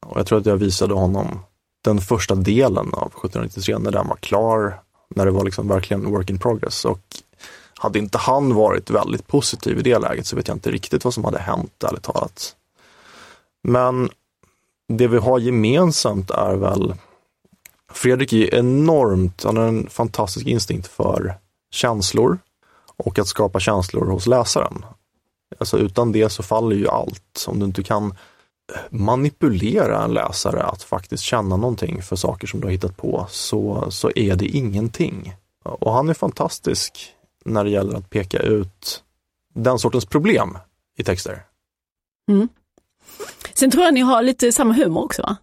Och 0.07 0.18
jag 0.18 0.26
tror 0.26 0.38
att 0.38 0.46
jag 0.46 0.57
visade 0.57 0.94
honom 0.94 1.40
den 1.84 2.00
första 2.00 2.34
delen 2.34 2.94
av 2.94 3.09
1793 3.09 3.78
när 3.78 3.90
den 3.90 4.09
var 4.09 4.16
klar, 4.16 4.80
när 5.14 5.24
det 5.24 5.30
var 5.30 5.44
liksom 5.44 5.68
verkligen 5.68 6.11
work 6.11 6.30
in 6.30 6.38
progress. 6.38 6.84
Och 6.84 7.00
hade 7.83 7.99
inte 7.99 8.18
han 8.18 8.55
varit 8.55 8.91
väldigt 8.91 9.26
positiv 9.26 9.78
i 9.78 9.83
det 9.83 9.99
läget 9.99 10.26
så 10.26 10.37
vet 10.37 10.49
jag 10.49 10.55
inte 10.55 10.70
riktigt 10.70 11.05
vad 11.05 11.14
som 11.14 11.24
hade 11.24 11.39
hänt, 11.39 11.85
ärligt 11.85 12.03
talat. 12.03 12.57
Men 13.62 14.11
det 14.89 15.07
vi 15.07 15.18
har 15.18 15.39
gemensamt 15.39 16.30
är 16.30 16.55
väl 16.55 16.95
Fredrik 17.93 18.33
är 18.33 18.55
enormt, 18.55 19.45
han 19.45 19.57
har 19.57 19.64
en 19.64 19.89
fantastisk 19.91 20.47
instinkt 20.47 20.87
för 20.87 21.35
känslor 21.70 22.39
och 22.97 23.18
att 23.18 23.28
skapa 23.28 23.61
känslor 23.61 24.07
hos 24.07 24.26
läsaren. 24.26 24.85
Alltså 25.59 25.78
utan 25.78 26.12
det 26.12 26.28
så 26.28 26.43
faller 26.43 26.76
ju 26.76 26.89
allt. 26.89 27.45
Om 27.49 27.59
du 27.59 27.66
inte 27.66 27.83
kan 27.83 28.14
manipulera 28.91 30.05
en 30.05 30.14
läsare 30.14 30.62
att 30.62 30.83
faktiskt 30.83 31.22
känna 31.22 31.57
någonting 31.57 32.03
för 32.03 32.16
saker 32.16 32.47
som 32.47 32.61
du 32.61 32.66
har 32.66 32.72
hittat 32.72 32.97
på 32.97 33.26
så, 33.30 33.91
så 33.91 34.11
är 34.16 34.37
det 34.37 34.47
ingenting. 34.47 35.35
Och 35.62 35.93
han 35.93 36.09
är 36.09 36.14
fantastisk 36.14 37.14
när 37.45 37.64
det 37.64 37.70
gäller 37.70 37.99
att 37.99 38.11
peka 38.11 38.38
ut 38.38 39.03
den 39.55 39.78
sortens 39.78 40.07
problem 40.07 40.59
i 40.99 41.05
texter. 41.05 41.43
Sen 43.55 43.70
tror 43.70 43.84
jag 43.84 43.95
ni 43.95 44.01
har 44.01 44.22
lite 44.22 44.53
samma 44.53 44.74
humor 44.74 45.05
också 45.05 45.22
va? 45.22 45.36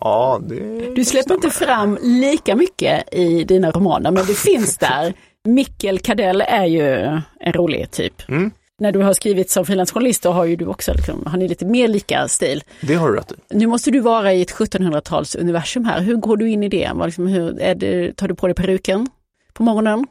Ja, 0.00 0.40
det 0.48 0.94
Du 0.94 1.04
släpper 1.04 1.34
inte 1.34 1.50
fram 1.50 1.98
lika 2.02 2.56
mycket 2.56 3.14
i 3.14 3.44
dina 3.44 3.70
romaner, 3.70 4.10
men 4.10 4.26
det 4.26 4.34
finns 4.34 4.78
där. 4.78 5.14
Mikkel 5.44 5.98
Kadell 5.98 6.40
är 6.40 6.64
ju 6.64 7.20
en 7.40 7.52
rolig 7.52 7.90
typ. 7.90 8.28
Mm. 8.28 8.50
När 8.78 8.92
du 8.92 8.98
har 9.02 9.12
skrivit 9.12 9.50
som 9.50 9.66
frilansjournalist 9.66 10.22
då 10.22 10.30
har 10.30 10.44
ju 10.44 10.56
du 10.56 10.66
också, 10.66 10.92
liksom, 10.94 11.26
har 11.26 11.38
ni 11.38 11.48
lite 11.48 11.64
mer 11.64 11.88
lika 11.88 12.28
stil. 12.28 12.64
Det 12.80 12.94
har 12.94 13.08
du 13.08 13.16
rätt 13.16 13.32
i. 13.32 13.34
Nu 13.56 13.66
måste 13.66 13.90
du 13.90 14.00
vara 14.00 14.32
i 14.32 14.42
ett 14.42 14.52
1700-tals 14.52 15.36
universum 15.36 15.84
här. 15.84 16.00
Hur 16.00 16.16
går 16.16 16.36
du 16.36 16.50
in 16.50 16.62
i 16.62 16.68
det? 16.68 16.92
Liksom, 17.04 17.26
hur, 17.26 17.74
det 17.74 18.12
tar 18.16 18.28
du 18.28 18.34
på 18.34 18.46
dig 18.46 18.54
peruken 18.54 19.08
på 19.52 19.62
morgonen? 19.62 20.06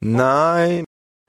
Nej, 0.00 0.84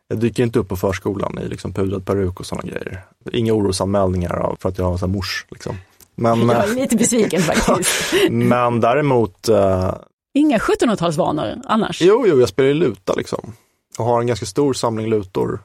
jag 0.08 0.20
dyker 0.20 0.44
inte 0.44 0.60
upp 0.60 0.68
på 0.70 0.76
förskolan 0.78 1.40
i 1.40 1.48
liksom 1.48 1.74
pudrad 1.74 2.06
peruk 2.06 2.40
och 2.40 2.46
sådana 2.46 2.70
grejer. 2.70 3.06
Inga 3.32 3.54
orosanmälningar 3.54 4.36
av 4.36 4.58
för 4.60 4.70
att 4.70 4.78
jag 4.78 4.86
har 4.86 4.98
så 4.98 5.06
här 5.06 5.14
mors. 5.14 5.46
Liksom. 5.52 5.76
Men, 6.16 6.50
Jag 6.50 6.70
är 6.70 6.76
lite 6.76 6.96
besviken 6.98 7.42
faktiskt. 7.66 8.14
men 8.32 8.82
däremot, 8.82 9.50
eh, 9.50 9.96
Inga 10.34 10.58
1700-talsvanor 10.58 11.62
annars. 11.66 12.02
jo, 12.02 12.26
jo, 12.28 12.40
jag 12.40 12.50
spelar 12.50 12.68
ju 12.68 12.74
luta 12.74 13.14
liksom. 13.14 13.54
Och 13.98 14.06
har 14.06 14.22
en 14.22 14.28
ganska 14.28 14.46
stor 14.46 14.74
samling 14.74 15.08
lutor. 15.10 15.60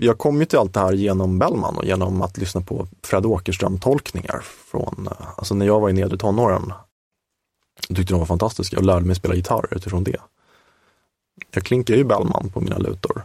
Jag 0.00 0.18
kom 0.18 0.40
ju 0.40 0.44
till 0.44 0.58
allt 0.58 0.74
det 0.74 0.80
här 0.80 0.92
genom 0.92 1.38
Bellman 1.38 1.76
och 1.76 1.84
genom 1.84 2.22
att 2.22 2.38
lyssna 2.38 2.60
på 2.60 2.86
Fred 3.02 3.26
Åkerström-tolkningar 3.26 4.40
från, 4.70 5.08
eh, 5.10 5.26
alltså 5.36 5.54
när 5.54 5.66
jag 5.66 5.80
var 5.80 5.90
i 5.90 5.92
nedre 5.92 6.18
tonåren. 6.18 6.72
Jag 7.88 7.96
tyckte 7.96 8.12
de 8.14 8.18
var 8.18 8.26
fantastiska 8.26 8.76
och 8.76 8.84
lärde 8.84 9.06
mig 9.06 9.16
spela 9.16 9.34
gitarr 9.34 9.66
utifrån 9.70 10.04
det. 10.04 10.16
Jag 11.50 11.64
klinkar 11.64 11.94
ju 11.94 12.04
Bellman 12.04 12.50
på 12.54 12.60
mina 12.60 12.78
lutor. 12.78 13.22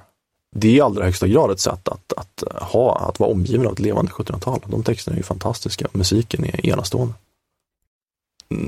Det 0.55 0.67
är 0.67 0.71
i 0.71 0.81
allra 0.81 1.05
högsta 1.05 1.27
grad 1.27 1.51
ett 1.51 1.59
sätt 1.59 1.87
att, 1.87 2.13
att 2.13 2.43
eh, 2.43 2.63
ha, 2.63 2.97
att 2.97 3.19
vara 3.19 3.31
omgiven 3.31 3.67
av 3.67 3.73
ett 3.73 3.79
levande 3.79 4.11
1700-tal. 4.11 4.59
De 4.67 4.83
texterna 4.83 5.15
är 5.15 5.17
ju 5.17 5.23
fantastiska, 5.23 5.87
musiken 5.91 6.45
är 6.45 6.65
enastående. 6.65 7.13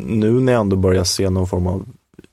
Nu 0.05 0.31
när 0.31 0.53
jag 0.53 0.59
ändå 0.61 0.75
börjar 0.75 1.03
se 1.03 1.29
någon 1.29 1.47
form 1.47 1.67
av 1.67 1.85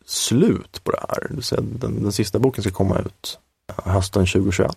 slut 0.07 0.85
på 0.85 0.91
det 0.91 1.01
här, 1.09 1.27
det 1.29 1.35
vill 1.35 1.43
säga 1.43 1.61
den, 1.61 2.03
den 2.03 2.13
sista 2.13 2.39
boken 2.39 2.63
ska 2.63 2.73
komma 2.73 2.99
ut 2.99 3.39
eh, 3.69 3.93
hösten 3.93 4.27
2021. 4.27 4.77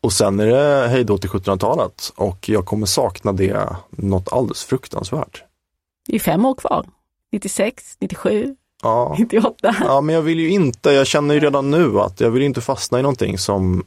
Och 0.00 0.12
sen 0.12 0.40
är 0.40 0.46
det 0.46 0.88
hejdå 0.88 1.18
till 1.18 1.30
1700-talet 1.30 2.12
och 2.16 2.48
jag 2.48 2.66
kommer 2.66 2.86
sakna 2.86 3.32
det 3.32 3.76
något 3.90 4.32
alldeles 4.32 4.64
fruktansvärt. 4.64 5.44
Det 6.06 6.14
är 6.14 6.20
fem 6.20 6.44
år 6.44 6.54
kvar. 6.54 6.86
96, 7.32 7.96
97, 8.00 8.56
Ja, 8.82 9.16
98. 9.18 9.76
Ja, 9.80 10.00
men 10.00 10.14
jag 10.14 10.22
vill 10.22 10.40
ju 10.40 10.50
inte, 10.50 10.90
jag 10.90 11.06
känner 11.06 11.34
ju 11.34 11.40
redan 11.40 11.70
nu 11.70 12.00
att 12.00 12.20
jag 12.20 12.30
vill 12.30 12.42
inte 12.42 12.60
fastna 12.60 12.98
i 12.98 13.02
någonting 13.02 13.38
som 13.38 13.84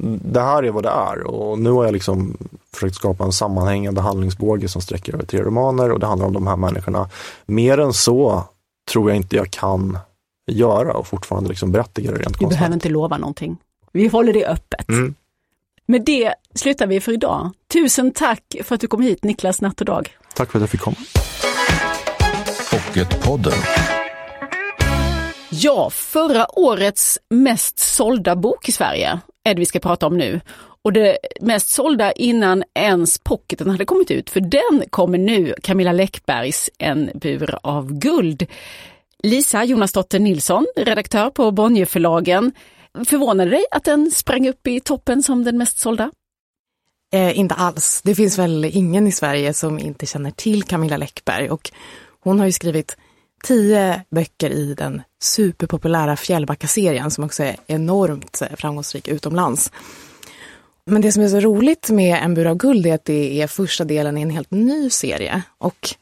det 0.00 0.40
här 0.40 0.62
är 0.62 0.70
vad 0.70 0.82
det 0.82 0.88
är 0.88 1.26
och 1.26 1.58
nu 1.58 1.70
har 1.70 1.84
jag 1.84 1.92
liksom 1.92 2.36
försökt 2.74 2.94
skapa 2.94 3.24
en 3.24 3.32
sammanhängande 3.32 4.00
handlingsbåge 4.00 4.68
som 4.68 4.82
sträcker 4.82 5.14
över 5.14 5.24
tre 5.24 5.42
romaner 5.42 5.92
och 5.92 6.00
det 6.00 6.06
handlar 6.06 6.26
om 6.26 6.32
de 6.32 6.46
här 6.46 6.56
människorna. 6.56 7.08
Mer 7.46 7.78
än 7.78 7.92
så 7.92 8.44
tror 8.92 9.10
jag 9.10 9.16
inte 9.16 9.36
jag 9.36 9.50
kan 9.50 9.98
göra 10.46 10.92
och 10.92 11.06
fortfarande 11.06 11.48
liksom 11.48 11.72
berättiga 11.72 12.10
det 12.12 12.18
rent 12.18 12.42
Vi 12.42 12.46
behöver 12.46 12.74
inte 12.74 12.88
lova 12.88 13.18
någonting. 13.18 13.56
Vi 13.92 14.08
håller 14.08 14.32
det 14.32 14.46
öppet. 14.46 14.88
Mm. 14.88 15.14
Med 15.86 16.04
det 16.04 16.34
slutar 16.54 16.86
vi 16.86 17.00
för 17.00 17.12
idag. 17.12 17.50
Tusen 17.72 18.10
tack 18.10 18.56
för 18.64 18.74
att 18.74 18.80
du 18.80 18.86
kom 18.86 19.02
hit 19.02 19.24
Niklas 19.24 19.60
Natt 19.60 19.80
och 19.80 19.86
Dag. 19.86 20.16
Tack 20.34 20.50
för 20.50 20.58
att 20.58 20.62
jag 20.62 20.70
fick 20.70 20.80
komma. 20.80 20.96
Pocketpodden. 22.70 23.52
Ja, 25.52 25.90
förra 25.90 26.58
årets 26.58 27.18
mest 27.30 27.78
sålda 27.78 28.36
bok 28.36 28.68
i 28.68 28.72
Sverige 28.72 29.20
är 29.44 29.54
det 29.54 29.60
vi 29.60 29.66
ska 29.66 29.78
prata 29.78 30.06
om 30.06 30.18
nu. 30.18 30.40
Och 30.82 30.92
det 30.92 31.18
mest 31.40 31.68
sålda 31.68 32.12
innan 32.12 32.64
ens 32.74 33.18
pocketen 33.18 33.70
hade 33.70 33.84
kommit 33.84 34.10
ut, 34.10 34.30
för 34.30 34.40
den 34.40 34.82
kommer 34.90 35.18
nu, 35.18 35.54
Camilla 35.62 35.92
Läckbergs 35.92 36.70
En 36.78 37.10
bur 37.14 37.58
av 37.62 37.92
guld. 37.92 38.46
Lisa 39.22 39.64
Jonasdotter 39.64 40.18
Nilsson, 40.18 40.66
redaktör 40.76 41.30
på 41.30 41.50
Bonnierförlagen. 41.50 42.52
Förvånade 43.04 43.50
dig 43.50 43.64
att 43.70 43.84
den 43.84 44.10
sprang 44.10 44.48
upp 44.48 44.66
i 44.66 44.80
toppen 44.80 45.22
som 45.22 45.44
den 45.44 45.58
mest 45.58 45.78
sålda? 45.78 46.10
Eh, 47.12 47.38
inte 47.38 47.54
alls. 47.54 48.00
Det 48.04 48.14
finns 48.14 48.38
väl 48.38 48.64
ingen 48.64 49.06
i 49.06 49.12
Sverige 49.12 49.54
som 49.54 49.78
inte 49.78 50.06
känner 50.06 50.30
till 50.30 50.62
Camilla 50.62 50.96
Läckberg 50.96 51.50
och 51.50 51.70
hon 52.20 52.38
har 52.38 52.46
ju 52.46 52.52
skrivit 52.52 52.96
tio 53.42 54.02
böcker 54.10 54.50
i 54.50 54.74
den 54.74 55.02
superpopulära 55.22 56.16
Fjällbacka-serien 56.16 57.10
som 57.10 57.24
också 57.24 57.42
är 57.42 57.56
enormt 57.66 58.42
eh, 58.42 58.56
framgångsrik 58.56 59.08
utomlands. 59.08 59.72
Men 60.86 61.02
det 61.02 61.12
som 61.12 61.22
är 61.22 61.28
så 61.28 61.40
roligt 61.40 61.90
med 61.90 62.18
En 62.22 62.34
bur 62.34 62.46
av 62.46 62.56
guld 62.56 62.86
är 62.86 62.94
att 62.94 63.04
det 63.04 63.42
är 63.42 63.46
första 63.46 63.84
delen 63.84 64.18
i 64.18 64.22
en 64.22 64.30
helt 64.30 64.50
ny 64.50 64.90
serie 64.90 65.42
och 65.58 65.94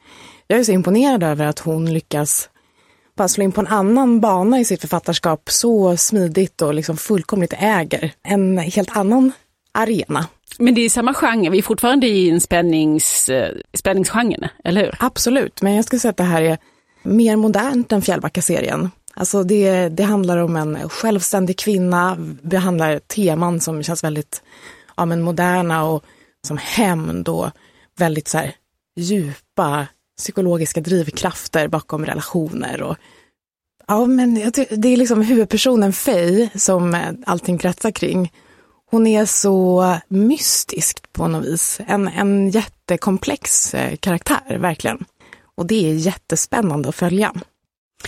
jag 0.46 0.60
är 0.60 0.64
så 0.64 0.72
imponerad 0.72 1.22
över 1.22 1.46
att 1.46 1.58
hon 1.58 1.92
lyckas 1.92 2.48
bara 3.16 3.28
slå 3.28 3.44
in 3.44 3.52
på 3.52 3.60
en 3.60 3.66
annan 3.66 4.20
bana 4.20 4.60
i 4.60 4.64
sitt 4.64 4.80
författarskap 4.80 5.50
så 5.50 5.96
smidigt 5.96 6.62
och 6.62 6.74
liksom 6.74 6.96
fullkomligt 6.96 7.54
äger 7.58 8.12
en 8.22 8.58
helt 8.58 8.96
annan 8.96 9.32
arena. 9.72 10.26
Men 10.58 10.74
det 10.74 10.80
är 10.80 10.88
samma 10.88 11.14
genre, 11.14 11.50
vi 11.50 11.58
är 11.58 11.62
fortfarande 11.62 12.06
i 12.06 12.30
en 12.30 12.40
spännings, 12.40 13.28
eh, 13.28 13.54
spänningsgenre, 13.74 14.50
eller 14.64 14.84
hur? 14.84 14.94
Absolut, 14.98 15.62
men 15.62 15.74
jag 15.74 15.84
skulle 15.84 16.00
säga 16.00 16.10
att 16.10 16.16
det 16.16 16.22
här 16.22 16.42
är 16.42 16.58
mer 17.08 17.36
modernt 17.36 17.92
än 17.92 18.02
Fjällbacka-serien. 18.02 18.90
Alltså 19.14 19.42
det, 19.42 19.88
det 19.88 20.02
handlar 20.02 20.36
om 20.38 20.56
en 20.56 20.88
självständig 20.88 21.58
kvinna, 21.58 22.16
behandlar 22.42 22.98
teman 22.98 23.60
som 23.60 23.82
känns 23.82 24.04
väldigt 24.04 24.42
ja, 24.96 25.04
men 25.04 25.22
moderna 25.22 25.84
och 25.84 26.04
som 26.46 26.58
hämnd 26.58 27.28
och 27.28 27.50
väldigt 27.98 28.28
så 28.28 28.38
här 28.38 28.54
djupa 28.96 29.86
psykologiska 30.18 30.80
drivkrafter 30.80 31.68
bakom 31.68 32.06
relationer 32.06 32.82
och 32.82 32.96
Ja, 33.90 34.06
men 34.06 34.34
det 34.70 34.88
är 34.88 34.96
liksom 34.96 35.22
huvudpersonen 35.22 35.92
Faye 35.92 36.50
som 36.54 36.94
eh, 36.94 37.10
allting 37.26 37.58
kretsar 37.58 37.90
kring. 37.90 38.32
Hon 38.90 39.06
är 39.06 39.24
så 39.24 39.96
mystisk 40.08 41.12
på 41.12 41.28
något 41.28 41.46
vis. 41.46 41.80
En, 41.86 42.08
en 42.08 42.50
jättekomplex 42.50 43.74
eh, 43.74 43.96
karaktär, 43.96 44.58
verkligen. 44.58 45.04
Och 45.58 45.66
det 45.66 45.90
är 45.90 45.94
jättespännande 45.94 46.88
att 46.88 46.94
följa. 46.94 47.32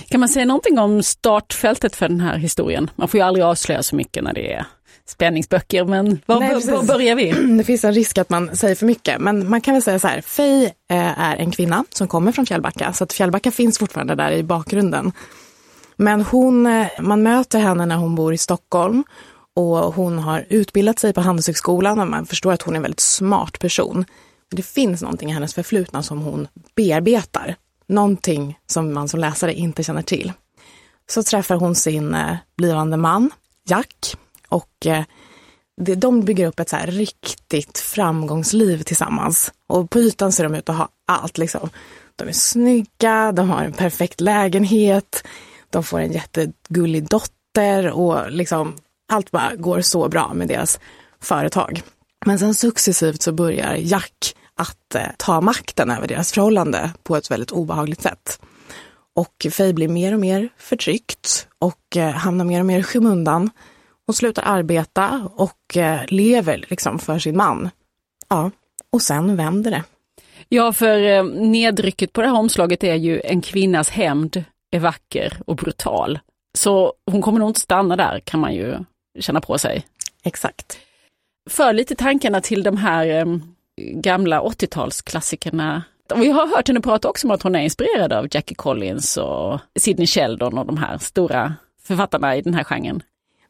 Kan 0.08 0.20
man 0.20 0.28
säga 0.28 0.46
någonting 0.46 0.78
om 0.78 1.02
startfältet 1.02 1.96
för 1.96 2.08
den 2.08 2.20
här 2.20 2.38
historien? 2.38 2.90
Man 2.96 3.08
får 3.08 3.18
ju 3.18 3.26
aldrig 3.26 3.44
avslöja 3.44 3.82
så 3.82 3.96
mycket 3.96 4.24
när 4.24 4.32
det 4.32 4.52
är 4.52 4.66
spänningsböcker, 5.06 5.84
men 5.84 6.20
var, 6.26 6.40
Nej, 6.40 6.54
var 6.54 6.82
börjar 6.82 7.14
vi? 7.14 7.32
Det 7.58 7.64
finns 7.64 7.84
en 7.84 7.94
risk 7.94 8.18
att 8.18 8.30
man 8.30 8.56
säger 8.56 8.74
för 8.74 8.86
mycket, 8.86 9.20
men 9.20 9.48
man 9.48 9.60
kan 9.60 9.74
väl 9.74 9.82
säga 9.82 9.98
så 9.98 10.08
här, 10.08 10.20
Faye 10.20 10.64
eh, 10.90 11.20
är 11.20 11.36
en 11.36 11.50
kvinna 11.50 11.84
som 11.90 12.08
kommer 12.08 12.32
från 12.32 12.46
Fjällbacka, 12.46 12.92
så 12.92 13.04
att 13.04 13.12
Fjällbacka 13.12 13.50
finns 13.50 13.78
fortfarande 13.78 14.14
där 14.14 14.32
i 14.32 14.42
bakgrunden. 14.42 15.12
Men 15.96 16.22
hon, 16.22 16.66
eh, 16.66 16.86
man 17.00 17.22
möter 17.22 17.58
henne 17.58 17.86
när 17.86 17.96
hon 17.96 18.14
bor 18.14 18.34
i 18.34 18.38
Stockholm 18.38 19.04
och 19.56 19.94
hon 19.94 20.18
har 20.18 20.46
utbildat 20.48 20.98
sig 20.98 21.12
på 21.12 21.20
Handelshögskolan 21.20 22.00
och 22.00 22.08
man 22.08 22.26
förstår 22.26 22.52
att 22.52 22.62
hon 22.62 22.74
är 22.74 22.76
en 22.76 22.82
väldigt 22.82 23.00
smart 23.00 23.58
person. 23.58 24.04
Det 24.50 24.62
finns 24.62 25.02
någonting 25.02 25.30
i 25.30 25.32
hennes 25.32 25.54
förflutna 25.54 26.02
som 26.02 26.20
hon 26.20 26.48
bearbetar. 26.76 27.56
Någonting 27.86 28.58
som 28.66 28.94
man 28.94 29.08
som 29.08 29.20
läsare 29.20 29.54
inte 29.54 29.82
känner 29.82 30.02
till. 30.02 30.32
Så 31.10 31.22
träffar 31.22 31.54
hon 31.54 31.74
sin 31.74 32.14
eh, 32.14 32.36
blivande 32.56 32.96
man, 32.96 33.30
Jack, 33.68 34.16
och 34.48 34.86
eh, 34.86 35.04
de 35.96 36.20
bygger 36.20 36.46
upp 36.46 36.60
ett 36.60 36.68
så 36.68 36.76
här 36.76 36.86
riktigt 36.86 37.78
framgångsliv 37.78 38.82
tillsammans. 38.82 39.52
Och 39.66 39.90
på 39.90 39.98
ytan 39.98 40.32
ser 40.32 40.44
de 40.44 40.54
ut 40.54 40.68
att 40.68 40.76
ha 40.76 40.88
allt. 41.06 41.38
Liksom. 41.38 41.70
De 42.16 42.28
är 42.28 42.32
snygga, 42.32 43.32
de 43.32 43.50
har 43.50 43.64
en 43.64 43.72
perfekt 43.72 44.20
lägenhet, 44.20 45.24
de 45.70 45.84
får 45.84 46.00
en 46.00 46.12
jättegullig 46.12 47.08
dotter 47.08 47.90
och 47.90 48.30
liksom 48.30 48.76
allt 49.12 49.30
bara 49.30 49.54
går 49.54 49.80
så 49.80 50.08
bra 50.08 50.34
med 50.34 50.48
deras 50.48 50.80
företag. 51.20 51.82
Men 52.26 52.38
sen 52.38 52.54
successivt 52.54 53.22
så 53.22 53.32
börjar 53.32 53.74
Jack 53.74 54.34
att 54.60 54.94
eh, 54.94 55.02
ta 55.16 55.40
makten 55.40 55.90
över 55.90 56.08
deras 56.08 56.32
förhållande 56.32 56.90
på 57.02 57.16
ett 57.16 57.30
väldigt 57.30 57.50
obehagligt 57.50 58.02
sätt. 58.02 58.40
Och 59.14 59.46
Faye 59.50 59.72
blir 59.72 59.88
mer 59.88 60.14
och 60.14 60.20
mer 60.20 60.48
förtryckt 60.58 61.48
och 61.58 61.96
eh, 61.96 62.10
hamnar 62.10 62.44
mer 62.44 62.60
och 62.60 62.66
mer 62.66 62.78
i 62.78 62.82
skymundan. 62.82 63.50
Hon 64.06 64.14
slutar 64.14 64.42
arbeta 64.46 65.30
och 65.34 65.76
eh, 65.76 66.00
lever 66.08 66.64
liksom 66.68 66.98
för 66.98 67.18
sin 67.18 67.36
man. 67.36 67.70
Ja, 68.28 68.50
och 68.92 69.02
sen 69.02 69.36
vänder 69.36 69.70
det. 69.70 69.82
Ja, 70.48 70.72
för 70.72 71.22
nedrycket 71.22 72.12
på 72.12 72.20
det 72.20 72.26
här 72.26 72.34
omslaget 72.34 72.84
är 72.84 72.94
ju 72.94 73.20
en 73.20 73.40
kvinnas 73.40 73.90
hämnd 73.90 74.44
är 74.70 74.78
vacker 74.78 75.36
och 75.46 75.56
brutal. 75.56 76.18
Så 76.58 76.92
hon 77.10 77.22
kommer 77.22 77.38
nog 77.38 77.50
inte 77.50 77.60
stanna 77.60 77.96
där 77.96 78.20
kan 78.20 78.40
man 78.40 78.54
ju 78.54 78.74
känna 79.20 79.40
på 79.40 79.58
sig. 79.58 79.86
Exakt. 80.22 80.78
För 81.50 81.72
lite 81.72 81.94
tankarna 81.94 82.40
till 82.40 82.62
de 82.62 82.76
här 82.76 83.06
gamla 83.94 84.40
80-talsklassikerna. 84.40 85.82
Vi 86.16 86.30
har 86.30 86.56
hört 86.56 86.68
henne 86.68 86.80
prata 86.80 87.08
också 87.08 87.26
om 87.26 87.30
att 87.30 87.42
hon 87.42 87.54
är 87.54 87.60
inspirerad 87.60 88.12
av 88.12 88.26
Jackie 88.30 88.54
Collins 88.54 89.16
och 89.16 89.58
Sidney 89.76 90.06
Sheldon 90.06 90.58
och 90.58 90.66
de 90.66 90.76
här 90.76 90.98
stora 90.98 91.54
författarna 91.82 92.36
i 92.36 92.42
den 92.42 92.54
här 92.54 92.64
genren. 92.64 93.02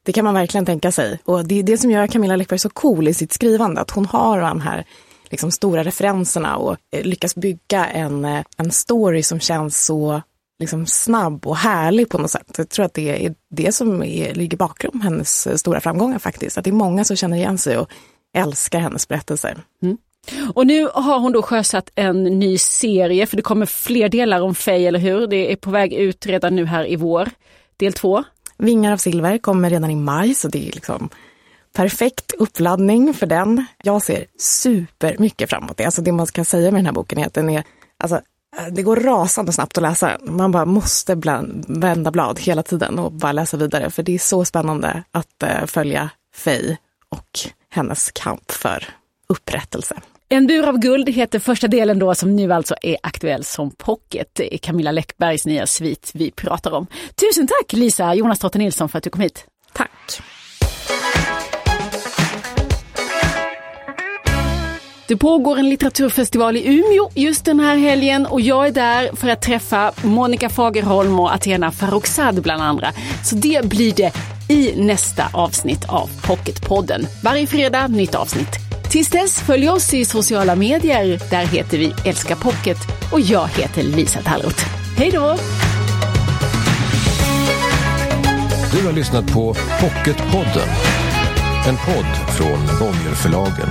Det 0.02 0.12
kan 0.12 0.24
man 0.24 0.34
verkligen 0.34 0.66
tänka 0.66 0.92
sig. 0.92 1.18
Och 1.24 1.44
det 1.44 1.58
är 1.58 1.62
det 1.62 1.78
som 1.78 1.90
gör 1.90 2.06
Camilla 2.06 2.36
Läckberg 2.36 2.58
så 2.58 2.70
cool 2.70 3.08
i 3.08 3.14
sitt 3.14 3.32
skrivande, 3.32 3.80
att 3.80 3.90
hon 3.90 4.06
har 4.06 4.40
de 4.40 4.60
här 4.60 4.84
liksom, 5.30 5.50
stora 5.50 5.84
referenserna 5.84 6.56
och 6.56 6.76
eh, 6.92 7.04
lyckas 7.04 7.34
bygga 7.34 7.86
en, 7.86 8.24
eh, 8.24 8.42
en 8.56 8.70
story 8.70 9.22
som 9.22 9.40
känns 9.40 9.84
så 9.84 10.22
liksom, 10.58 10.86
snabb 10.86 11.46
och 11.46 11.56
härlig 11.56 12.08
på 12.08 12.18
något 12.18 12.30
sätt. 12.30 12.54
Jag 12.58 12.68
tror 12.68 12.84
att 12.84 12.94
det 12.94 13.26
är 13.26 13.34
det 13.50 13.72
som 13.72 14.02
är, 14.02 14.34
ligger 14.34 14.56
bakom 14.56 15.00
hennes 15.00 15.46
eh, 15.46 15.56
stora 15.56 15.80
framgångar 15.80 16.18
faktiskt. 16.18 16.58
Att 16.58 16.64
det 16.64 16.70
är 16.70 16.72
många 16.72 17.04
som 17.04 17.16
känner 17.16 17.36
igen 17.36 17.58
sig 17.58 17.78
och 17.78 17.90
älskar 18.34 18.78
hennes 18.78 19.08
berättelser. 19.08 19.58
Mm. 19.82 19.96
Och 20.54 20.66
nu 20.66 20.88
har 20.94 21.18
hon 21.18 21.32
då 21.32 21.42
sjösatt 21.42 21.90
en 21.94 22.24
ny 22.24 22.58
serie, 22.58 23.26
för 23.26 23.36
det 23.36 23.42
kommer 23.42 23.66
fler 23.66 24.08
delar 24.08 24.40
om 24.40 24.54
Faye, 24.54 24.88
eller 24.88 24.98
hur? 24.98 25.26
Det 25.26 25.52
är 25.52 25.56
på 25.56 25.70
väg 25.70 25.92
ut 25.92 26.26
redan 26.26 26.56
nu 26.56 26.66
här 26.66 26.90
i 26.90 26.96
vår, 26.96 27.30
del 27.76 27.92
två. 27.92 28.24
Vingar 28.58 28.92
av 28.92 28.96
silver 28.96 29.38
kommer 29.38 29.70
redan 29.70 29.90
i 29.90 29.96
maj, 29.96 30.34
så 30.34 30.48
det 30.48 30.68
är 30.68 30.72
liksom 30.72 31.10
perfekt 31.72 32.32
uppladdning 32.38 33.14
för 33.14 33.26
den. 33.26 33.64
Jag 33.82 34.02
ser 34.02 34.24
supermycket 34.38 35.50
framåt 35.50 35.76
det. 35.76 35.84
Alltså 35.84 36.02
det 36.02 36.12
man 36.12 36.26
ska 36.26 36.44
säga 36.44 36.70
med 36.70 36.78
den 36.78 36.86
här 36.86 36.92
boken 36.92 37.18
är 37.18 37.26
att 37.26 37.34
den 37.34 37.50
är, 37.50 37.64
alltså, 37.98 38.20
eh, 38.56 38.66
det 38.72 38.82
går 38.82 38.96
rasande 38.96 39.52
snabbt 39.52 39.78
att 39.78 39.82
läsa. 39.82 40.18
Man 40.22 40.52
bara 40.52 40.64
måste 40.64 41.16
bland, 41.16 41.64
vända 41.68 42.10
blad 42.10 42.40
hela 42.40 42.62
tiden 42.62 42.98
och 42.98 43.12
bara 43.12 43.32
läsa 43.32 43.56
vidare, 43.56 43.90
för 43.90 44.02
det 44.02 44.14
är 44.14 44.18
så 44.18 44.44
spännande 44.44 45.02
att 45.10 45.44
uh, 45.44 45.66
följa 45.66 46.10
Faye 46.34 46.76
och 47.08 47.38
hennes 47.70 48.10
kamp 48.10 48.50
för 48.50 48.84
upprättelse. 49.28 50.00
En 50.32 50.46
bur 50.46 50.68
av 50.68 50.78
guld 50.78 51.08
heter 51.08 51.38
första 51.38 51.68
delen 51.68 51.98
då 51.98 52.14
som 52.14 52.36
nu 52.36 52.52
alltså 52.52 52.74
är 52.82 52.96
aktuell 53.02 53.44
som 53.44 53.70
pocket. 53.70 54.40
Camilla 54.62 54.92
Läckbergs 54.92 55.46
nya 55.46 55.66
svit 55.66 56.10
vi 56.14 56.30
pratar 56.30 56.70
om. 56.70 56.86
Tusen 57.14 57.46
tack 57.46 57.72
Lisa 57.72 58.14
Jonas 58.14 58.38
Trotte 58.38 58.58
Nilsson 58.58 58.88
för 58.88 58.98
att 58.98 59.04
du 59.04 59.10
kom 59.10 59.20
hit. 59.20 59.46
Tack. 59.72 59.90
Det 65.08 65.16
pågår 65.16 65.58
en 65.58 65.68
litteraturfestival 65.68 66.56
i 66.56 66.78
Umeå 66.78 67.10
just 67.14 67.44
den 67.44 67.60
här 67.60 67.76
helgen 67.76 68.26
och 68.26 68.40
jag 68.40 68.66
är 68.66 68.72
där 68.72 69.16
för 69.16 69.28
att 69.28 69.42
träffa 69.42 69.92
Monica 70.04 70.48
Fagerholm 70.48 71.20
och 71.20 71.34
Athena 71.34 71.72
Farrokhzad 71.72 72.42
bland 72.42 72.62
andra. 72.62 72.92
Så 73.24 73.36
det 73.36 73.68
blir 73.68 73.94
det 73.94 74.12
i 74.48 74.74
nästa 74.76 75.24
avsnitt 75.32 75.84
av 75.88 76.10
Pocketpodden. 76.26 77.06
Varje 77.22 77.46
fredag 77.46 77.88
nytt 77.88 78.14
avsnitt. 78.14 78.69
Tills 78.90 79.08
dess, 79.08 79.40
följ 79.40 79.68
oss 79.68 79.94
i 79.94 80.04
sociala 80.04 80.56
medier. 80.56 81.20
Där 81.30 81.44
heter 81.44 81.78
vi 81.78 81.94
Älska 82.04 82.36
Pocket 82.36 82.76
och 83.12 83.20
jag 83.20 83.48
heter 83.48 83.82
Lisa 83.82 84.22
Tallroth. 84.22 84.66
Hej 84.96 85.10
då! 85.10 85.36
Du 88.72 88.86
har 88.86 88.92
lyssnat 88.92 89.32
på 89.32 89.54
Pocketpodden. 89.80 90.68
En 91.68 91.76
podd 91.76 92.36
från 92.36 92.78
Bonnierförlagen. 92.78 93.68